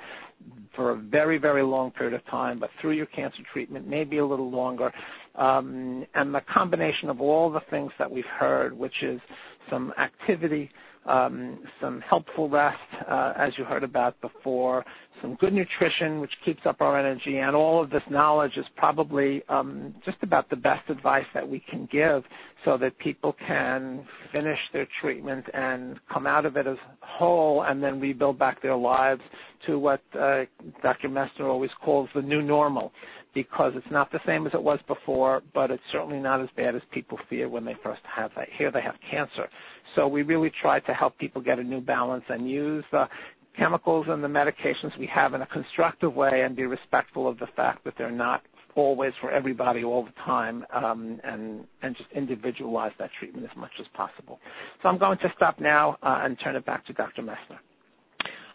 for 0.73 0.91
a 0.91 0.95
very, 0.95 1.37
very 1.37 1.61
long 1.61 1.89
period 1.89 2.13
of 2.13 2.25
time, 2.25 2.59
but 2.59 2.69
through 2.79 2.91
your 2.91 3.05
cancer 3.05 3.43
treatment, 3.43 3.87
maybe 3.87 4.17
a 4.17 4.25
little 4.25 4.51
longer. 4.51 4.91
Um, 5.35 6.05
and 6.13 6.35
the 6.35 6.41
combination 6.41 7.09
of 7.09 7.21
all 7.21 7.49
the 7.49 7.61
things 7.61 7.93
that 7.97 8.11
we've 8.11 8.25
heard, 8.25 8.77
which 8.77 9.03
is 9.03 9.21
some 9.69 9.93
activity, 9.97 10.69
um, 11.07 11.59
some 11.79 12.01
helpful 12.01 12.49
rest, 12.49 12.79
uh, 13.07 13.33
as 13.35 13.57
you 13.57 13.63
heard 13.63 13.83
about 13.83 14.19
before, 14.21 14.85
some 15.21 15.35
good 15.35 15.53
nutrition, 15.53 16.19
which 16.19 16.39
keeps 16.41 16.65
up 16.65 16.81
our 16.81 16.97
energy, 16.97 17.39
and 17.39 17.55
all 17.55 17.81
of 17.81 17.89
this 17.89 18.03
knowledge 18.09 18.57
is 18.57 18.69
probably 18.69 19.43
um, 19.49 19.95
just 20.03 20.21
about 20.21 20.49
the 20.49 20.55
best 20.55 20.89
advice 20.89 21.25
that 21.33 21.47
we 21.47 21.59
can 21.59 21.85
give 21.85 22.25
so 22.63 22.77
that 22.77 22.97
people 22.97 23.33
can 23.33 24.05
finish 24.31 24.69
their 24.71 24.85
treatment 24.85 25.49
and 25.53 25.99
come 26.07 26.27
out 26.27 26.45
of 26.45 26.57
it 26.57 26.67
as 26.67 26.77
whole 26.99 27.63
and 27.63 27.81
then 27.81 27.99
rebuild 27.99 28.37
back 28.37 28.61
their 28.61 28.75
lives 28.75 29.23
to 29.61 29.79
what 29.79 30.01
uh, 30.13 30.45
Dr. 30.83 31.09
Messner 31.09 31.45
always 31.45 31.73
calls 31.73 32.09
the 32.13 32.21
new 32.21 32.41
normal 32.41 32.91
because 33.37 33.75
it's 33.75 33.91
not 33.91 34.11
the 34.11 34.19
same 34.25 34.47
as 34.47 34.55
it 34.55 34.63
was 34.63 34.81
before, 34.87 35.43
but 35.53 35.69
it's 35.69 35.87
certainly 35.87 36.17
not 36.19 36.41
as 36.41 36.49
bad 36.55 36.73
as 36.73 36.81
people 36.85 37.19
fear 37.29 37.47
when 37.47 37.65
they 37.65 37.75
first 37.75 38.01
have 38.03 38.33
that. 38.33 38.49
Here 38.49 38.71
they 38.71 38.81
have 38.81 38.99
cancer. 38.99 39.47
So 39.93 40.07
we 40.07 40.23
really 40.23 40.49
try 40.49 40.79
to 40.79 40.91
help 40.91 41.19
people 41.19 41.43
get 41.43 41.59
a 41.59 41.63
new 41.63 41.79
balance 41.79 42.25
and 42.29 42.49
use 42.49 42.83
the 42.89 43.07
chemicals 43.53 44.07
and 44.07 44.23
the 44.23 44.27
medications 44.27 44.97
we 44.97 45.05
have 45.05 45.35
in 45.35 45.43
a 45.43 45.45
constructive 45.45 46.15
way 46.15 46.41
and 46.41 46.55
be 46.55 46.65
respectful 46.65 47.27
of 47.27 47.37
the 47.37 47.45
fact 47.45 47.83
that 47.83 47.95
they're 47.95 48.09
not 48.09 48.43
always 48.73 49.13
for 49.13 49.29
everybody 49.29 49.83
all 49.83 50.01
the 50.01 50.11
time 50.13 50.65
um, 50.71 51.19
and, 51.23 51.67
and 51.83 51.95
just 51.95 52.11
individualize 52.13 52.93
that 52.97 53.11
treatment 53.11 53.47
as 53.47 53.55
much 53.55 53.79
as 53.79 53.87
possible. 53.89 54.39
So 54.81 54.89
I'm 54.89 54.97
going 54.97 55.19
to 55.19 55.29
stop 55.29 55.59
now 55.59 55.99
uh, 56.01 56.21
and 56.23 56.39
turn 56.39 56.55
it 56.55 56.65
back 56.65 56.85
to 56.85 56.93
Dr. 56.93 57.21
Messner. 57.21 57.59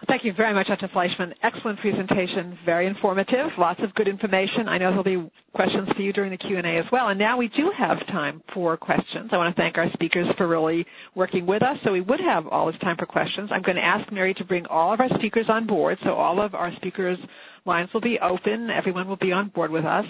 Thank 0.06 0.24
you 0.24 0.32
very 0.32 0.52
much, 0.52 0.66
Dr. 0.66 0.88
Fleishman. 0.88 1.32
Excellent 1.44 1.78
presentation, 1.78 2.58
very 2.64 2.86
informative, 2.86 3.56
lots 3.56 3.82
of 3.82 3.94
good 3.94 4.08
information. 4.08 4.66
I 4.68 4.78
know 4.78 4.88
there'll 4.90 5.04
be 5.04 5.30
questions 5.52 5.92
for 5.92 6.02
you 6.02 6.12
during 6.12 6.30
the 6.30 6.36
Q&A 6.36 6.62
as 6.62 6.90
well. 6.90 7.08
And 7.08 7.18
now 7.20 7.36
we 7.36 7.46
do 7.46 7.70
have 7.70 8.04
time 8.06 8.42
for 8.48 8.76
questions. 8.76 9.32
I 9.32 9.36
want 9.38 9.54
to 9.54 9.62
thank 9.62 9.78
our 9.78 9.88
speakers 9.90 10.30
for 10.32 10.48
really 10.48 10.88
working 11.14 11.46
with 11.46 11.62
us. 11.62 11.80
So 11.82 11.92
we 11.92 12.00
would 12.00 12.18
have 12.20 12.48
all 12.48 12.66
this 12.66 12.78
time 12.78 12.96
for 12.96 13.06
questions. 13.06 13.52
I'm 13.52 13.62
going 13.62 13.76
to 13.76 13.84
ask 13.84 14.10
Mary 14.10 14.34
to 14.34 14.44
bring 14.44 14.66
all 14.66 14.92
of 14.92 15.00
our 15.00 15.08
speakers 15.08 15.48
on 15.48 15.66
board. 15.66 16.00
So 16.00 16.14
all 16.14 16.40
of 16.40 16.56
our 16.56 16.72
speakers' 16.72 17.20
lines 17.64 17.92
will 17.92 18.00
be 18.00 18.18
open. 18.18 18.70
Everyone 18.70 19.08
will 19.08 19.16
be 19.16 19.32
on 19.32 19.48
board 19.48 19.70
with 19.70 19.84
us. 19.84 20.06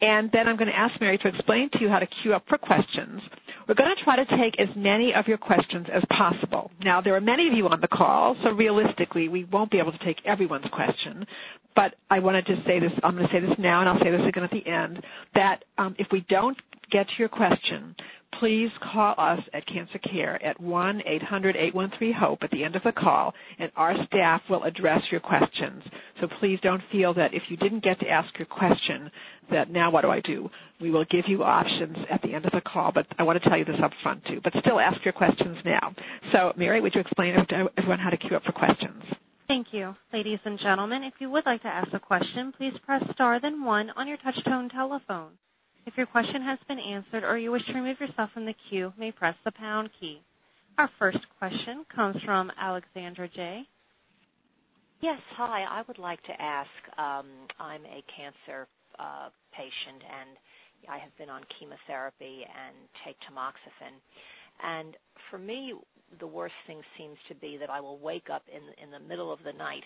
And 0.00 0.30
then 0.30 0.48
I'm 0.48 0.56
going 0.56 0.70
to 0.70 0.76
ask 0.76 1.00
Mary 1.00 1.18
to 1.18 1.28
explain 1.28 1.70
to 1.70 1.78
you 1.78 1.88
how 1.88 1.98
to 1.98 2.06
queue 2.06 2.34
up 2.34 2.46
for 2.48 2.58
questions. 2.58 3.28
We're 3.66 3.74
going 3.74 3.94
to 3.94 4.02
try 4.02 4.16
to 4.16 4.24
take 4.24 4.60
as 4.60 4.74
many 4.76 5.14
of 5.14 5.28
your 5.28 5.38
questions 5.38 5.88
as 5.88 6.04
possible. 6.06 6.70
Now, 6.82 7.00
there 7.00 7.14
are 7.14 7.20
many 7.20 7.48
of 7.48 7.54
you 7.54 7.68
on 7.68 7.80
the 7.80 7.88
call, 7.88 8.34
so 8.36 8.52
realistically, 8.52 9.28
we 9.28 9.44
won't 9.44 9.70
be 9.70 9.78
able 9.78 9.92
to 9.92 9.98
take 9.98 10.24
everyone's 10.26 10.68
question. 10.68 11.26
But 11.74 11.94
I 12.10 12.20
wanted 12.20 12.46
to 12.46 12.60
say 12.62 12.78
this, 12.78 12.92
I'm 13.02 13.16
going 13.16 13.26
to 13.26 13.32
say 13.32 13.40
this 13.40 13.58
now, 13.58 13.80
and 13.80 13.88
I'll 13.88 13.98
say 13.98 14.10
this 14.10 14.26
again 14.26 14.44
at 14.44 14.50
the 14.50 14.66
end, 14.66 15.04
that 15.32 15.64
um, 15.78 15.94
if 15.98 16.12
we 16.12 16.20
don't 16.20 16.60
get 16.90 17.08
to 17.08 17.22
your 17.22 17.28
question, 17.28 17.96
please 18.30 18.76
call 18.78 19.14
us 19.16 19.48
at 19.52 19.64
Cancer 19.64 19.98
Care 19.98 20.42
at 20.42 20.60
1-800-813-HOPE 20.60 22.44
at 22.44 22.50
the 22.50 22.64
end 22.64 22.76
of 22.76 22.82
the 22.82 22.92
call, 22.92 23.34
and 23.58 23.70
our 23.76 23.94
staff 23.94 24.48
will 24.50 24.64
address 24.64 25.10
your 25.12 25.20
questions. 25.20 25.84
So 26.20 26.26
please 26.26 26.60
don't 26.60 26.82
feel 26.82 27.14
that 27.14 27.34
if 27.34 27.50
you 27.50 27.56
didn't 27.56 27.80
get 27.80 28.00
to 28.00 28.08
ask 28.08 28.38
your 28.38 28.46
question, 28.46 29.10
that 29.50 29.70
now 29.70 29.90
what 29.90 30.02
do 30.02 30.10
I 30.10 30.20
do? 30.20 30.50
We 30.80 30.90
will 30.90 31.04
give 31.04 31.28
you 31.28 31.44
options 31.44 31.98
at 32.10 32.22
the 32.22 32.34
end 32.34 32.44
of 32.44 32.52
the 32.52 32.60
call, 32.60 32.92
but 32.92 33.06
I 33.18 33.22
want 33.22 33.40
to 33.42 33.48
tell 33.48 33.58
you 33.58 33.64
this 33.64 33.80
up 33.80 33.94
front 33.94 34.24
too. 34.24 34.40
But 34.40 34.56
still 34.56 34.80
ask 34.80 35.04
your 35.04 35.12
questions 35.12 35.64
now. 35.64 35.94
So 36.32 36.52
Mary, 36.56 36.80
would 36.80 36.94
you 36.94 37.00
explain 37.00 37.34
to 37.34 37.70
everyone 37.76 37.98
how 37.98 38.10
to 38.10 38.16
queue 38.16 38.36
up 38.36 38.44
for 38.44 38.52
questions? 38.52 39.04
Thank 39.46 39.74
you. 39.74 39.94
Ladies 40.12 40.40
and 40.44 40.58
gentlemen, 40.58 41.04
if 41.04 41.20
you 41.20 41.30
would 41.30 41.44
like 41.46 41.62
to 41.62 41.68
ask 41.68 41.92
a 41.92 42.00
question, 42.00 42.52
please 42.52 42.78
press 42.78 43.08
star 43.10 43.38
then 43.38 43.62
one 43.62 43.92
on 43.96 44.08
your 44.08 44.16
touch-tone 44.16 44.70
telephone. 44.70 45.32
If 45.86 45.98
your 45.98 46.06
question 46.06 46.40
has 46.40 46.58
been 46.66 46.78
answered 46.78 47.24
or 47.24 47.36
you 47.36 47.52
wish 47.52 47.66
to 47.66 47.74
remove 47.74 48.00
yourself 48.00 48.32
from 48.32 48.46
the 48.46 48.54
queue, 48.54 48.86
you 48.86 48.92
may 48.96 49.12
press 49.12 49.36
the 49.44 49.52
pound 49.52 49.92
key. 49.92 50.22
Our 50.78 50.88
first 50.88 51.28
question 51.38 51.84
comes 51.84 52.22
from 52.22 52.50
Alexandra 52.56 53.28
J. 53.28 53.68
Yes, 55.00 55.20
hi. 55.32 55.64
I 55.64 55.82
would 55.82 55.98
like 55.98 56.22
to 56.22 56.40
ask. 56.40 56.70
Um, 56.96 57.26
I'm 57.60 57.84
a 57.84 58.02
cancer 58.06 58.66
uh, 58.98 59.28
patient 59.52 60.02
and 60.08 60.30
I 60.88 60.96
have 60.96 61.14
been 61.18 61.28
on 61.28 61.44
chemotherapy 61.44 62.46
and 62.46 62.74
take 62.94 63.20
tamoxifen. 63.20 63.92
And 64.62 64.96
for 65.30 65.38
me, 65.38 65.74
the 66.18 66.26
worst 66.26 66.54
thing 66.66 66.82
seems 66.96 67.18
to 67.28 67.34
be 67.34 67.58
that 67.58 67.68
I 67.68 67.80
will 67.80 67.98
wake 67.98 68.30
up 68.30 68.44
in 68.48 68.62
in 68.82 68.90
the 68.90 69.00
middle 69.00 69.30
of 69.30 69.42
the 69.42 69.52
night, 69.52 69.84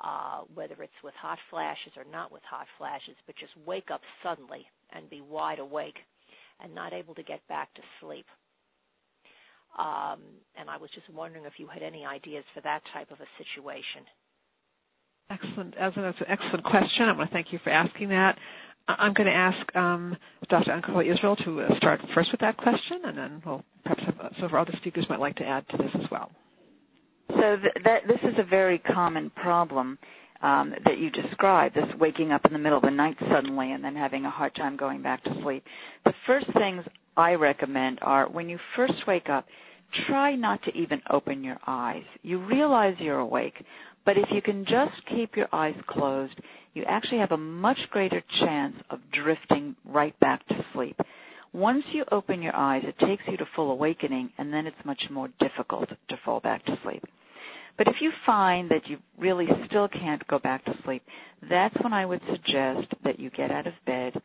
uh, 0.00 0.40
whether 0.54 0.82
it's 0.82 1.02
with 1.04 1.14
hot 1.14 1.38
flashes 1.38 1.96
or 1.96 2.04
not 2.10 2.32
with 2.32 2.42
hot 2.42 2.66
flashes, 2.76 3.14
but 3.26 3.36
just 3.36 3.56
wake 3.64 3.92
up 3.92 4.02
suddenly 4.22 4.68
and 4.90 5.08
be 5.10 5.20
wide 5.20 5.58
awake 5.58 6.04
and 6.60 6.74
not 6.74 6.92
able 6.92 7.14
to 7.14 7.22
get 7.22 7.46
back 7.48 7.72
to 7.74 7.82
sleep. 8.00 8.26
Um, 9.78 10.20
and 10.54 10.70
I 10.70 10.78
was 10.78 10.90
just 10.90 11.08
wondering 11.10 11.44
if 11.44 11.60
you 11.60 11.66
had 11.66 11.82
any 11.82 12.06
ideas 12.06 12.44
for 12.54 12.60
that 12.62 12.84
type 12.86 13.10
of 13.10 13.20
a 13.20 13.26
situation. 13.36 14.02
Excellent. 15.28 15.74
That's 15.74 15.96
an 15.96 16.14
excellent 16.28 16.64
question. 16.64 17.08
I 17.08 17.12
want 17.12 17.28
to 17.28 17.34
thank 17.34 17.52
you 17.52 17.58
for 17.58 17.70
asking 17.70 18.10
that. 18.10 18.38
I'm 18.88 19.12
going 19.12 19.26
to 19.26 19.34
ask 19.34 19.74
um, 19.74 20.16
Dr. 20.46 20.70
Ancoli 20.70 21.06
Israel 21.06 21.34
to 21.36 21.62
uh, 21.62 21.74
start 21.74 22.00
first 22.08 22.30
with 22.30 22.40
that 22.40 22.56
question, 22.56 23.00
and 23.04 23.18
then 23.18 23.42
we'll 23.44 23.64
perhaps 23.82 24.04
have, 24.04 24.32
some 24.36 24.44
of 24.46 24.54
our 24.54 24.60
other 24.60 24.76
speakers 24.76 25.08
might 25.08 25.18
like 25.18 25.36
to 25.36 25.46
add 25.46 25.68
to 25.70 25.76
this 25.76 25.94
as 25.96 26.08
well. 26.10 26.30
So 27.30 27.56
th- 27.56 27.74
that, 27.82 28.06
this 28.06 28.22
is 28.22 28.38
a 28.38 28.44
very 28.44 28.78
common 28.78 29.30
problem 29.30 29.98
um, 30.42 30.74
that 30.84 30.98
you 30.98 31.10
described, 31.10 31.74
this 31.74 31.94
waking 31.94 32.32
up 32.32 32.46
in 32.46 32.52
the 32.52 32.58
middle 32.58 32.78
of 32.78 32.84
the 32.84 32.90
night 32.90 33.18
suddenly 33.20 33.72
and 33.72 33.84
then 33.84 33.96
having 33.96 34.24
a 34.24 34.30
hard 34.30 34.54
time 34.54 34.76
going 34.76 35.02
back 35.02 35.22
to 35.24 35.34
sleep. 35.42 35.66
The 36.04 36.12
first 36.12 36.46
things 36.46 36.84
I 37.16 37.36
recommend 37.36 38.00
are 38.02 38.28
when 38.28 38.48
you 38.48 38.58
first 38.58 39.06
wake 39.06 39.28
up, 39.28 39.48
try 39.90 40.36
not 40.36 40.62
to 40.62 40.76
even 40.76 41.02
open 41.08 41.44
your 41.44 41.58
eyes. 41.66 42.04
You 42.22 42.38
realize 42.38 43.00
you're 43.00 43.18
awake, 43.18 43.62
but 44.04 44.18
if 44.18 44.30
you 44.32 44.42
can 44.42 44.64
just 44.64 45.04
keep 45.04 45.36
your 45.36 45.48
eyes 45.52 45.76
closed, 45.86 46.40
you 46.74 46.84
actually 46.84 47.18
have 47.18 47.32
a 47.32 47.38
much 47.38 47.90
greater 47.90 48.20
chance 48.20 48.76
of 48.90 49.10
drifting 49.10 49.76
right 49.84 50.18
back 50.20 50.46
to 50.46 50.64
sleep. 50.72 51.00
Once 51.52 51.94
you 51.94 52.04
open 52.12 52.42
your 52.42 52.54
eyes, 52.54 52.84
it 52.84 52.98
takes 52.98 53.26
you 53.28 53.36
to 53.38 53.46
full 53.46 53.70
awakening, 53.70 54.30
and 54.36 54.52
then 54.52 54.66
it's 54.66 54.84
much 54.84 55.08
more 55.08 55.28
difficult 55.38 55.90
to 56.08 56.16
fall 56.18 56.38
back 56.38 56.62
to 56.64 56.76
sleep. 56.82 57.06
But 57.76 57.88
if 57.88 58.00
you 58.00 58.10
find 58.10 58.70
that 58.70 58.88
you 58.88 58.98
really 59.18 59.46
still 59.64 59.88
can't 59.88 60.26
go 60.26 60.38
back 60.38 60.64
to 60.64 60.76
sleep, 60.82 61.06
that's 61.42 61.78
when 61.80 61.92
I 61.92 62.06
would 62.06 62.24
suggest 62.26 62.94
that 63.02 63.20
you 63.20 63.28
get 63.28 63.50
out 63.50 63.66
of 63.66 63.84
bed, 63.84 64.20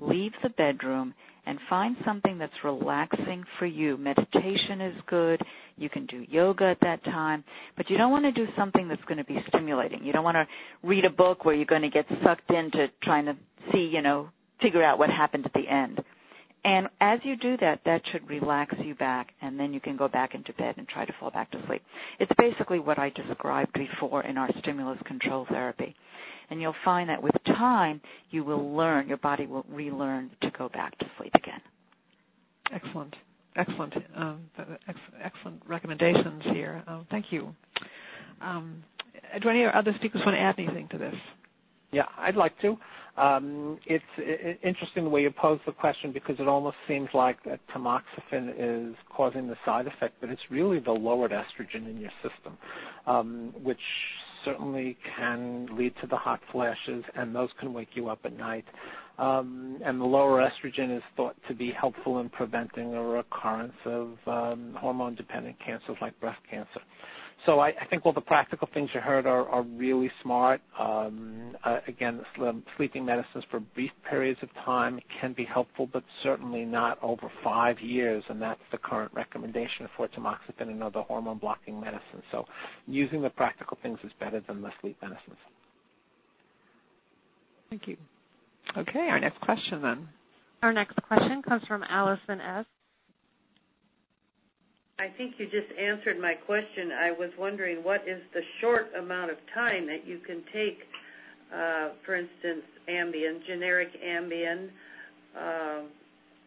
leave 0.00 0.34
the 0.42 0.50
bedroom, 0.50 1.14
and 1.46 1.60
find 1.60 1.96
something 2.04 2.38
that's 2.38 2.64
relaxing 2.64 3.44
for 3.44 3.66
you. 3.66 3.96
Meditation 3.96 4.80
is 4.80 5.00
good. 5.02 5.42
You 5.78 5.88
can 5.88 6.06
do 6.06 6.26
yoga 6.28 6.64
at 6.64 6.80
that 6.80 7.04
time, 7.04 7.44
but 7.76 7.88
you 7.88 7.96
don't 7.96 8.10
want 8.10 8.24
to 8.24 8.32
do 8.32 8.48
something 8.56 8.88
that's 8.88 9.04
going 9.04 9.18
to 9.18 9.24
be 9.24 9.40
stimulating. 9.42 10.04
You 10.04 10.12
don't 10.12 10.24
want 10.24 10.36
to 10.36 10.48
read 10.82 11.04
a 11.04 11.10
book 11.10 11.44
where 11.44 11.54
you're 11.54 11.64
going 11.64 11.82
to 11.82 11.88
get 11.88 12.08
sucked 12.22 12.50
into 12.50 12.88
trying 13.00 13.26
to 13.26 13.36
see, 13.70 13.86
you 13.86 14.02
know, 14.02 14.30
figure 14.58 14.82
out 14.82 14.98
what 14.98 15.10
happened 15.10 15.46
at 15.46 15.52
the 15.52 15.68
end. 15.68 16.02
And 16.66 16.88
as 17.00 17.24
you 17.24 17.36
do 17.36 17.56
that, 17.58 17.84
that 17.84 18.04
should 18.04 18.28
relax 18.28 18.76
you 18.80 18.96
back, 18.96 19.32
and 19.40 19.58
then 19.58 19.72
you 19.72 19.78
can 19.78 19.96
go 19.96 20.08
back 20.08 20.34
into 20.34 20.52
bed 20.52 20.74
and 20.78 20.88
try 20.88 21.04
to 21.04 21.12
fall 21.12 21.30
back 21.30 21.52
to 21.52 21.64
sleep. 21.64 21.80
It's 22.18 22.34
basically 22.34 22.80
what 22.80 22.98
I 22.98 23.10
described 23.10 23.72
before 23.72 24.24
in 24.24 24.36
our 24.36 24.50
stimulus 24.58 25.00
control 25.04 25.44
therapy. 25.44 25.94
And 26.50 26.60
you'll 26.60 26.72
find 26.72 27.08
that 27.08 27.22
with 27.22 27.40
time, 27.44 28.00
you 28.30 28.42
will 28.42 28.74
learn, 28.74 29.06
your 29.06 29.16
body 29.16 29.46
will 29.46 29.64
relearn 29.68 30.32
to 30.40 30.50
go 30.50 30.68
back 30.68 30.98
to 30.98 31.06
sleep 31.16 31.36
again. 31.36 31.60
Excellent. 32.72 33.16
Excellent. 33.54 33.96
Um, 34.16 34.50
excellent 35.22 35.62
recommendations 35.68 36.42
here. 36.42 36.82
Um, 36.88 37.06
thank 37.08 37.30
you. 37.30 37.54
Um, 38.40 38.82
do 39.38 39.48
any 39.50 39.64
other 39.66 39.92
speakers 39.92 40.26
want 40.26 40.36
to 40.36 40.40
add 40.42 40.58
anything 40.58 40.88
to 40.88 40.98
this? 40.98 41.16
Yeah, 41.92 42.06
I'd 42.18 42.36
like 42.36 42.58
to. 42.60 42.78
Um, 43.16 43.78
it's 43.86 44.04
it, 44.18 44.58
interesting 44.62 45.04
the 45.04 45.10
way 45.10 45.22
you 45.22 45.30
pose 45.30 45.60
the 45.64 45.72
question 45.72 46.12
because 46.12 46.40
it 46.40 46.48
almost 46.48 46.76
seems 46.86 47.14
like 47.14 47.42
that 47.44 47.66
tamoxifen 47.68 48.52
is 48.58 48.96
causing 49.08 49.46
the 49.48 49.56
side 49.64 49.86
effect, 49.86 50.16
but 50.20 50.28
it's 50.28 50.50
really 50.50 50.80
the 50.80 50.92
lowered 50.94 51.30
estrogen 51.30 51.86
in 51.88 51.98
your 52.00 52.10
system, 52.22 52.58
um, 53.06 53.54
which 53.62 54.18
certainly 54.44 54.96
can 55.02 55.66
lead 55.76 55.96
to 55.96 56.06
the 56.06 56.16
hot 56.16 56.40
flashes, 56.50 57.04
and 57.14 57.34
those 57.34 57.52
can 57.54 57.72
wake 57.72 57.96
you 57.96 58.08
up 58.08 58.20
at 58.24 58.36
night. 58.36 58.66
um, 59.18 59.78
and 59.82 60.00
the 60.00 60.04
lower 60.04 60.40
estrogen 60.40 60.90
is 60.90 61.02
thought 61.16 61.36
to 61.48 61.54
be 61.54 61.70
helpful 61.70 62.18
in 62.18 62.28
preventing 62.28 62.94
a 62.94 63.02
recurrence 63.02 63.76
of 63.84 64.18
um, 64.26 64.74
hormone-dependent 64.74 65.58
cancers 65.58 65.96
like 66.00 66.18
breast 66.20 66.40
cancer. 66.50 66.80
So 67.44 67.60
I, 67.60 67.68
I, 67.68 67.84
think 67.84 68.06
all 68.06 68.12
the 68.12 68.20
practical 68.20 68.66
things 68.66 68.94
you 68.94 69.00
heard 69.00 69.26
are, 69.26 69.46
are 69.48 69.62
really 69.62 70.10
smart. 70.22 70.60
Um, 70.78 71.56
uh, 71.62 71.80
again, 71.86 72.24
sleeping 72.76 73.04
medicines 73.04 73.44
for 73.44 73.60
brief 73.60 73.92
periods 74.04 74.42
of 74.42 74.52
time 74.54 75.00
can 75.08 75.32
be 75.32 75.44
helpful, 75.44 75.86
but 75.86 76.02
certainly 76.08 76.64
not 76.64 76.98
over 77.02 77.28
five 77.42 77.80
years, 77.80 78.24
and 78.30 78.40
that's 78.40 78.62
the 78.70 78.78
current 78.78 79.12
recommendation 79.12 79.88
for 79.96 80.08
tamoxifen 80.08 80.68
and 80.68 80.82
other 80.82 81.02
hormone-blocking 81.02 81.78
medicines. 81.78 82.24
So 82.30 82.46
using 82.88 83.20
the 83.20 83.30
practical 83.30 83.78
things 83.82 84.00
is 84.02 84.12
better 84.14 84.40
than 84.40 84.62
the 84.62 84.72
sleep 84.80 84.96
medicines. 85.02 85.38
Thank 87.70 87.88
you. 87.88 87.96
Okay, 88.76 89.10
our 89.10 89.20
next 89.20 89.40
question 89.40 89.82
then. 89.82 90.08
Our 90.62 90.72
next 90.72 91.00
question 91.02 91.42
comes 91.42 91.66
from 91.66 91.84
Allison 91.88 92.40
S. 92.40 92.64
I 94.98 95.08
think 95.08 95.38
you 95.38 95.46
just 95.46 95.70
answered 95.76 96.18
my 96.18 96.32
question. 96.32 96.90
I 96.90 97.10
was 97.10 97.30
wondering 97.36 97.84
what 97.84 98.08
is 98.08 98.22
the 98.32 98.42
short 98.42 98.90
amount 98.96 99.30
of 99.30 99.36
time 99.46 99.86
that 99.88 100.06
you 100.06 100.18
can 100.18 100.42
take, 100.50 100.88
uh, 101.52 101.90
for 102.02 102.14
instance, 102.14 102.64
Ambien, 102.88 103.44
generic 103.44 104.00
Ambien, 104.02 104.70
uh, 105.38 105.80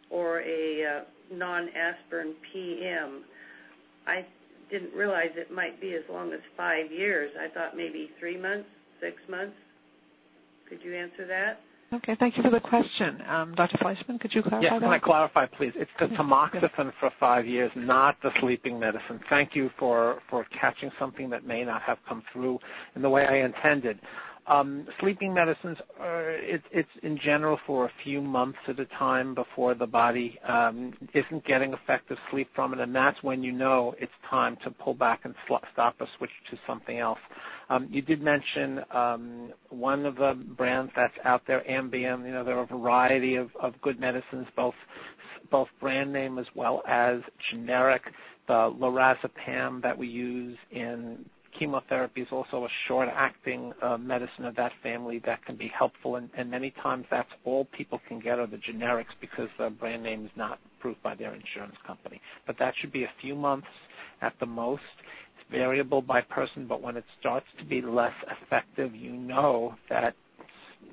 or 0.10 0.42
a 0.42 0.84
uh, 0.84 1.02
non-aspirin 1.32 2.34
PM. 2.42 3.24
I 4.08 4.26
didn't 4.72 4.96
realize 4.96 5.30
it 5.36 5.52
might 5.52 5.80
be 5.80 5.94
as 5.94 6.10
long 6.10 6.34
as 6.34 6.40
five 6.58 6.92
years. 6.92 7.32
I 7.40 7.50
thought 7.50 7.78
maybe 7.78 8.10
three 8.18 8.38
months, 8.38 8.70
six 9.00 9.22
months. 9.30 9.58
Could 10.68 10.84
you 10.84 10.96
answer 10.96 11.28
that? 11.28 11.62
Okay, 11.92 12.14
thank 12.14 12.38
you 12.38 12.44
for 12.44 12.52
the 12.52 12.60
question. 12.60 13.24
Um, 13.28 13.56
Dr. 13.56 13.78
Fleishman, 13.80 14.20
could 14.20 14.36
you 14.36 14.44
clarify 14.44 14.62
yes, 14.62 14.74
that? 14.74 14.82
can 14.82 14.90
I 14.94 15.00
clarify, 15.00 15.48
please? 15.48 15.74
It's 15.76 15.92
the 15.98 16.08
tamoxifen 16.08 16.94
for 16.94 17.10
five 17.10 17.48
years, 17.48 17.72
not 17.76 18.22
the 18.22 18.32
sleeping 18.40 18.80
medicine. 18.80 19.20
Thank 19.28 19.56
you 19.56 19.70
for, 19.70 20.22
for 20.30 20.44
catching 20.46 20.92
something 21.00 21.32
that 21.32 21.46
may 21.46 21.64
not 21.66 21.82
have 21.82 21.98
come 22.06 22.22
through 22.32 22.60
in 22.96 23.02
the 23.02 23.10
way 23.10 23.26
I 23.26 23.38
intended. 23.38 24.00
Um, 24.50 24.88
sleeping 25.00 25.36
medicines, 25.36 25.78
are, 26.00 26.32
it, 26.32 26.64
it's 26.72 26.90
in 27.04 27.18
general 27.18 27.56
for 27.68 27.86
a 27.86 27.92
few 28.04 28.20
months 28.20 28.58
at 28.68 28.80
a 28.80 28.86
time 28.86 29.36
before 29.36 29.76
the 29.76 29.86
body 29.86 30.40
um, 30.44 30.94
isn't 31.14 31.44
getting 31.44 31.72
effective 31.74 32.18
sleep 32.32 32.50
from 32.56 32.74
it, 32.74 32.80
and 32.80 32.96
that's 32.96 33.22
when 33.22 33.44
you 33.44 33.52
know 33.52 33.94
it's 34.00 34.12
time 34.28 34.56
to 34.64 34.72
pull 34.72 34.96
back 34.96 35.24
and 35.24 35.36
sl- 35.46 35.58
stop 35.72 36.02
or 36.02 36.08
switch 36.08 36.32
to 36.50 36.58
something 36.66 36.98
else. 36.98 37.20
Um, 37.70 37.88
you 37.92 38.02
did 38.02 38.24
mention 38.24 38.84
um, 38.90 39.54
one 39.70 40.08
of 40.08 40.16
the 40.16 40.34
brands 40.34 40.92
that's 40.96 41.20
out 41.24 41.46
there, 41.46 41.62
Ambien. 41.70 42.26
You 42.26 42.32
know, 42.32 42.44
there 42.44 42.58
are 42.58 42.64
a 42.64 42.66
variety 42.66 43.36
of, 43.36 43.56
of 43.56 43.80
good 43.82 44.00
medicines, 44.00 44.48
both 44.56 44.76
both 45.52 45.70
brand 45.80 46.12
name 46.12 46.40
as 46.40 46.48
well 46.56 46.82
as 46.88 47.22
generic. 47.38 48.12
The 48.48 48.72
lorazepam 48.72 49.84
that 49.84 49.96
we 49.96 50.08
use 50.08 50.58
in 50.72 51.24
chemotherapy 51.52 52.22
is 52.22 52.32
also 52.32 52.66
a 52.66 52.70
short-acting 52.70 53.74
uh, 53.82 53.98
medicine 53.98 54.46
of 54.46 54.56
that 54.56 54.74
family 54.82 55.20
that 55.20 55.44
can 55.46 55.56
be 55.56 55.68
helpful, 55.68 56.16
and, 56.16 56.30
and 56.34 56.50
many 56.50 56.72
times 56.72 57.06
that's 57.10 57.34
all 57.44 57.66
people 57.66 58.02
can 58.08 58.20
get 58.20 58.40
are 58.40 58.48
the 58.48 58.58
generics 58.58 59.16
because 59.20 59.50
the 59.58 59.70
brand 59.70 60.04
name 60.04 60.26
is 60.26 60.32
not 60.36 60.60
approved 60.78 61.02
by 61.04 61.16
their 61.16 61.34
insurance 61.34 61.76
company. 61.86 62.22
But 62.46 62.58
that 62.58 62.76
should 62.76 62.92
be 62.92 63.04
a 63.04 63.12
few 63.20 63.36
months 63.36 63.68
at 64.22 64.38
the 64.40 64.46
most. 64.46 64.84
It's 65.38 65.50
variable 65.52 66.02
by 66.02 66.22
person, 66.22 66.66
but 66.66 66.82
when 66.82 66.98
it 66.98 67.06
starts 67.20 67.48
to 67.58 67.66
be 67.66 67.82
less 67.82 68.16
effective, 68.30 68.96
you 68.96 69.12
know 69.12 69.76
that 69.90 70.16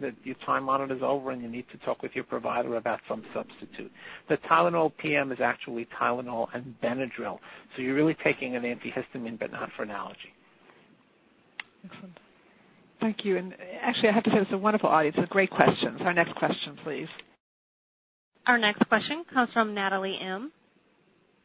that 0.00 0.14
your 0.24 0.34
time 0.34 0.68
on 0.68 0.82
it 0.82 0.90
is 0.90 1.02
over 1.02 1.30
and 1.30 1.42
you 1.42 1.48
need 1.48 1.68
to 1.70 1.78
talk 1.78 2.02
with 2.02 2.14
your 2.14 2.24
provider 2.24 2.76
about 2.76 3.00
some 3.09 3.24
substitute. 3.32 3.90
The 4.28 4.36
Tylenol 4.36 4.94
PM 4.96 5.32
is 5.32 5.40
actually 5.40 5.86
Tylenol 5.86 6.48
and 6.52 6.74
Benadryl. 6.82 7.38
So 7.74 7.82
you're 7.82 7.94
really 7.94 8.14
taking 8.14 8.57
an 8.57 8.64
antihistamine 8.64 9.38
but 9.38 9.52
not 9.52 9.72
for 9.72 9.84
an 9.84 9.90
allergy. 9.90 10.34
Excellent. 11.91 12.18
Thank 13.01 13.24
you. 13.24 13.37
And 13.37 13.55
actually, 13.80 14.09
I 14.11 14.12
have 14.12 14.24
to 14.24 14.30
say 14.30 14.39
it's 14.39 14.53
a 14.53 14.59
wonderful 14.59 14.89
audience. 14.89 15.18
It's 15.18 15.28
great 15.28 15.51
questions. 15.51 16.01
Our 16.03 16.12
next 16.14 16.34
question, 16.34 16.76
please. 16.76 17.09
Our 18.47 18.59
next 18.59 18.89
question 18.89 19.24
comes 19.24 19.51
from 19.53 19.74
Natalie 19.74 20.18
M. 20.18 20.53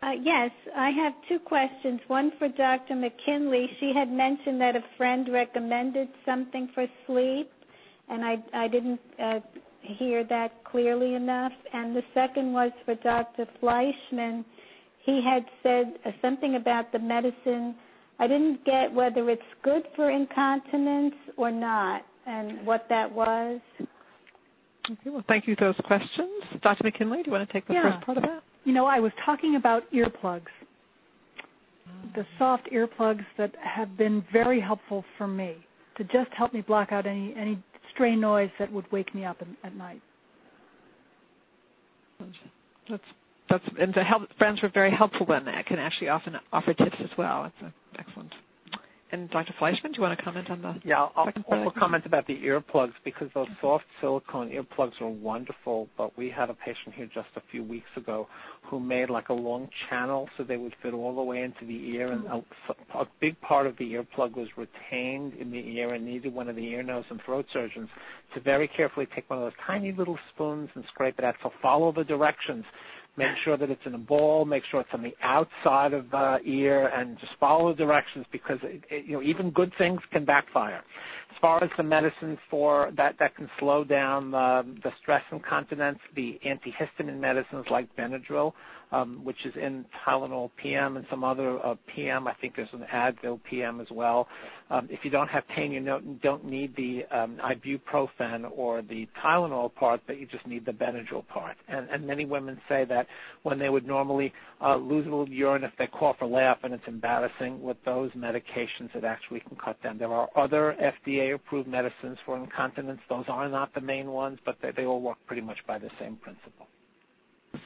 Uh, 0.04 0.16
yes, 0.20 0.52
I 0.76 0.90
have 0.92 1.14
two 1.28 1.38
questions. 1.40 2.02
One 2.08 2.32
for 2.32 2.48
Dr. 2.48 2.96
McKinley. 2.96 3.76
She 3.80 3.94
had 3.94 4.12
mentioned 4.12 4.62
that 4.62 4.76
a 4.76 4.84
friend 4.98 5.30
recommended 5.30 6.10
something 6.26 6.68
for 6.70 6.88
sleep, 7.06 7.52
and 8.10 8.26
I, 8.26 8.42
I 8.54 8.68
didn't 8.68 9.00
uh, 9.20 9.42
hear 9.82 10.24
that 10.24 10.64
clearly 10.64 11.14
enough. 11.14 11.54
And 11.74 11.96
the 11.96 12.04
second 12.16 12.54
was 12.54 12.72
for 12.86 12.96
Dr. 12.96 13.46
Fleishman. 13.60 14.44
He 15.00 15.22
had 15.22 15.46
said 15.62 16.00
uh, 16.06 16.12
something 16.22 16.56
about 16.56 16.92
the 16.92 17.00
medicine 17.00 17.76
I 18.22 18.28
didn't 18.28 18.64
get 18.64 18.94
whether 18.94 19.28
it's 19.32 19.44
good 19.64 19.88
for 19.96 20.08
incontinence 20.08 21.16
or 21.38 21.50
not 21.50 22.06
and 22.28 22.64
what 22.68 22.88
that 22.90 23.12
was. 23.12 23.60
Okay, 24.92 25.10
well, 25.10 25.24
thank 25.28 25.48
you 25.48 25.56
for 25.56 25.66
those 25.66 25.78
questions. 25.82 26.44
Dr. 26.62 26.84
McKinley, 26.84 27.24
do 27.24 27.32
you 27.32 27.32
want 27.32 27.50
to 27.50 27.52
take 27.52 27.66
the 27.66 27.74
yeah. 27.74 27.82
first 27.82 28.02
part 28.02 28.18
of 28.20 28.24
that? 28.26 28.44
You 28.64 28.74
know, 28.74 28.86
I 28.86 29.00
was 29.00 29.12
talking 29.18 29.56
about 29.56 29.90
earplugs, 29.92 30.52
the 32.14 32.28
soft 32.38 32.70
earplugs 32.70 33.26
that 33.38 33.56
have 33.56 33.98
been 33.98 34.22
very 34.32 34.60
helpful 34.60 35.04
for 35.18 35.28
me 35.28 35.56
to 35.96 36.04
just 36.04 36.32
help 36.36 36.54
me 36.54 36.62
block 36.62 36.92
out 36.92 37.08
any, 37.08 37.34
any 37.36 37.58
stray 37.90 38.16
noise 38.16 38.52
that 38.60 38.72
would 38.72 38.90
wake 38.92 39.16
me 39.16 39.26
up 39.26 39.42
in, 39.42 39.58
at 39.64 39.74
night. 39.76 40.02
That's 42.88 43.04
that's 43.52 43.70
and 43.78 43.94
the 43.94 44.04
help, 44.04 44.34
friends 44.34 44.62
were 44.62 44.70
very 44.70 44.90
helpful 44.90 45.26
then. 45.26 45.46
That 45.46 45.66
can 45.66 45.80
actually 45.80 46.10
often 46.10 46.40
offer 46.52 46.74
tips 46.74 47.02
as 47.02 47.18
well. 47.18 47.52
That's 47.60 47.74
excellent. 48.00 48.36
And 49.14 49.30
Dr. 49.30 49.52
Fleishman, 49.52 49.92
do 49.92 49.98
you 49.98 50.04
want 50.04 50.18
to 50.18 50.24
comment 50.24 50.50
on 50.50 50.62
the? 50.62 50.80
Yeah, 50.86 51.10
I'll 51.18 51.34
also 51.46 51.70
comment 51.70 52.06
about 52.06 52.28
the 52.28 52.38
earplugs 52.46 52.94
because 53.04 53.30
those 53.34 53.50
soft 53.60 53.86
silicone 54.00 54.52
earplugs 54.52 55.02
are 55.02 55.10
wonderful. 55.10 55.90
But 55.98 56.18
we 56.18 56.30
had 56.30 56.50
a 56.50 56.54
patient 56.54 56.96
here 56.96 57.08
just 57.08 57.28
a 57.36 57.42
few 57.42 57.62
weeks 57.62 57.90
ago 57.98 58.30
who 58.62 58.80
made 58.80 59.10
like 59.10 59.28
a 59.28 59.34
long 59.34 59.68
channel 59.68 60.30
so 60.38 60.44
they 60.44 60.56
would 60.56 60.74
fit 60.76 60.94
all 60.94 61.14
the 61.14 61.22
way 61.22 61.44
into 61.44 61.66
the 61.66 61.90
ear, 61.98 62.08
and 62.08 62.26
a, 62.26 62.44
a 62.96 63.06
big 63.20 63.40
part 63.42 63.68
of 63.68 63.76
the 63.76 63.96
earplug 63.96 64.36
was 64.36 64.58
retained 64.58 65.34
in 65.34 65.52
the 65.52 65.78
ear 65.78 65.90
and 65.94 66.06
needed 66.06 66.34
one 66.34 66.48
of 66.48 66.56
the 66.56 66.70
ear, 66.70 66.82
nose, 66.82 67.06
and 67.10 67.22
throat 67.22 67.52
surgeons 67.52 67.90
to 68.34 68.40
very 68.40 68.68
carefully 68.68 69.06
take 69.06 69.30
one 69.30 69.40
of 69.40 69.44
those 69.44 69.60
tiny 69.60 69.92
little 69.92 70.20
spoons 70.30 70.70
and 70.76 70.86
scrape 70.86 71.20
it 71.20 71.26
out. 71.26 71.36
So 71.44 71.52
follow 71.62 71.92
the 71.92 72.06
directions 72.06 72.66
Make 73.22 73.38
sure 73.38 73.56
that 73.58 73.70
it's 73.70 73.86
in 73.86 73.94
a 73.94 74.00
bowl. 74.00 74.46
Make 74.46 74.64
sure 74.64 74.82
it's 74.82 74.94
on 74.94 75.04
the 75.04 75.16
outside 75.22 75.94
of 75.94 76.10
the 76.10 76.42
ear, 76.44 76.90
and 76.94 77.18
just 77.18 77.34
follow 77.36 77.74
the 77.74 77.86
directions 77.86 78.26
because 78.32 78.64
it, 78.64 78.84
it, 78.90 79.06
you 79.06 79.14
know 79.14 79.22
even 79.22 79.52
good 79.52 79.74
things 79.74 80.02
can 80.12 80.26
backfire. 80.26 80.84
As 81.32 81.38
far 81.38 81.64
as 81.64 81.70
the 81.78 81.84
medicines 81.84 82.40
for 82.50 82.92
that 82.96 83.18
that 83.20 83.36
can 83.36 83.50
slow 83.60 83.84
down 83.84 84.32
the, 84.32 84.66
the 84.84 84.92
stress 84.94 85.24
incontinence, 85.32 86.00
the 86.16 86.40
antihistamine 86.44 87.20
medicines 87.20 87.70
like 87.70 87.96
Benadryl 87.96 88.54
which 89.24 89.46
is 89.46 89.56
in 89.56 89.86
Tylenol 90.04 90.52
PM 90.58 90.98
and 90.98 91.06
some 91.10 91.24
other 91.24 91.66
uh, 91.66 91.76
PM. 91.88 92.28
I 92.28 92.34
think 92.34 92.56
there's 92.56 92.74
an 92.74 92.86
Advil 92.90 93.42
PM 93.44 93.80
as 93.80 93.90
well. 93.90 94.28
Um, 94.70 94.88
if 94.92 95.06
you 95.06 95.12
don't 95.12 95.30
have 95.30 95.48
pain, 95.48 95.72
you 95.72 96.18
don't 96.22 96.46
need 96.46 96.76
the 96.76 97.06
um, 97.06 97.38
ibuprofen 97.38 98.52
or 98.54 98.82
the 98.82 99.08
Tylenol 99.18 99.74
part, 99.74 100.02
but 100.08 100.20
you 100.20 100.26
just 100.26 100.46
need 100.46 100.66
the 100.66 100.74
Benadryl 100.74 101.26
part. 101.28 101.56
And, 101.68 101.90
many 102.02 102.26
women 102.26 102.60
say 102.68 102.84
that 102.86 103.08
when 103.44 103.60
they 103.60 103.70
would 103.70 103.86
normally 103.86 104.34
uh, 104.60 104.76
lose 104.76 105.06
a 105.06 105.10
little 105.10 105.30
urine 105.30 105.64
if 105.64 105.76
they 105.78 105.88
cough 105.88 106.18
or 106.20 106.28
laugh, 106.28 106.60
and 106.64 106.74
it's 106.74 106.88
embarrassing, 106.88 107.62
with 107.62 107.82
those 107.86 108.12
medications 108.12 108.94
it 108.96 109.04
actually 109.04 109.40
can 109.40 109.56
cut 109.56 109.82
down. 109.82 109.98
There 109.98 110.12
are 110.12 110.30
other 110.36 110.76
FDA-approved 110.80 111.68
medicines 111.68 112.20
for 112.26 112.36
incontinence. 112.38 113.02
Those 113.08 113.30
are 113.30 113.48
not 113.48 113.74
the 113.74 113.82
main 113.82 114.12
ones, 114.12 114.40
but 114.44 114.58
they 114.62 114.86
all 114.86 115.00
work 115.02 115.18
pretty 115.28 115.42
much 115.44 115.66
by 115.66 115.78
the 115.78 115.92
same 116.00 116.16
principle. 116.18 116.68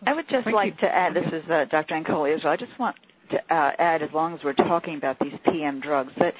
I 0.05 0.13
would 0.13 0.27
just 0.27 0.45
Thank 0.45 0.55
like 0.55 0.73
you. 0.81 0.87
to 0.87 0.95
add, 0.95 1.13
this 1.13 1.31
is 1.31 1.49
uh, 1.49 1.65
Dr. 1.65 1.95
Ancoli 1.95 2.33
as 2.33 2.43
well. 2.43 2.53
I 2.53 2.57
just 2.57 2.77
want 2.77 2.95
to 3.29 3.39
uh, 3.53 3.73
add, 3.77 4.01
as 4.01 4.11
long 4.11 4.33
as 4.33 4.43
we're 4.43 4.53
talking 4.53 4.95
about 4.97 5.19
these 5.19 5.33
PM 5.43 5.79
drugs, 5.79 6.13
that 6.17 6.35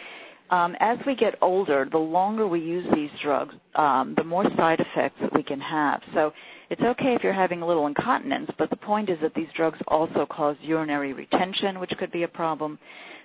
um, 0.50 0.76
as 0.80 1.04
we 1.06 1.16
get 1.16 1.38
older, 1.42 1.86
the 1.86 1.98
longer 1.98 2.48
we 2.48 2.60
use 2.60 2.88
these 2.94 3.12
drugs, 3.20 3.56
um, 3.74 4.14
the 4.14 4.24
more 4.24 4.44
side 4.56 4.80
effects 4.80 5.20
that 5.22 5.34
we 5.34 5.42
can 5.42 5.60
have. 5.60 6.04
So 6.14 6.34
it's 6.70 6.82
okay 6.84 7.16
if 7.16 7.24
you're 7.24 7.34
having 7.34 7.62
a 7.62 7.66
little 7.66 7.88
incontinence, 7.88 8.52
but 8.56 8.70
the 8.70 8.76
point 8.76 9.10
is 9.10 9.20
that 9.20 9.34
these 9.34 9.52
drugs 9.52 9.82
also 9.88 10.26
cause 10.28 10.58
urinary 10.62 11.14
retention, 11.14 11.80
which 11.80 11.98
could 11.98 12.12
be 12.12 12.24
a 12.24 12.28
problem. 12.28 12.78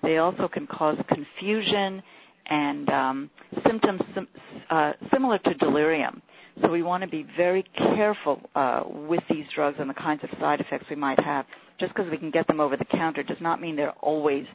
They 0.02 0.18
also 0.18 0.48
can 0.48 0.66
cause 0.66 0.98
confusion 1.06 2.02
and 2.46 2.88
um, 2.90 3.30
symptoms 3.66 4.02
sim- 4.14 4.28
uh, 4.70 4.94
similar 5.10 5.38
to 5.38 5.54
delirium. 5.54 6.22
So 6.60 6.70
we 6.70 6.82
want 6.82 7.02
to 7.02 7.08
be 7.08 7.22
very 7.22 7.62
careful 7.62 8.40
uh, 8.54 8.84
with 8.86 9.26
these 9.28 9.48
drugs 9.48 9.78
and 9.78 9.88
the 9.88 9.94
kinds 9.94 10.24
of 10.24 10.30
side 10.38 10.60
effects 10.60 10.88
we 10.90 10.96
might 10.96 11.20
have. 11.20 11.46
Just 11.78 11.94
because 11.94 12.10
we 12.10 12.18
can 12.18 12.30
get 12.30 12.46
them 12.46 12.60
over 12.60 12.76
the 12.76 12.84
counter 12.84 13.22
does 13.22 13.40
not 13.40 13.60
mean 13.60 13.76
they're 13.76 13.90
always 14.00 14.46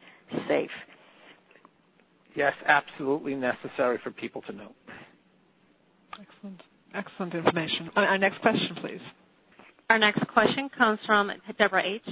safe. 0.48 0.72
Yes, 2.36 2.54
absolutely 2.66 3.36
necessary 3.36 3.98
for 3.98 4.12
people 4.12 4.42
to 4.44 4.52
know. 4.54 4.72
Excellent. 6.20 6.64
Excellent 6.94 7.34
information. 7.36 7.90
Uh, 7.96 8.02
our 8.02 8.18
next 8.18 8.40
question, 8.40 8.76
please. 8.76 9.02
Our 9.90 10.00
next 10.00 10.28
question 10.28 10.70
comes 10.70 11.06
from 11.06 11.32
Deborah 11.58 11.82
H. 11.84 12.04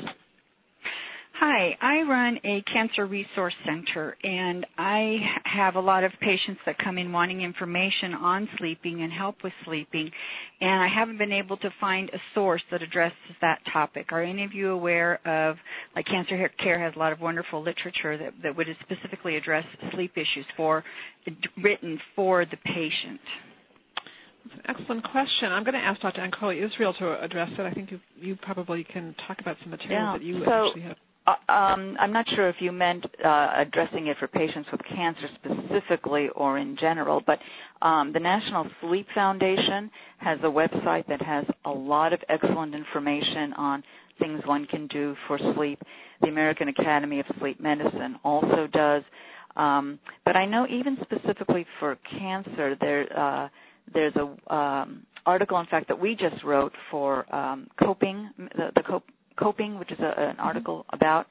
Hi, 1.35 1.75
I 1.81 2.03
run 2.03 2.39
a 2.43 2.61
cancer 2.61 3.07
resource 3.07 3.55
center 3.65 4.15
and 4.23 4.67
I 4.77 5.39
have 5.45 5.75
a 5.75 5.81
lot 5.81 6.03
of 6.03 6.19
patients 6.19 6.61
that 6.65 6.77
come 6.77 6.99
in 6.99 7.11
wanting 7.11 7.41
information 7.41 8.13
on 8.13 8.47
sleeping 8.55 9.01
and 9.01 9.11
help 9.11 9.41
with 9.41 9.51
sleeping 9.63 10.11
and 10.61 10.81
I 10.81 10.85
haven't 10.85 11.17
been 11.17 11.31
able 11.31 11.57
to 11.57 11.71
find 11.71 12.11
a 12.11 12.21
source 12.35 12.63
that 12.69 12.83
addresses 12.83 13.17
that 13.41 13.65
topic. 13.65 14.13
Are 14.13 14.21
any 14.21 14.43
of 14.43 14.53
you 14.53 14.69
aware 14.69 15.19
of, 15.25 15.59
like 15.95 16.05
Cancer 16.05 16.47
Care 16.49 16.77
has 16.77 16.95
a 16.95 16.99
lot 16.99 17.11
of 17.11 17.19
wonderful 17.19 17.63
literature 17.63 18.15
that, 18.15 18.41
that 18.43 18.55
would 18.55 18.67
specifically 18.79 19.35
address 19.35 19.65
sleep 19.89 20.19
issues 20.19 20.45
for, 20.55 20.83
written 21.57 21.99
for 22.15 22.45
the 22.45 22.57
patient? 22.57 23.21
excellent 24.65 25.03
question. 25.03 25.51
I'm 25.51 25.63
going 25.63 25.73
to 25.73 25.83
ask 25.83 26.01
Dr. 26.01 26.21
Ancoli 26.21 26.57
Israel 26.57 26.93
to 26.93 27.21
address 27.21 27.51
it. 27.53 27.59
I 27.59 27.71
think 27.71 27.91
you, 27.91 27.99
you 28.21 28.35
probably 28.35 28.83
can 28.83 29.15
talk 29.15 29.41
about 29.41 29.57
some 29.61 29.71
materials 29.71 30.03
yeah. 30.03 30.13
that 30.13 30.21
you 30.21 30.45
so, 30.45 30.67
actually 30.67 30.81
have. 30.81 30.97
Uh, 31.25 31.35
um, 31.47 31.95
I'm 31.99 32.11
not 32.11 32.27
sure 32.27 32.49
if 32.49 32.61
you 32.61 32.73
meant 32.73 33.05
uh, 33.23 33.51
addressing 33.55 34.07
it 34.07 34.17
for 34.17 34.27
patients 34.27 34.69
with 34.71 34.83
cancer 34.83 35.27
specifically 35.27 36.27
or 36.29 36.57
in 36.57 36.75
general, 36.75 37.21
but 37.21 37.41
um, 37.81 38.11
the 38.11 38.19
National 38.19 38.67
Sleep 38.81 39.09
Foundation 39.09 39.89
has 40.17 40.39
a 40.39 40.51
website 40.51 41.05
that 41.05 41.21
has 41.21 41.45
a 41.63 41.71
lot 41.71 42.11
of 42.11 42.25
excellent 42.27 42.75
information 42.75 43.53
on 43.53 43.85
things 44.19 44.45
one 44.45 44.65
can 44.65 44.87
do 44.87 45.15
for 45.15 45.37
sleep. 45.37 45.81
The 46.19 46.27
American 46.27 46.67
Academy 46.67 47.21
of 47.21 47.27
Sleep 47.39 47.59
Medicine 47.61 48.19
also 48.25 48.67
does. 48.67 49.03
Um, 49.55 49.99
but 50.25 50.35
I 50.35 50.45
know 50.45 50.67
even 50.67 50.99
specifically 51.01 51.65
for 51.79 51.95
cancer, 51.97 52.75
uh, 53.15 53.47
there's 53.93 54.15
a 54.17 54.29
um, 54.53 55.05
article, 55.25 55.57
in 55.59 55.67
fact, 55.67 55.87
that 55.87 55.99
we 55.99 56.15
just 56.15 56.43
wrote 56.43 56.75
for 56.89 57.25
coping, 57.77 58.29
the, 58.55 58.71
coping, 59.35 59.79
which 59.79 59.91
is 59.91 59.99
a, 59.99 60.19
an 60.19 60.35
mm-hmm. 60.35 60.47
article 60.47 60.85
about 60.89 61.27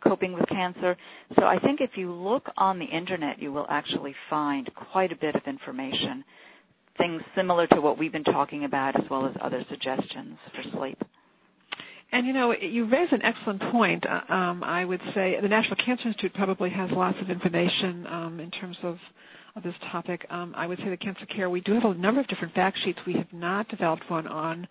coping 0.00 0.34
with 0.34 0.46
cancer. 0.46 0.96
So 1.38 1.46
I 1.46 1.58
think 1.58 1.80
if 1.80 1.96
you 1.96 2.12
look 2.12 2.50
on 2.56 2.78
the 2.78 2.84
internet, 2.84 3.40
you 3.40 3.52
will 3.52 3.66
actually 3.68 4.14
find 4.28 4.72
quite 4.74 5.12
a 5.12 5.16
bit 5.16 5.34
of 5.34 5.46
information, 5.48 6.24
things 6.96 7.22
similar 7.34 7.66
to 7.68 7.80
what 7.80 7.98
we've 7.98 8.12
been 8.12 8.24
talking 8.24 8.64
about, 8.64 8.96
as 8.96 9.08
well 9.08 9.26
as 9.26 9.34
other 9.40 9.64
suggestions 9.64 10.38
for 10.52 10.62
sleep. 10.62 11.02
And 12.12 12.26
you 12.26 12.32
know, 12.32 12.54
you 12.54 12.84
raise 12.84 13.12
an 13.12 13.22
excellent 13.22 13.60
point. 13.60 14.06
Uh, 14.06 14.22
um, 14.28 14.62
I 14.62 14.84
would 14.84 15.02
say 15.14 15.40
the 15.40 15.48
National 15.48 15.76
Cancer 15.76 16.08
Institute 16.08 16.32
probably 16.32 16.70
has 16.70 16.92
lots 16.92 17.20
of 17.20 17.28
information 17.28 18.06
um, 18.06 18.38
in 18.38 18.52
terms 18.52 18.78
of 18.84 19.00
of 19.56 19.62
this 19.62 19.78
topic. 19.78 20.26
Um, 20.30 20.52
I 20.56 20.66
would 20.66 20.80
say 20.80 20.88
the 20.88 20.96
Cancer 20.96 21.26
Care, 21.26 21.48
we 21.48 21.60
do 21.60 21.74
have 21.74 21.84
a 21.84 21.94
number 21.94 22.20
of 22.20 22.26
different 22.26 22.54
fact 22.54 22.76
sheets. 22.76 23.06
We 23.06 23.14
have 23.14 23.32
not 23.32 23.68
developed 23.68 24.10
one 24.10 24.26
on 24.26 24.66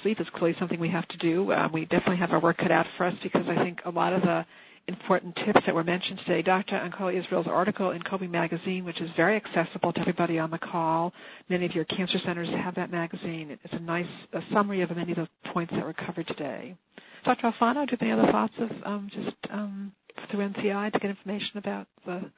sleep. 0.00 0.20
It's 0.20 0.30
clearly 0.30 0.54
something 0.58 0.80
we 0.80 0.88
have 0.88 1.06
to 1.08 1.18
do. 1.18 1.52
Um, 1.52 1.70
we 1.70 1.84
definitely 1.84 2.16
have 2.16 2.32
our 2.32 2.40
work 2.40 2.56
cut 2.56 2.72
out 2.72 2.86
for 2.86 3.04
us 3.04 3.14
because 3.22 3.48
I 3.48 3.54
think 3.54 3.82
a 3.84 3.90
lot 3.90 4.12
of 4.12 4.22
the 4.22 4.44
important 4.88 5.36
tips 5.36 5.64
that 5.66 5.74
were 5.74 5.84
mentioned 5.84 6.18
today, 6.18 6.42
Dr. 6.42 6.76
Ancoli 6.76 7.14
Israel's 7.14 7.46
article 7.46 7.92
in 7.92 8.02
Coping 8.02 8.30
Magazine, 8.30 8.84
which 8.84 9.00
is 9.00 9.10
very 9.12 9.36
accessible 9.36 9.92
to 9.92 10.00
everybody 10.00 10.38
on 10.38 10.50
the 10.50 10.58
call. 10.58 11.14
Many 11.48 11.66
of 11.66 11.74
your 11.74 11.84
cancer 11.84 12.18
centers 12.18 12.50
have 12.50 12.74
that 12.74 12.90
magazine. 12.90 13.56
It's 13.62 13.72
a 13.72 13.80
nice 13.80 14.08
a 14.32 14.42
summary 14.42 14.80
of 14.82 14.94
many 14.94 15.12
of 15.12 15.18
the 15.18 15.28
points 15.44 15.72
that 15.72 15.86
were 15.86 15.92
covered 15.92 16.26
today. 16.26 16.74
Dr. 17.22 17.46
Alfano, 17.46 17.86
do 17.86 17.92
you 17.92 17.98
have 17.98 18.02
any 18.02 18.12
other 18.12 18.30
thoughts 18.30 18.58
of 18.58 18.70
um, 18.84 19.08
just 19.08 19.36
um, 19.50 19.92
through 20.28 20.40
NCI 20.40 20.92
to 20.92 20.98
get 20.98 21.10
information 21.10 21.58
about 21.58 21.86
the 22.04 22.30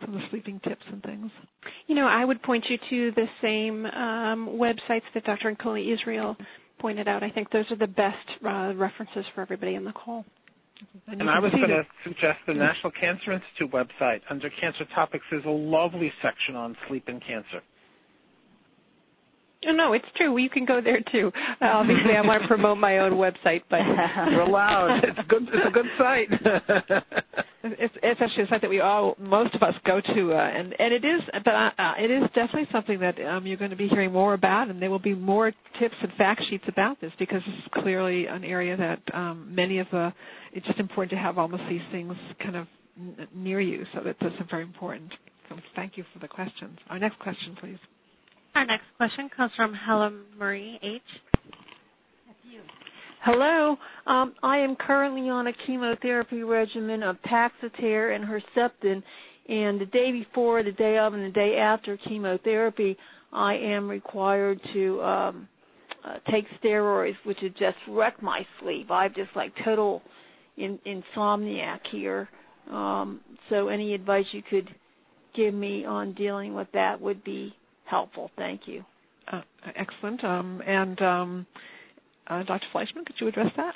some 0.00 0.14
of 0.14 0.20
the 0.20 0.26
sleeping 0.28 0.60
tips 0.60 0.86
and 0.88 1.02
things? 1.02 1.30
You 1.86 1.94
know, 1.94 2.06
I 2.06 2.24
would 2.24 2.42
point 2.42 2.70
you 2.70 2.78
to 2.78 3.10
the 3.10 3.28
same 3.40 3.86
um, 3.86 4.48
websites 4.48 5.04
that 5.14 5.24
Dr. 5.24 5.54
Ancoli 5.54 5.86
Israel 5.86 6.36
pointed 6.78 7.08
out. 7.08 7.22
I 7.22 7.30
think 7.30 7.50
those 7.50 7.70
are 7.70 7.76
the 7.76 7.88
best 7.88 8.38
uh, 8.44 8.72
references 8.76 9.28
for 9.28 9.42
everybody 9.42 9.74
in 9.74 9.84
the 9.84 9.92
call. 9.92 10.24
And, 11.06 11.20
and 11.20 11.30
I 11.30 11.40
was 11.40 11.52
going 11.52 11.68
to 11.68 11.86
suggest 12.04 12.40
the 12.46 12.54
National 12.54 12.90
Cancer 12.90 13.32
Institute 13.32 13.70
website. 13.70 14.22
Under 14.30 14.48
Cancer 14.48 14.86
Topics, 14.86 15.26
there's 15.30 15.44
a 15.44 15.50
lovely 15.50 16.12
section 16.22 16.56
on 16.56 16.76
sleep 16.86 17.08
and 17.08 17.20
cancer. 17.20 17.60
Oh, 19.66 19.72
no, 19.72 19.92
it's 19.92 20.10
true. 20.12 20.38
You 20.38 20.48
can 20.48 20.64
go 20.64 20.80
there 20.80 21.00
too. 21.00 21.34
Uh, 21.60 21.66
obviously, 21.66 22.16
I 22.16 22.22
want 22.22 22.40
to 22.40 22.48
promote 22.48 22.78
my 22.78 22.98
own 22.98 23.12
website, 23.12 23.62
but 23.68 23.86
you're 24.30 24.40
allowed. 24.40 25.04
It's 25.04 25.22
good. 25.24 25.50
It's 25.52 25.66
a 25.66 25.70
good 25.70 25.90
site. 25.98 26.30
it's, 27.62 27.98
it's 28.02 28.22
actually 28.22 28.44
a 28.44 28.46
site 28.46 28.62
that 28.62 28.70
we 28.70 28.80
all, 28.80 29.16
most 29.18 29.54
of 29.54 29.62
us, 29.62 29.78
go 29.80 30.00
to, 30.00 30.32
uh, 30.32 30.36
and 30.38 30.80
and 30.80 30.94
it 30.94 31.04
is, 31.04 31.22
but 31.26 31.46
uh, 31.48 31.70
uh, 31.78 31.94
it 31.98 32.10
is 32.10 32.22
definitely 32.30 32.70
something 32.72 33.00
that 33.00 33.20
um, 33.20 33.46
you're 33.46 33.58
going 33.58 33.70
to 33.70 33.76
be 33.76 33.86
hearing 33.86 34.12
more 34.12 34.32
about, 34.32 34.68
and 34.68 34.80
there 34.82 34.90
will 34.90 34.98
be 34.98 35.14
more 35.14 35.52
tips 35.74 36.02
and 36.02 36.10
fact 36.14 36.42
sheets 36.42 36.66
about 36.66 36.98
this 37.00 37.14
because 37.16 37.44
this 37.44 37.58
is 37.58 37.68
clearly 37.68 38.28
an 38.28 38.44
area 38.44 38.76
that 38.78 39.14
um, 39.14 39.54
many 39.54 39.78
of 39.78 39.90
the. 39.90 40.14
It's 40.54 40.66
just 40.66 40.80
important 40.80 41.10
to 41.10 41.16
have 41.18 41.36
almost 41.36 41.68
these 41.68 41.84
things 41.84 42.16
kind 42.38 42.56
of 42.56 42.66
n- 42.98 43.28
near 43.34 43.60
you, 43.60 43.84
so 43.92 44.00
that 44.00 44.18
that's 44.20 44.36
very 44.36 44.62
important. 44.62 45.18
So 45.50 45.56
thank 45.74 45.98
you 45.98 46.04
for 46.14 46.18
the 46.18 46.28
questions. 46.28 46.78
Our 46.88 46.98
next 46.98 47.18
question, 47.18 47.56
please. 47.56 47.78
Our 48.54 48.64
next 48.66 48.86
question 48.96 49.28
comes 49.28 49.54
from 49.54 49.74
Helen 49.74 50.24
Marie 50.38 50.78
H. 50.82 51.22
Hello. 53.20 53.78
Um, 54.06 54.34
I 54.42 54.58
am 54.58 54.76
currently 54.76 55.28
on 55.28 55.46
a 55.46 55.52
chemotherapy 55.52 56.42
regimen 56.42 57.02
of 57.02 57.22
Taxotere 57.22 58.14
and 58.14 58.24
Herceptin, 58.24 59.02
and 59.48 59.78
the 59.80 59.86
day 59.86 60.10
before, 60.10 60.62
the 60.62 60.72
day 60.72 60.98
of, 60.98 61.14
and 61.14 61.24
the 61.24 61.30
day 61.30 61.58
after 61.58 61.96
chemotherapy, 61.96 62.98
I 63.32 63.54
am 63.54 63.88
required 63.88 64.62
to 64.64 65.02
um, 65.02 65.48
uh, 66.02 66.16
take 66.24 66.48
steroids, 66.60 67.16
which 67.24 67.40
has 67.40 67.52
just 67.52 67.78
wrecked 67.86 68.22
my 68.22 68.46
sleep. 68.58 68.90
I've 68.90 69.14
just 69.14 69.36
like 69.36 69.54
total 69.54 70.02
in, 70.56 70.78
insomniac 70.86 71.86
here. 71.86 72.28
Um, 72.70 73.20
so 73.48 73.68
any 73.68 73.94
advice 73.94 74.34
you 74.34 74.42
could 74.42 74.74
give 75.34 75.54
me 75.54 75.84
on 75.84 76.12
dealing 76.12 76.54
with 76.54 76.72
that 76.72 77.00
would 77.00 77.22
be 77.22 77.54
helpful. 77.90 78.30
Thank 78.36 78.68
you. 78.68 78.84
Uh, 79.28 79.42
excellent. 79.74 80.24
Um, 80.24 80.62
and 80.64 81.00
um, 81.02 81.46
uh, 82.28 82.42
Dr. 82.44 82.66
Fleishman, 82.68 83.04
could 83.04 83.20
you 83.20 83.26
address 83.28 83.52
that? 83.54 83.74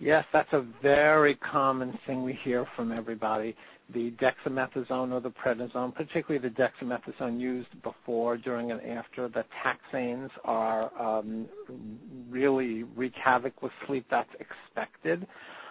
Yes, 0.00 0.24
that's 0.32 0.52
a 0.52 0.60
very 0.60 1.34
common 1.34 1.92
thing 2.06 2.22
we 2.22 2.32
hear 2.32 2.64
from 2.64 2.92
everybody. 2.92 3.56
The 3.90 4.12
dexamethasone 4.12 5.12
or 5.12 5.18
the 5.20 5.30
prednisone, 5.32 5.92
particularly 5.92 6.38
the 6.46 6.54
dexamethasone 6.54 7.40
used 7.40 7.82
before, 7.82 8.36
during, 8.36 8.70
and 8.70 8.80
after, 8.82 9.26
the 9.26 9.44
taxanes 9.64 10.30
are 10.44 10.92
um, 10.96 11.48
really 12.30 12.84
wreak 12.84 13.16
havoc 13.16 13.60
with 13.60 13.72
sleep. 13.86 14.04
That's 14.08 14.32
expected. 14.38 15.26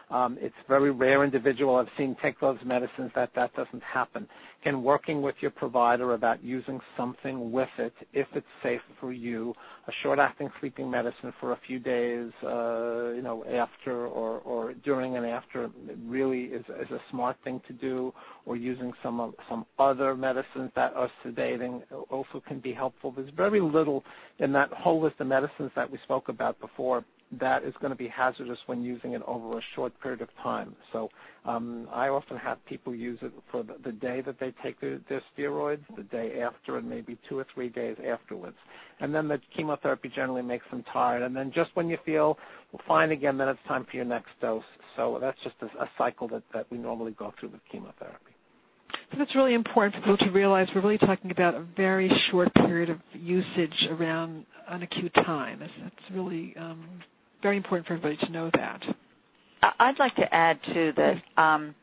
Um, 0.09 0.37
it's 0.39 0.55
very 0.69 0.91
rare 0.91 1.23
individual 1.23 1.75
I've 1.75 1.91
seen 1.97 2.15
take 2.15 2.39
those 2.39 2.63
medicines 2.63 3.11
that 3.15 3.33
that 3.33 3.53
doesn't 3.55 3.83
happen. 3.83 4.27
Again, 4.61 4.81
working 4.81 5.21
with 5.21 5.41
your 5.41 5.51
provider 5.51 6.13
about 6.13 6.41
using 6.41 6.79
something 6.95 7.51
with 7.51 7.69
it 7.77 7.93
if 8.13 8.27
it's 8.33 8.47
safe 8.63 8.81
for 9.01 9.11
you, 9.11 9.53
a 9.85 9.91
short-acting 9.91 10.49
sleeping 10.59 10.89
medicine 10.89 11.33
for 11.39 11.51
a 11.51 11.57
few 11.57 11.77
days, 11.79 12.31
uh, 12.43 13.11
you 13.15 13.21
know, 13.21 13.43
after 13.45 14.07
or, 14.07 14.39
or 14.39 14.73
during 14.75 15.17
and 15.17 15.25
after 15.25 15.69
really 16.05 16.45
is, 16.45 16.63
is 16.79 16.91
a 16.91 17.01
smart 17.09 17.35
thing 17.43 17.59
to 17.67 17.73
do, 17.73 18.13
or 18.45 18.55
using 18.55 18.93
some 19.03 19.35
some 19.49 19.65
other 19.77 20.15
medicines 20.15 20.71
that 20.75 20.95
are 20.95 21.09
sedating 21.23 21.81
also 22.09 22.39
can 22.39 22.59
be 22.59 22.71
helpful. 22.71 23.11
There's 23.11 23.29
very 23.29 23.59
little 23.59 24.05
in 24.39 24.53
that 24.53 24.71
whole 24.71 25.01
list 25.01 25.19
of 25.19 25.27
medicines 25.27 25.71
that 25.75 25.91
we 25.91 25.97
spoke 25.97 26.29
about 26.29 26.59
before 26.61 27.03
that 27.33 27.63
is 27.63 27.75
going 27.77 27.91
to 27.91 27.97
be 27.97 28.07
hazardous 28.07 28.63
when 28.67 28.81
using 28.81 29.11
it 29.11 29.21
over 29.25 29.57
a 29.57 29.61
short 29.61 29.99
period 29.99 30.21
of 30.21 30.35
time. 30.37 30.75
So 30.93 31.09
um, 31.45 31.87
I 31.91 32.07
often 32.07 32.37
have 32.37 32.63
people 32.65 32.95
use 32.95 33.21
it 33.21 33.33
for 33.51 33.63
the, 33.63 33.75
the 33.83 33.91
day 33.91 34.21
that 34.21 34.39
they 34.39 34.51
take 34.51 34.79
their, 34.79 34.99
their 35.09 35.21
steroids, 35.35 35.83
the 35.95 36.03
day 36.03 36.41
after, 36.41 36.77
and 36.77 36.89
maybe 36.89 37.17
two 37.27 37.37
or 37.37 37.43
three 37.43 37.67
days 37.67 37.97
afterwards. 38.05 38.57
And 38.99 39.13
then 39.13 39.27
the 39.27 39.39
chemotherapy 39.49 40.07
generally 40.09 40.41
makes 40.41 40.67
them 40.69 40.83
tired. 40.83 41.21
And 41.21 41.35
then 41.35 41.51
just 41.51 41.75
when 41.75 41.89
you 41.89 41.97
feel 41.97 42.39
fine 42.87 43.11
again, 43.11 43.37
then 43.37 43.49
it's 43.49 43.63
time 43.67 43.83
for 43.83 43.97
your 43.97 44.05
next 44.05 44.39
dose. 44.39 44.63
So 44.95 45.19
that's 45.19 45.41
just 45.41 45.55
a, 45.61 45.83
a 45.83 45.89
cycle 45.97 46.29
that, 46.29 46.43
that 46.53 46.67
we 46.71 46.77
normally 46.77 47.11
go 47.11 47.33
through 47.37 47.49
with 47.49 47.65
chemotherapy. 47.65 48.33
So 49.11 49.17
that's 49.17 49.35
really 49.35 49.53
important 49.53 49.95
for 49.95 50.01
people 50.01 50.17
to 50.17 50.31
realize 50.31 50.73
we're 50.73 50.81
really 50.81 50.97
talking 50.97 51.31
about 51.31 51.55
a 51.55 51.59
very 51.59 52.07
short 52.09 52.53
period 52.53 52.89
of 52.89 53.01
usage 53.13 53.87
around 53.87 54.45
an 54.67 54.81
acute 54.81 55.13
time. 55.13 55.61
It's, 55.61 55.73
it's 55.85 56.11
really 56.11 56.55
um, 56.57 56.83
very 57.41 57.57
important 57.57 57.87
for 57.87 57.93
everybody 57.93 58.17
to 58.25 58.31
know 58.31 58.49
that. 58.51 58.87
I'd 59.79 59.99
like 59.99 60.15
to 60.15 60.33
add 60.33 60.61
too 60.63 60.91
that 60.93 61.21
um, 61.35 61.75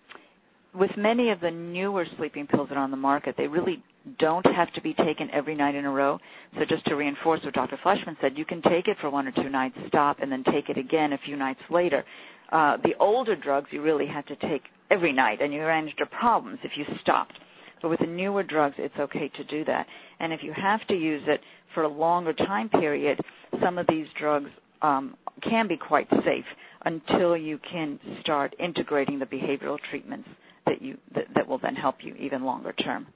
with 0.74 0.96
many 0.96 1.30
of 1.30 1.40
the 1.40 1.50
newer 1.50 2.04
sleeping 2.04 2.46
pills 2.46 2.68
that 2.68 2.78
are 2.78 2.84
on 2.84 2.90
the 2.90 2.96
market, 2.96 3.36
they 3.36 3.48
really 3.48 3.82
don't 4.18 4.44
have 4.46 4.70
to 4.72 4.82
be 4.82 4.92
taken 4.92 5.30
every 5.30 5.54
night 5.54 5.74
in 5.74 5.84
a 5.84 5.90
row. 5.90 6.20
So 6.58 6.64
just 6.64 6.86
to 6.86 6.96
reinforce 6.96 7.44
what 7.44 7.54
Dr. 7.54 7.76
Fleishman 7.76 8.16
said, 8.20 8.38
you 8.38 8.44
can 8.44 8.60
take 8.60 8.88
it 8.88 8.98
for 8.98 9.08
one 9.08 9.26
or 9.26 9.32
two 9.32 9.48
nights, 9.48 9.78
stop, 9.86 10.20
and 10.20 10.30
then 10.30 10.44
take 10.44 10.68
it 10.68 10.76
again 10.76 11.12
a 11.12 11.18
few 11.18 11.36
nights 11.36 11.62
later. 11.70 12.04
Uh, 12.50 12.76
the 12.76 12.96
older 12.98 13.34
drugs 13.34 13.72
you 13.72 13.82
really 13.82 14.06
had 14.06 14.26
to 14.26 14.36
take 14.36 14.70
every 14.90 15.12
night, 15.12 15.40
and 15.40 15.54
you 15.54 15.62
ran 15.64 15.88
into 15.88 16.06
problems 16.06 16.60
if 16.62 16.76
you 16.76 16.84
stopped. 17.00 17.40
But 17.80 17.88
with 17.88 18.00
the 18.00 18.06
newer 18.06 18.42
drugs, 18.42 18.76
it's 18.78 18.98
okay 18.98 19.28
to 19.28 19.44
do 19.44 19.64
that. 19.64 19.88
And 20.20 20.32
if 20.32 20.42
you 20.44 20.52
have 20.52 20.86
to 20.88 20.96
use 20.96 21.26
it 21.26 21.42
for 21.72 21.82
a 21.82 21.88
longer 21.88 22.32
time 22.32 22.68
period, 22.68 23.20
some 23.60 23.78
of 23.78 23.86
these 23.86 24.08
drugs 24.10 24.50
um, 24.82 25.16
can 25.40 25.66
be 25.66 25.76
quite 25.76 26.08
safe 26.22 26.46
until 26.82 27.36
you 27.36 27.58
can 27.58 27.98
start 28.20 28.54
integrating 28.58 29.18
the 29.18 29.26
behavioral 29.26 29.78
treatments 29.80 30.28
that 30.66 30.82
you 30.82 30.98
that, 31.12 31.32
that 31.34 31.46
will 31.46 31.58
then 31.58 31.74
help 31.76 32.04
you 32.04 32.14
even 32.18 32.44
longer 32.44 32.72
term. 32.72 33.06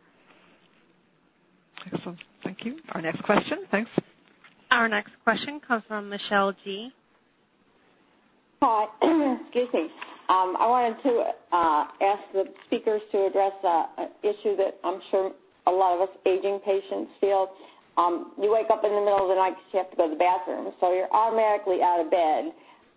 Excellent. 1.93 2.23
Thank 2.43 2.65
you. 2.65 2.79
Our 2.93 3.01
next 3.01 3.23
question. 3.23 3.65
Thanks. 3.71 3.91
Our 4.71 4.89
next 4.89 5.13
question 5.25 5.61
comes 5.61 5.85
from 5.87 6.09
Michelle 6.11 6.53
G. 6.65 6.93
Hi. 8.63 8.89
Excuse 9.43 9.73
me. 9.73 9.85
Um, 10.29 10.57
I 10.59 10.67
wanted 10.67 11.03
to 11.05 11.35
uh, 11.53 11.87
ask 12.03 12.23
the 12.33 12.53
speakers 12.65 13.01
to 13.13 13.27
address 13.27 13.53
uh, 13.63 13.87
an 13.97 14.09
issue 14.23 14.57
that 14.57 14.79
I'm 14.85 15.01
sure 15.01 15.33
a 15.67 15.71
lot 15.73 15.95
of 15.95 16.09
us 16.09 16.17
aging 16.27 16.61
patients 16.61 17.13
feel. 17.21 17.51
Um, 17.99 18.31
you 18.41 18.53
wake 18.53 18.71
up 18.71 18.85
in 18.85 18.93
the 18.93 19.01
middle 19.01 19.23
of 19.23 19.29
the 19.29 19.35
night 19.35 19.57
because 19.57 19.73
you 19.73 19.79
have 19.81 19.91
to 19.91 19.97
go 19.97 20.05
to 20.05 20.11
the 20.11 20.19
bathroom, 20.19 20.73
so 20.81 20.95
you're 20.95 21.13
automatically 21.13 21.83
out 21.83 21.99
of 21.99 22.11
bed. 22.11 22.53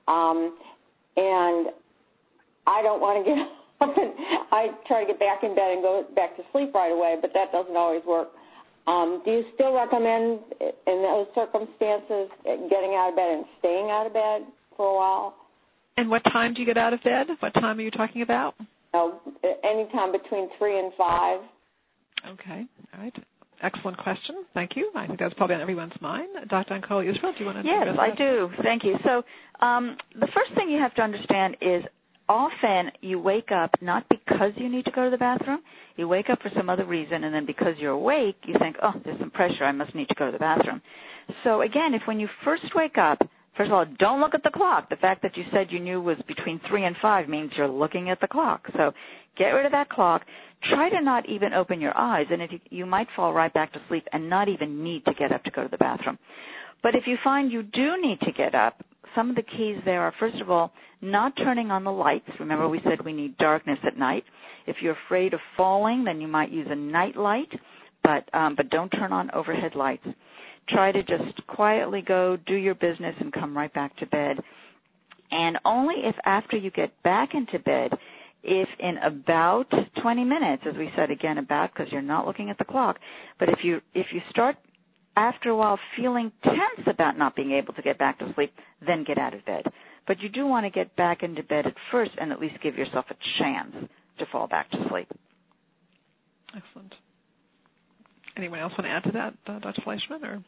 Um, 0.08 0.56
and 1.18 1.72
I 2.68 2.84
don't 2.84 3.02
want 3.02 3.26
to 3.26 3.36
get 3.36 3.50
up 3.82 3.98
and 3.98 4.14
I 4.52 4.74
try 4.86 5.02
to 5.02 5.08
get 5.08 5.20
back 5.20 5.44
in 5.44 5.56
bed 5.56 5.74
and 5.74 5.82
go 5.82 6.06
back 6.16 6.38
to 6.38 6.44
sleep 6.52 6.76
right 6.76 6.92
away, 6.92 7.18
but 7.20 7.34
that 7.34 7.52
doesn't 7.52 7.76
always 7.76 8.06
work. 8.06 8.30
Um, 8.86 9.22
do 9.26 9.32
you 9.32 9.46
still 9.56 9.74
recommend, 9.74 10.40
in 10.60 11.02
those 11.02 11.28
circumstances, 11.34 12.30
getting 12.46 12.94
out 12.94 13.10
of 13.10 13.16
bed 13.16 13.38
and 13.38 13.46
staying 13.60 13.90
out 13.90 14.06
of 14.06 14.14
bed 14.14 14.46
for 14.78 14.88
a 14.88 14.96
while? 14.96 15.36
And 15.98 16.10
what 16.10 16.24
time 16.24 16.54
do 16.54 16.62
you 16.62 16.66
get 16.66 16.78
out 16.78 16.94
of 16.94 17.04
bed? 17.04 17.30
What 17.40 17.54
time 17.54 17.80
are 17.80 17.82
you 17.82 17.92
talking 17.92 18.22
about? 18.22 18.56
Oh, 18.94 19.20
anytime 19.64 20.12
between 20.12 20.50
three 20.58 20.80
and 20.80 20.94
five. 20.94 21.42
Okay. 22.28 22.66
All 22.94 23.04
right. 23.04 23.18
Excellent 23.62 23.98
question. 23.98 24.44
Thank 24.54 24.76
you. 24.76 24.92
I 24.96 25.06
think 25.06 25.20
that's 25.20 25.36
probably 25.36 25.56
on 25.56 25.62
everyone's 25.62 26.00
mind. 26.02 26.30
Dr. 26.48 26.80
Ancoli 26.80 27.06
Israel, 27.06 27.32
do 27.32 27.40
you 27.40 27.46
want 27.46 27.60
to? 27.60 27.66
Yes, 27.66 27.98
I 27.98 28.10
do. 28.10 28.52
Thank 28.58 28.84
you. 28.84 28.98
So 29.04 29.24
um, 29.60 29.98
the 30.16 30.28
first 30.28 30.52
thing 30.52 30.70
you 30.70 30.80
have 30.80 30.96
to 30.96 31.04
understand 31.04 31.58
is 31.62 31.86
often 32.28 32.92
you 33.02 33.20
wake 33.20 33.52
up 33.52 33.80
not 33.82 34.08
because 34.10 34.54
you 34.58 34.68
need 34.68 34.86
to 34.86 34.92
go 34.92 35.04
to 35.06 35.10
the 35.12 35.18
bathroom. 35.18 35.62
You 35.96 36.08
wake 36.08 36.30
up 36.30 36.42
for 36.42 36.50
some 36.50 36.70
other 36.70 36.86
reason, 36.86 37.24
and 37.24 37.36
then 37.36 37.46
because 37.46 37.80
you're 37.80 37.92
awake, 37.92 38.48
you 38.48 38.56
think, 38.56 38.78
oh, 38.82 39.00
there's 39.04 39.20
some 39.20 39.30
pressure. 39.30 39.64
I 39.66 39.74
must 39.74 39.94
need 39.94 40.10
to 40.10 40.16
go 40.16 40.26
to 40.28 40.32
the 40.32 40.40
bathroom. 40.40 40.82
So 41.44 41.62
again, 41.62 41.94
if 41.94 42.08
when 42.08 42.20
you 42.20 42.28
first 42.28 42.74
wake 42.74 42.98
up, 42.98 43.28
First 43.54 43.70
of 43.70 43.74
all, 43.74 43.86
don't 43.86 44.22
look 44.22 44.34
at 44.34 44.44
the 44.44 44.50
clock. 44.50 44.90
The 44.90 44.96
fact 44.96 45.24
that 45.24 45.36
you 45.36 45.44
said 45.52 45.74
you 45.74 45.82
knew 45.82 46.00
was 46.00 46.22
between 46.22 46.60
3 46.60 46.86
and 46.86 46.96
5 46.96 47.28
means 47.28 47.58
you're 47.58 47.68
looking 47.68 48.10
at 48.10 48.22
the 48.22 48.28
clock. 48.28 48.70
So 48.78 48.94
get 49.36 49.54
rid 49.54 49.66
of 49.66 49.74
that 49.74 49.90
clock. 49.90 50.26
Try 50.62 50.90
to 50.90 51.02
not 51.02 51.26
even 51.26 51.54
open 51.54 51.82
your 51.82 51.98
eyes, 51.98 52.28
and 52.32 52.42
if 52.42 52.54
you, 52.54 52.60
you 52.70 52.86
might 52.86 53.12
fall 53.12 53.34
right 53.34 53.52
back 53.52 53.74
to 53.74 53.82
sleep 53.88 54.08
and 54.14 54.30
not 54.30 54.48
even 54.48 54.84
need 54.84 55.06
to 55.06 55.14
get 55.14 55.34
up 55.34 55.44
to 55.44 55.52
go 55.52 55.64
to 55.64 55.70
the 55.70 55.78
bathroom. 55.78 56.18
But 56.82 56.96
if 56.96 57.08
you 57.08 57.18
find 57.18 57.52
you 57.52 57.62
do 57.62 58.02
need 58.02 58.22
to 58.22 58.32
get 58.32 58.56
up, 58.56 58.84
some 59.16 59.30
of 59.30 59.36
the 59.36 59.44
keys 59.44 59.82
there 59.84 60.04
are, 60.04 60.12
first 60.12 60.40
of 60.40 60.50
all, 60.50 60.72
not 61.02 61.36
turning 61.36 61.72
on 61.72 61.84
the 61.84 61.92
lights. 61.92 62.40
Remember 62.40 62.70
we 62.70 62.80
said 62.80 63.02
we 63.02 63.12
need 63.12 63.38
darkness 63.38 63.80
at 63.84 63.98
night. 63.98 64.24
If 64.66 64.82
you're 64.82 64.94
afraid 64.94 65.34
of 65.34 65.42
falling, 65.58 66.06
then 66.06 66.22
you 66.22 66.30
might 66.30 66.52
use 66.52 66.68
a 66.68 66.76
night 66.76 67.18
light, 67.18 67.60
but, 68.02 68.30
um, 68.34 68.56
but 68.56 68.70
don't 68.70 68.92
turn 68.92 69.12
on 69.12 69.30
overhead 69.32 69.76
lights 69.76 70.08
try 70.68 70.92
to 70.92 71.04
just 71.04 71.46
quietly 71.48 72.02
go 72.02 72.38
do 72.38 72.56
your 72.56 72.76
business 72.76 73.16
and 73.20 73.34
come 73.34 73.58
right 73.58 73.72
back 73.72 73.96
to 73.98 74.06
bed. 74.06 74.44
And 75.32 75.60
only 75.64 76.04
if 76.04 76.20
after 76.26 76.58
you 76.58 76.72
get 76.72 77.02
back 77.04 77.36
into 77.36 77.60
bed, 77.60 77.98
if 78.44 78.70
in 78.80 78.98
about 78.98 79.74
20 79.96 80.24
minutes, 80.26 80.66
as 80.66 80.76
we 80.76 80.90
said 80.92 81.12
again 81.12 81.38
about 81.38 81.74
because 81.74 81.92
you're 81.92 82.02
not 82.02 82.26
looking 82.26 82.50
at 82.50 82.58
the 82.58 82.66
clock, 82.66 83.00
but 83.38 83.50
if 83.50 83.64
you 83.64 83.82
if 83.94 84.14
you 84.14 84.22
start 84.30 84.58
after 85.16 85.50
a 85.50 85.56
while 85.56 85.78
feeling 85.96 86.32
tense 86.42 86.88
about 86.88 87.18
not 87.18 87.36
being 87.36 87.52
able 87.52 87.74
to 87.74 87.82
get 87.82 87.98
back 87.98 88.20
to 88.20 88.34
sleep, 88.34 88.54
then 88.82 89.04
get 89.04 89.18
out 89.18 89.34
of 89.34 89.46
bed. 89.46 89.72
But 90.06 90.24
you 90.24 90.30
do 90.30 90.48
want 90.48 90.66
to 90.66 90.72
get 90.72 90.96
back 90.96 91.24
into 91.24 91.44
bed 91.44 91.68
at 91.68 91.78
first 91.92 92.14
and 92.18 92.32
at 92.32 92.40
least 92.40 92.60
give 92.60 92.78
yourself 92.78 93.12
a 93.12 93.16
chance 93.16 93.76
to 94.18 94.26
fall 94.26 94.48
back 94.48 94.70
to 94.70 94.88
sleep. 94.88 95.08
Excellent. 96.56 96.98
Anyone 98.36 98.60
else 98.60 98.74
want 98.78 98.86
to 98.86 98.90
add 98.90 99.04
to 99.04 99.12
that, 99.12 99.34
uh, 99.48 99.60
Dr. 99.60 99.82
Fleishman? 99.82 100.24
Or? 100.24 100.44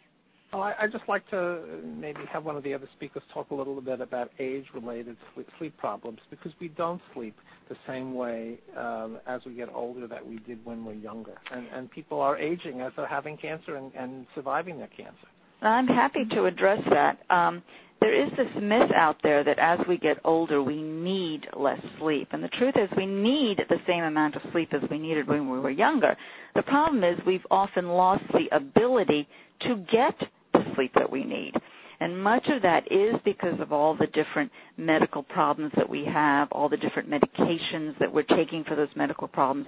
I'd 0.61 0.91
just 0.91 1.07
like 1.07 1.27
to 1.31 1.61
maybe 1.83 2.23
have 2.25 2.45
one 2.45 2.55
of 2.55 2.63
the 2.63 2.73
other 2.73 2.87
speakers 2.93 3.23
talk 3.33 3.49
a 3.51 3.55
little 3.55 3.79
bit 3.81 4.01
about 4.01 4.31
age-related 4.37 5.17
sleep, 5.57 5.77
problems 5.77 6.19
because 6.29 6.53
we 6.59 6.67
don't 6.67 7.01
sleep 7.13 7.39
the 7.69 7.77
same 7.87 8.13
way 8.13 8.59
um, 8.77 9.19
as 9.25 9.45
we 9.45 9.53
get 9.53 9.69
older 9.73 10.05
that 10.07 10.27
we 10.27 10.37
did 10.37 10.63
when 10.65 10.85
we're 10.85 10.93
younger. 10.93 11.37
And, 11.51 11.89
people 11.89 12.21
are 12.21 12.37
aging 12.37 12.81
as 12.81 12.93
they're 12.95 13.05
having 13.05 13.37
cancer 13.37 13.75
and, 13.75 13.91
and 13.95 14.25
surviving 14.33 14.77
their 14.77 14.87
cancer. 14.87 15.27
I'm 15.61 15.87
happy 15.87 16.25
to 16.25 16.45
address 16.45 16.83
that. 16.89 17.19
Um, 17.29 17.63
there 17.99 18.11
is 18.11 18.31
this 18.33 18.53
myth 18.55 18.91
out 18.91 19.21
there 19.21 19.43
that 19.43 19.59
as 19.59 19.87
we 19.87 19.97
get 19.97 20.19
older, 20.25 20.61
we 20.61 20.81
need 20.81 21.47
less 21.55 21.79
sleep. 21.99 22.29
And 22.31 22.43
the 22.43 22.49
truth 22.49 22.75
is 22.75 22.89
we 22.91 23.05
need 23.05 23.65
the 23.69 23.79
same 23.87 24.03
amount 24.03 24.35
of 24.35 24.41
sleep 24.51 24.73
as 24.73 24.89
we 24.89 24.99
needed 24.99 25.27
when 25.27 25.49
we 25.49 25.59
were 25.59 25.69
younger. 25.69 26.17
The 26.53 26.63
problem 26.63 27.03
is 27.03 27.25
we've 27.25 27.47
often 27.49 27.87
lost 27.87 28.27
the 28.33 28.49
ability 28.51 29.27
to 29.59 29.77
get 29.77 30.27
sleep 30.73 30.93
that 30.93 31.11
we 31.11 31.23
need. 31.23 31.59
And 31.99 32.21
much 32.21 32.49
of 32.49 32.63
that 32.63 32.91
is 32.91 33.17
because 33.23 33.59
of 33.59 33.71
all 33.71 33.93
the 33.93 34.07
different 34.07 34.51
medical 34.77 35.23
problems 35.23 35.73
that 35.75 35.89
we 35.89 36.05
have, 36.05 36.51
all 36.51 36.69
the 36.69 36.77
different 36.77 37.09
medications 37.09 37.97
that 37.99 38.13
we're 38.13 38.23
taking 38.23 38.63
for 38.63 38.75
those 38.75 38.95
medical 38.95 39.27
problems, 39.27 39.67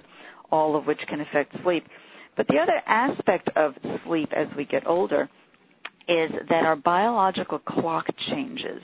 all 0.50 0.76
of 0.76 0.86
which 0.86 1.06
can 1.06 1.20
affect 1.20 1.60
sleep. 1.62 1.88
But 2.34 2.48
the 2.48 2.58
other 2.58 2.82
aspect 2.86 3.48
of 3.56 3.76
sleep 4.04 4.32
as 4.32 4.54
we 4.54 4.64
get 4.64 4.86
older 4.86 5.28
is 6.06 6.30
that 6.48 6.64
our 6.64 6.76
biological 6.76 7.58
clock 7.58 8.10
changes. 8.16 8.82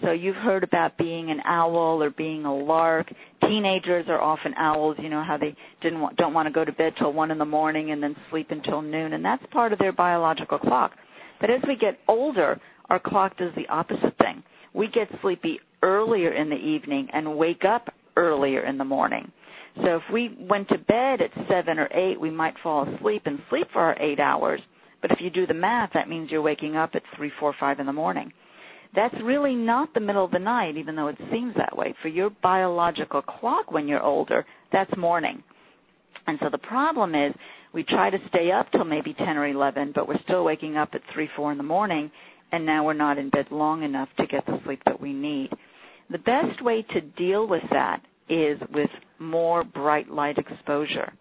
So 0.00 0.12
you've 0.12 0.36
heard 0.36 0.64
about 0.64 0.96
being 0.96 1.30
an 1.30 1.42
owl 1.44 2.02
or 2.02 2.10
being 2.10 2.44
a 2.44 2.54
lark. 2.54 3.12
Teenagers 3.42 4.08
are 4.08 4.20
often 4.20 4.54
owls. 4.56 4.98
You 4.98 5.10
know 5.10 5.22
how 5.22 5.36
they 5.36 5.54
didn't 5.80 6.00
want, 6.00 6.16
don't 6.16 6.32
want 6.32 6.46
to 6.46 6.52
go 6.52 6.64
to 6.64 6.72
bed 6.72 6.96
till 6.96 7.12
one 7.12 7.30
in 7.30 7.38
the 7.38 7.44
morning 7.44 7.90
and 7.90 8.02
then 8.02 8.16
sleep 8.30 8.50
until 8.50 8.80
noon, 8.80 9.12
and 9.12 9.24
that's 9.24 9.44
part 9.46 9.72
of 9.72 9.78
their 9.78 9.92
biological 9.92 10.58
clock. 10.58 10.96
But 11.42 11.50
as 11.50 11.62
we 11.62 11.74
get 11.74 11.98
older, 12.06 12.60
our 12.88 13.00
clock 13.00 13.36
does 13.36 13.52
the 13.54 13.68
opposite 13.68 14.16
thing. 14.16 14.44
We 14.72 14.86
get 14.86 15.10
sleepy 15.20 15.58
earlier 15.82 16.30
in 16.30 16.50
the 16.50 16.56
evening 16.56 17.10
and 17.12 17.36
wake 17.36 17.64
up 17.64 17.92
earlier 18.16 18.60
in 18.60 18.78
the 18.78 18.84
morning. 18.84 19.32
So 19.82 19.96
if 19.96 20.08
we 20.08 20.28
went 20.28 20.68
to 20.68 20.78
bed 20.78 21.20
at 21.20 21.32
seven 21.48 21.80
or 21.80 21.88
eight, 21.90 22.20
we 22.20 22.30
might 22.30 22.60
fall 22.60 22.84
asleep 22.84 23.26
and 23.26 23.42
sleep 23.48 23.72
for 23.72 23.80
our 23.80 23.96
eight 23.98 24.20
hours. 24.20 24.60
But 25.00 25.10
if 25.10 25.20
you 25.20 25.30
do 25.30 25.44
the 25.44 25.52
math, 25.52 25.94
that 25.94 26.08
means 26.08 26.30
you're 26.30 26.42
waking 26.42 26.76
up 26.76 26.94
at 26.94 27.04
3, 27.08 27.28
4, 27.28 27.52
5 27.52 27.80
in 27.80 27.86
the 27.86 27.92
morning. 27.92 28.32
That's 28.92 29.20
really 29.20 29.56
not 29.56 29.94
the 29.94 30.00
middle 30.00 30.24
of 30.24 30.30
the 30.30 30.38
night, 30.38 30.76
even 30.76 30.94
though 30.94 31.08
it 31.08 31.18
seems 31.32 31.56
that 31.56 31.76
way. 31.76 31.92
For 32.00 32.06
your 32.06 32.30
biological 32.30 33.20
clock 33.20 33.72
when 33.72 33.88
you're 33.88 34.00
older, 34.00 34.46
that's 34.70 34.96
morning. 34.96 35.42
And 36.26 36.38
so 36.38 36.48
the 36.50 36.58
problem 36.58 37.16
is 37.16 37.34
we 37.72 37.82
try 37.82 38.10
to 38.10 38.26
stay 38.28 38.50
up 38.50 38.70
till 38.70 38.84
maybe 38.84 39.12
10 39.12 39.36
or 39.36 39.46
11, 39.46 39.92
but 39.92 40.08
we're 40.08 40.18
still 40.18 40.44
waking 40.44 40.76
up 40.76 40.94
at 40.94 41.04
3, 41.04 41.26
4 41.26 41.52
in 41.52 41.58
the 41.58 41.64
morning, 41.64 42.10
and 42.50 42.66
now 42.66 42.84
we're 42.84 42.92
not 42.92 43.18
in 43.18 43.30
bed 43.30 43.50
long 43.50 43.82
enough 43.82 44.14
to 44.16 44.26
get 44.26 44.46
the 44.46 44.60
sleep 44.62 44.82
that 44.84 45.00
we 45.00 45.12
need. 45.12 45.52
The 46.10 46.18
best 46.18 46.60
way 46.60 46.82
to 46.82 47.00
deal 47.00 47.46
with 47.46 47.68
that 47.70 48.04
is 48.28 48.60
with 48.70 48.90
more 49.18 49.64
bright 49.64 50.10
light 50.10 50.38
exposure 50.38 51.12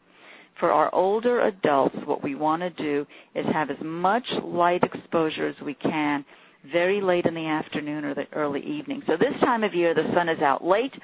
for 0.62 0.72
our 0.72 0.94
older 0.94 1.40
adults, 1.40 2.06
what 2.06 2.22
we 2.22 2.36
want 2.36 2.62
to 2.62 2.70
do 2.70 3.08
is 3.34 3.48
have 3.48 3.72
as 3.72 3.82
much 3.82 4.34
light 4.36 4.84
exposure 4.84 5.48
as 5.48 5.60
we 5.60 5.74
can 5.74 6.24
very 6.64 7.02
late 7.02 7.26
in 7.26 7.34
the 7.34 7.48
afternoon 7.48 8.06
or 8.06 8.14
the 8.14 8.28
early 8.34 8.62
evening. 8.62 9.02
So 9.08 9.18
this 9.18 9.40
time 9.40 9.64
of 9.64 9.74
year, 9.74 9.96
the 9.96 10.14
sun 10.14 10.30
is 10.30 10.40
out 10.40 10.64
late. 10.64 11.00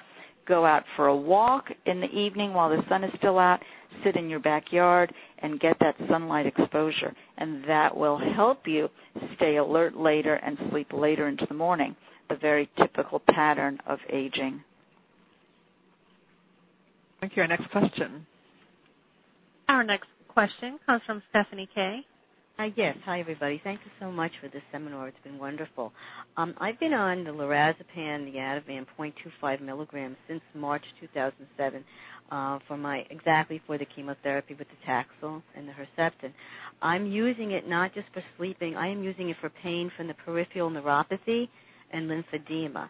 Go 0.48 0.66
out 0.66 0.86
for 0.96 1.08
a 1.08 1.16
walk 1.16 1.74
in 1.86 2.00
the 2.00 2.12
evening 2.18 2.54
while 2.54 2.70
the 2.70 2.88
sun 2.88 3.04
is 3.04 3.14
still 3.16 3.38
out. 3.38 3.62
Sit 4.02 4.16
in 4.16 4.30
your 4.30 4.40
backyard 4.40 5.12
and 5.40 5.60
get 5.60 5.80
that 5.80 5.98
sunlight 6.08 6.46
exposure. 6.46 7.14
And 7.38 7.64
that 7.66 7.98
will 7.98 8.16
help 8.18 8.66
you 8.68 8.90
stay 9.34 9.58
alert 9.58 9.98
later 9.98 10.36
and 10.36 10.58
sleep 10.70 10.94
later 10.94 11.28
into 11.28 11.46
the 11.46 11.54
morning, 11.54 11.98
the 12.30 12.36
very 12.38 12.70
typical 12.78 13.20
pattern 13.20 13.82
of 13.86 14.00
aging. 14.10 14.64
Thank 17.20 17.36
you. 17.36 17.42
Our 17.42 17.48
next 17.50 17.70
question. 17.70 18.26
Our 19.68 19.84
next 19.84 20.10
question 20.30 20.80
comes 20.86 21.04
from 21.04 21.22
Stephanie 21.30 21.68
K. 21.74 22.06
Uh, 22.60 22.72
yes. 22.76 22.98
Hi, 23.06 23.20
everybody. 23.20 23.60
Thank 23.64 23.82
you 23.86 23.92
so 24.00 24.12
much 24.12 24.40
for 24.40 24.48
this 24.48 24.64
seminar. 24.72 25.08
It's 25.08 25.20
been 25.24 25.38
wonderful. 25.38 25.94
Um, 26.38 26.56
I've 26.58 26.80
been 26.80 26.94
on 26.94 27.24
the 27.24 27.32
lorazepam, 27.32 28.26
the 28.26 28.40
Ativan 28.40 28.88
0.25 28.98 29.62
milligrams 29.62 30.18
since 30.28 30.42
March 30.56 30.96
2007 31.00 31.86
uh, 32.32 32.60
for 32.68 32.76
my 32.76 33.06
exactly 33.12 33.62
for 33.68 33.78
the 33.78 33.86
chemotherapy 33.86 34.56
with 34.56 34.68
the 34.70 34.76
Taxol 34.88 35.44
and 35.56 35.70
the 35.70 35.74
Herceptin. 35.74 36.32
I'm 36.82 37.06
using 37.06 37.52
it 37.52 37.68
not 37.68 37.94
just 37.94 38.12
for 38.12 38.24
sleeping. 38.38 38.76
I 38.76 38.88
am 38.88 39.04
using 39.04 39.30
it 39.30 39.38
for 39.38 39.50
pain 39.50 39.92
from 39.92 40.08
the 40.08 40.16
peripheral 40.16 40.72
neuropathy 40.72 41.50
and 41.92 42.10
lymphedema. 42.10 42.90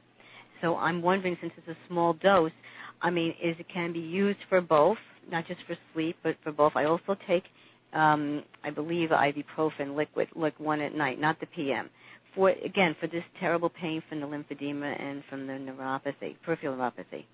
So 0.61 0.77
I'm 0.77 1.01
wondering, 1.01 1.37
since 1.41 1.53
it's 1.57 1.67
a 1.67 1.87
small 1.87 2.13
dose, 2.13 2.53
I 3.01 3.11
mean, 3.11 3.35
is 3.41 3.59
it 3.59 3.67
can 3.67 3.91
be 3.91 3.99
used 3.99 4.43
for 4.47 4.61
both 4.61 4.99
not 5.29 5.45
just 5.45 5.63
for 5.63 5.75
sleep, 5.93 6.17
but 6.23 6.37
for 6.41 6.51
both. 6.51 6.75
I 6.75 6.85
also 6.85 7.15
take, 7.15 7.51
um, 7.93 8.43
I 8.63 8.69
believe, 8.71 9.09
ibuprofen 9.09 9.95
liquid, 9.95 10.29
like 10.35 10.59
one 10.59 10.81
at 10.81 10.93
night, 10.93 11.19
not 11.19 11.39
the 11.39 11.47
PM. 11.47 11.89
For 12.35 12.49
again, 12.49 12.95
for 12.99 13.07
this 13.07 13.23
terrible 13.39 13.69
pain 13.69 14.01
from 14.07 14.19
the 14.19 14.27
lymphedema 14.27 14.99
and 14.99 15.23
from 15.25 15.47
the 15.47 15.53
neuropathy, 15.53 16.35
peripheral 16.43 16.75
neuropathy. 16.75 17.25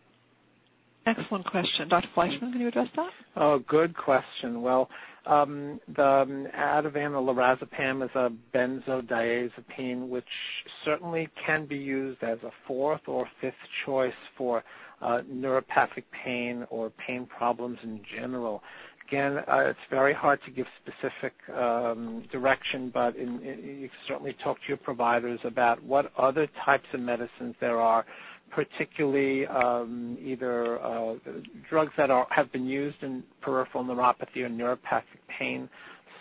Excellent 1.06 1.46
question. 1.46 1.90
Dr. 1.90 2.08
Fleishman, 2.08 2.54
can 2.54 2.62
you 2.62 2.70
address 2.70 2.90
that? 2.96 3.12
Oh, 3.36 3.60
good 3.60 3.94
question. 3.94 4.62
Well, 4.62 4.90
um, 5.26 5.82
the 5.90 6.06
um, 6.22 6.48
Ativan 6.56 7.12
or 7.14 7.34
lorazepam 7.34 8.04
is 8.06 8.16
a 8.16 8.32
benzodiazepine, 8.54 10.08
which 10.08 10.64
certainly 10.84 11.28
can 11.36 11.66
be 11.66 11.78
used 11.78 12.24
as 12.24 12.42
a 12.44 12.52
fourth 12.66 13.02
or 13.08 13.28
fifth 13.42 13.68
choice 13.70 14.14
for 14.38 14.64
uh, 15.02 15.22
neuropathic 15.30 16.04
pain 16.12 16.66
or 16.70 16.90
pain 16.90 17.26
problems 17.26 17.80
in 17.84 18.02
general. 18.04 18.64
Again, 19.08 19.38
uh, 19.48 19.66
it's 19.70 19.86
very 19.90 20.14
hard 20.14 20.42
to 20.44 20.52
give 20.52 20.68
specific 20.82 21.34
um, 21.54 22.22
direction, 22.32 22.90
but 22.90 23.18
you 23.18 23.28
can 23.90 23.90
certainly 24.06 24.34
talk 24.34 24.62
to 24.62 24.68
your 24.70 24.78
providers 24.78 25.42
about 25.44 25.84
what 25.84 26.12
other 26.18 26.48
types 26.48 26.88
of 26.94 27.02
medicines 27.02 27.56
there 27.60 27.80
are 27.80 28.06
particularly 28.54 29.48
um, 29.48 30.16
either 30.22 30.80
uh, 30.80 31.16
drugs 31.68 31.92
that 31.98 32.10
have 32.30 32.52
been 32.52 32.68
used 32.68 33.02
in 33.04 33.24
peripheral 33.42 33.84
neuropathy 33.84 34.44
or 34.44 34.50
neuropathic 34.50 35.04
pain, 35.28 35.68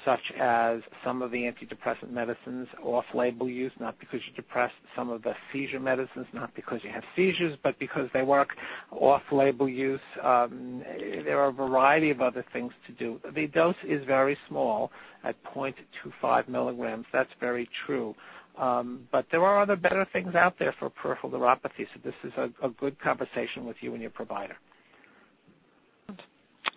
such 0.05 0.33
as 0.33 0.83
some 1.05 1.23
of 1.23 1.31
the 1.31 1.43
antidepressant 1.45 2.11
medicines, 2.11 2.69
off-label 2.83 3.49
use, 3.49 3.73
not 3.79 3.99
because 3.99 4.27
you're 4.27 4.35
depressed, 4.35 4.75
some 4.97 5.11
of 5.11 5.23
the 5.23 5.35
seizure 5.53 5.81
medicines, 5.81 6.27
not 6.33 6.55
because 6.55 6.83
you 6.85 6.91
have 6.91 7.05
seizures, 7.15 7.57
but 7.63 7.79
because 7.79 8.09
they 8.13 8.23
work, 8.23 8.57
off-label 8.91 9.69
use. 9.69 10.01
Um, 10.21 10.83
there 11.25 11.41
are 11.41 11.49
a 11.49 11.53
variety 11.53 12.11
of 12.11 12.21
other 12.21 12.45
things 12.53 12.73
to 12.87 12.93
do. 12.93 13.21
The 13.33 13.47
dose 13.47 13.77
is 13.85 14.05
very 14.05 14.37
small 14.49 14.91
at 15.25 15.43
0.25 15.45 16.49
milligrams. 16.49 17.07
That's 17.13 17.33
very 17.41 17.67
true. 17.67 18.15
Um, 18.57 19.09
but 19.11 19.31
there 19.31 19.45
are 19.45 19.59
other 19.59 19.77
better 19.77 20.05
things 20.05 20.35
out 20.35 20.59
there 20.59 20.73
for 20.73 20.91
peripheral 20.91 21.33
neuropathy, 21.33 21.87
so 21.93 22.01
this 22.05 22.15
is 22.23 22.33
a, 22.37 22.51
a 22.63 22.69
good 22.69 22.99
conversation 22.99 23.65
with 23.65 23.83
you 23.83 23.93
and 23.93 24.03
your 24.03 24.11
provider. 24.11 24.57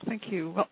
Thank 0.06 0.32
you. 0.32 0.52
Well, 0.52 0.70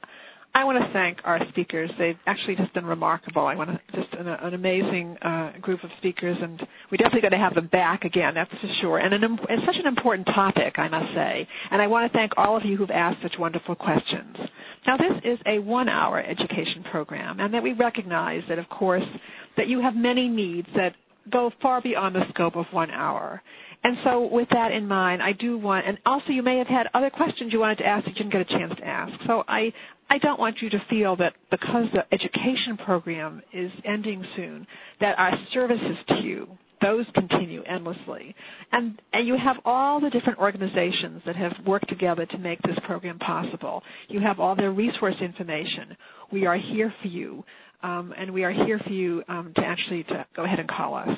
I 0.56 0.66
want 0.66 0.78
to 0.78 0.90
thank 0.92 1.22
our 1.26 1.44
speakers. 1.48 1.92
They've 1.94 2.20
actually 2.28 2.58
just 2.58 2.74
been 2.74 2.86
remarkable. 2.86 3.44
I 3.44 3.56
want 3.56 3.72
to 3.72 3.96
just 3.96 4.14
an, 4.14 4.28
an 4.28 4.54
amazing 4.54 5.18
uh, 5.20 5.52
group 5.60 5.84
of 5.84 5.92
speakers, 5.94 6.44
and 6.44 6.66
we 6.92 6.98
definitely 6.98 7.22
got 7.22 7.30
to 7.30 7.38
have 7.38 7.56
them 7.56 7.66
back 7.66 8.06
again. 8.06 8.36
That's 8.36 8.54
for 8.56 8.68
sure. 8.68 9.00
And 9.00 9.16
an, 9.16 9.40
it's 9.50 9.64
such 9.64 9.80
an 9.80 9.88
important 9.88 10.28
topic, 10.28 10.78
I 10.78 10.90
must 10.90 11.12
say. 11.12 11.48
And 11.72 11.82
I 11.82 11.88
want 11.88 12.12
to 12.12 12.16
thank 12.16 12.38
all 12.38 12.56
of 12.56 12.66
you 12.66 12.78
who've 12.78 12.92
asked 12.92 13.24
such 13.24 13.40
wonderful 13.40 13.74
questions. 13.74 14.38
Now, 14.86 14.96
this 14.98 15.20
is 15.24 15.40
a 15.48 15.58
one-hour 15.58 16.20
education 16.20 16.84
program, 16.84 17.40
and 17.40 17.56
that 17.56 17.64
we 17.64 17.74
recognize 17.74 18.46
that, 18.46 18.60
of 18.60 18.70
course, 18.70 19.08
that 19.56 19.68
you 19.68 19.80
have 19.80 19.96
many 19.96 20.30
needs 20.30 20.72
that 20.74 20.94
go 21.30 21.50
far 21.50 21.82
beyond 21.82 22.16
the 22.16 22.26
scope 22.26 22.56
of 22.56 22.72
one 22.74 22.92
hour. 22.92 23.42
And 23.84 23.98
so 24.00 24.28
with 24.28 24.50
that 24.50 24.72
in 24.72 24.88
mind, 24.88 25.22
I 25.22 25.32
do 25.32 25.58
want, 25.58 25.86
and 25.86 25.98
also 26.06 26.32
you 26.32 26.44
may 26.44 26.58
have 26.58 26.68
had 26.68 26.90
other 26.94 27.10
questions 27.10 27.54
you 27.54 27.60
wanted 27.60 27.80
to 27.80 27.86
ask 27.86 28.06
that 28.06 28.12
you 28.12 28.16
didn't 28.16 28.32
get 28.32 28.42
a 28.42 28.46
chance 28.46 28.76
to 28.76 28.86
ask. 28.86 29.22
So 29.24 29.44
I, 29.48 29.74
I 30.10 30.18
don't 30.18 30.40
want 30.40 30.62
you 30.62 30.70
to 30.72 30.80
feel 30.80 31.16
that 31.18 31.34
because 31.50 31.90
the 31.90 32.06
education 32.14 32.78
program 32.78 33.42
is 33.52 33.72
ending 33.84 34.24
soon, 34.36 34.68
that 35.00 35.18
our 35.18 35.38
services 35.50 36.04
to 36.06 36.22
you, 36.22 36.58
those 36.80 37.10
continue 37.12 37.64
endlessly. 37.64 38.36
And, 38.72 39.02
and 39.14 39.26
you 39.26 39.36
have 39.36 39.62
all 39.64 40.00
the 40.00 40.10
different 40.10 40.40
organizations 40.40 41.24
that 41.24 41.36
have 41.38 41.66
worked 41.66 41.88
together 41.88 42.26
to 42.26 42.38
make 42.38 42.62
this 42.62 42.78
program 42.80 43.20
possible. 43.20 43.84
You 44.10 44.20
have 44.20 44.40
all 44.40 44.56
their 44.56 44.72
resource 44.72 45.22
information. 45.22 45.96
We 46.30 46.46
are 46.46 46.58
here 46.58 46.90
for 46.90 47.08
you. 47.08 47.46
Um, 47.82 48.14
and 48.16 48.32
we 48.32 48.44
are 48.44 48.52
here 48.52 48.80
for 48.80 48.92
you 48.92 49.24
um, 49.28 49.54
to 49.54 49.66
actually 49.66 50.04
to 50.04 50.26
go 50.34 50.44
ahead 50.44 50.60
and 50.60 50.70
call 50.70 50.96
us. 50.96 51.18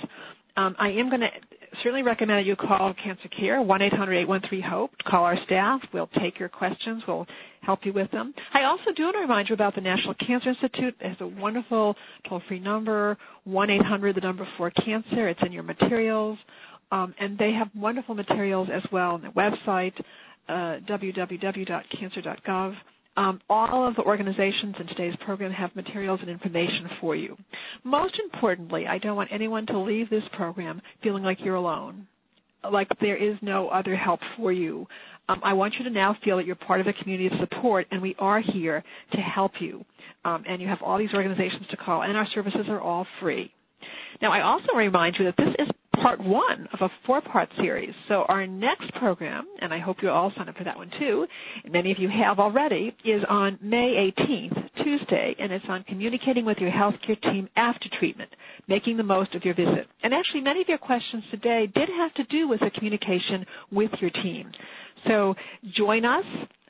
Um, 0.57 0.75
I 0.79 0.91
am 0.91 1.09
going 1.09 1.21
to 1.21 1.31
certainly 1.75 2.03
recommend 2.03 2.39
that 2.39 2.45
you 2.45 2.55
call 2.55 2.93
Cancer 2.93 3.27
Care, 3.27 3.59
1-800-813-HOPE. 3.59 5.03
Call 5.03 5.23
our 5.23 5.35
staff. 5.35 5.87
We'll 5.93 6.07
take 6.07 6.39
your 6.39 6.49
questions. 6.49 7.05
We'll 7.07 7.27
help 7.61 7.85
you 7.85 7.93
with 7.93 8.11
them. 8.11 8.33
I 8.53 8.63
also 8.63 8.91
do 8.91 9.03
want 9.03 9.15
to 9.15 9.21
remind 9.21 9.49
you 9.49 9.53
about 9.53 9.75
the 9.75 9.81
National 9.81 10.13
Cancer 10.13 10.49
Institute. 10.49 10.95
It 10.99 11.07
has 11.07 11.21
a 11.21 11.27
wonderful 11.27 11.97
toll-free 12.23 12.59
number, 12.59 13.17
1-800, 13.47 14.15
the 14.15 14.21
number 14.21 14.45
for 14.45 14.69
cancer. 14.69 15.27
It's 15.27 15.43
in 15.43 15.51
your 15.51 15.63
materials. 15.63 16.39
Um, 16.91 17.15
and 17.19 17.37
they 17.37 17.51
have 17.51 17.69
wonderful 17.75 18.15
materials 18.15 18.69
as 18.69 18.89
well 18.91 19.13
on 19.15 19.21
their 19.21 19.31
website, 19.31 19.99
uh, 20.47 20.77
www.cancer.gov. 20.85 22.75
Um, 23.17 23.39
all 23.49 23.85
of 23.85 23.95
the 23.95 24.03
organizations 24.03 24.79
in 24.79 24.87
today's 24.87 25.15
program 25.15 25.51
have 25.51 25.75
materials 25.75 26.21
and 26.21 26.29
information 26.29 26.87
for 26.87 27.15
you. 27.15 27.37
Most 27.83 28.19
importantly, 28.19 28.87
I 28.87 28.97
don't 28.97 29.15
want 29.15 29.31
anyone 29.31 29.65
to 29.67 29.77
leave 29.77 30.09
this 30.09 30.27
program 30.27 30.81
feeling 31.01 31.23
like 31.23 31.43
you're 31.43 31.55
alone, 31.55 32.07
like 32.69 32.97
there 32.99 33.15
is 33.15 33.41
no 33.41 33.69
other 33.69 33.95
help 33.95 34.21
for 34.21 34.51
you. 34.51 34.87
Um, 35.29 35.39
I 35.43 35.53
want 35.53 35.79
you 35.79 35.85
to 35.85 35.91
now 35.91 36.13
feel 36.13 36.37
that 36.37 36.45
you're 36.45 36.55
part 36.55 36.81
of 36.81 36.87
a 36.87 36.93
community 36.93 37.27
of 37.27 37.39
support, 37.39 37.87
and 37.89 38.01
we 38.01 38.15
are 38.19 38.39
here 38.39 38.83
to 39.11 39.21
help 39.21 39.61
you. 39.61 39.85
Um, 40.23 40.43
and 40.45 40.61
you 40.61 40.67
have 40.67 40.83
all 40.83 40.97
these 40.97 41.13
organizations 41.13 41.67
to 41.67 41.77
call, 41.77 42.03
and 42.03 42.17
our 42.17 42.25
services 42.25 42.69
are 42.69 42.81
all 42.81 43.05
free. 43.05 43.53
Now, 44.21 44.31
I 44.31 44.41
also 44.41 44.75
remind 44.75 45.19
you 45.19 45.25
that 45.25 45.37
this 45.37 45.55
is 45.59 45.69
part 46.05 46.19
one 46.19 46.69
of 46.71 46.83
a 46.83 46.89
four-part 47.01 47.51
series. 47.55 47.95
So 48.07 48.25
our 48.29 48.45
next 48.45 48.93
program, 48.93 49.47
and 49.57 49.73
I 49.73 49.79
hope 49.79 50.03
you 50.03 50.11
all 50.11 50.29
sign 50.29 50.47
up 50.47 50.55
for 50.55 50.63
that 50.65 50.77
one 50.77 50.91
too, 50.91 51.27
many 51.67 51.91
of 51.91 51.97
you 51.97 52.09
have 52.09 52.39
already, 52.39 52.95
is 53.03 53.23
on 53.23 53.57
May 53.59 54.11
18th, 54.11 54.71
Tuesday, 54.75 55.35
and 55.39 55.51
it's 55.51 55.67
on 55.67 55.83
communicating 55.83 56.45
with 56.45 56.61
your 56.61 56.69
healthcare 56.69 57.19
team 57.19 57.49
after 57.55 57.89
treatment, 57.89 58.35
making 58.67 58.97
the 58.97 59.03
most 59.03 59.33
of 59.33 59.45
your 59.45 59.55
visit. 59.55 59.87
And 60.03 60.13
actually, 60.13 60.41
many 60.41 60.61
of 60.61 60.69
your 60.69 60.77
questions 60.77 61.27
today 61.31 61.65
did 61.65 61.89
have 61.89 62.13
to 62.13 62.23
do 62.23 62.47
with 62.47 62.59
the 62.59 62.69
communication 62.69 63.47
with 63.71 63.99
your 63.99 64.11
team. 64.11 64.51
So 65.07 65.35
join 65.63 66.05
us 66.05 66.25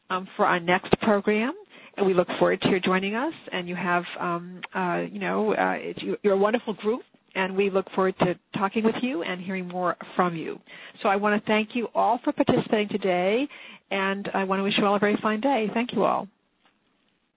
um, 0.09 0.27
for 0.27 0.45
our 0.45 0.61
next 0.61 0.97
program 1.01 1.53
and 1.97 2.07
we 2.07 2.13
look 2.13 2.31
forward 2.31 2.61
to 2.61 2.69
your 2.69 2.79
joining 2.79 3.15
us. 3.15 3.33
And 3.51 3.67
you 3.67 3.75
have, 3.75 4.07
um, 4.17 4.61
uh, 4.73 5.05
you 5.11 5.19
know, 5.19 5.53
uh, 5.53 5.93
you're 5.97 6.33
a 6.33 6.37
wonderful 6.37 6.73
group, 6.73 7.03
and 7.35 7.55
we 7.55 7.69
look 7.69 7.89
forward 7.89 8.17
to 8.19 8.39
talking 8.53 8.83
with 8.83 9.03
you 9.03 9.21
and 9.21 9.39
hearing 9.41 9.67
more 9.67 9.97
from 10.15 10.35
you. 10.35 10.59
So 10.99 11.09
I 11.09 11.17
want 11.17 11.39
to 11.39 11.45
thank 11.45 11.75
you 11.75 11.89
all 11.93 12.17
for 12.17 12.31
participating 12.31 12.87
today, 12.87 13.49
and 13.91 14.29
I 14.33 14.45
want 14.45 14.59
to 14.61 14.63
wish 14.63 14.77
you 14.77 14.85
all 14.85 14.95
a 14.95 14.99
very 14.99 15.17
fine 15.17 15.41
day. 15.41 15.67
Thank 15.67 15.93
you 15.93 16.03
all. 16.03 16.27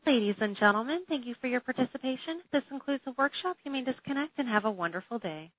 Ladies 0.06 0.36
and 0.40 0.56
gentlemen, 0.56 1.02
thank 1.08 1.26
you 1.26 1.34
for 1.34 1.48
your 1.48 1.60
participation. 1.60 2.40
This 2.50 2.64
concludes 2.68 3.04
the 3.04 3.12
workshop. 3.12 3.58
You 3.64 3.70
may 3.70 3.82
disconnect 3.82 4.38
and 4.38 4.48
have 4.48 4.64
a 4.64 4.70
wonderful 4.70 5.18
day. 5.18 5.50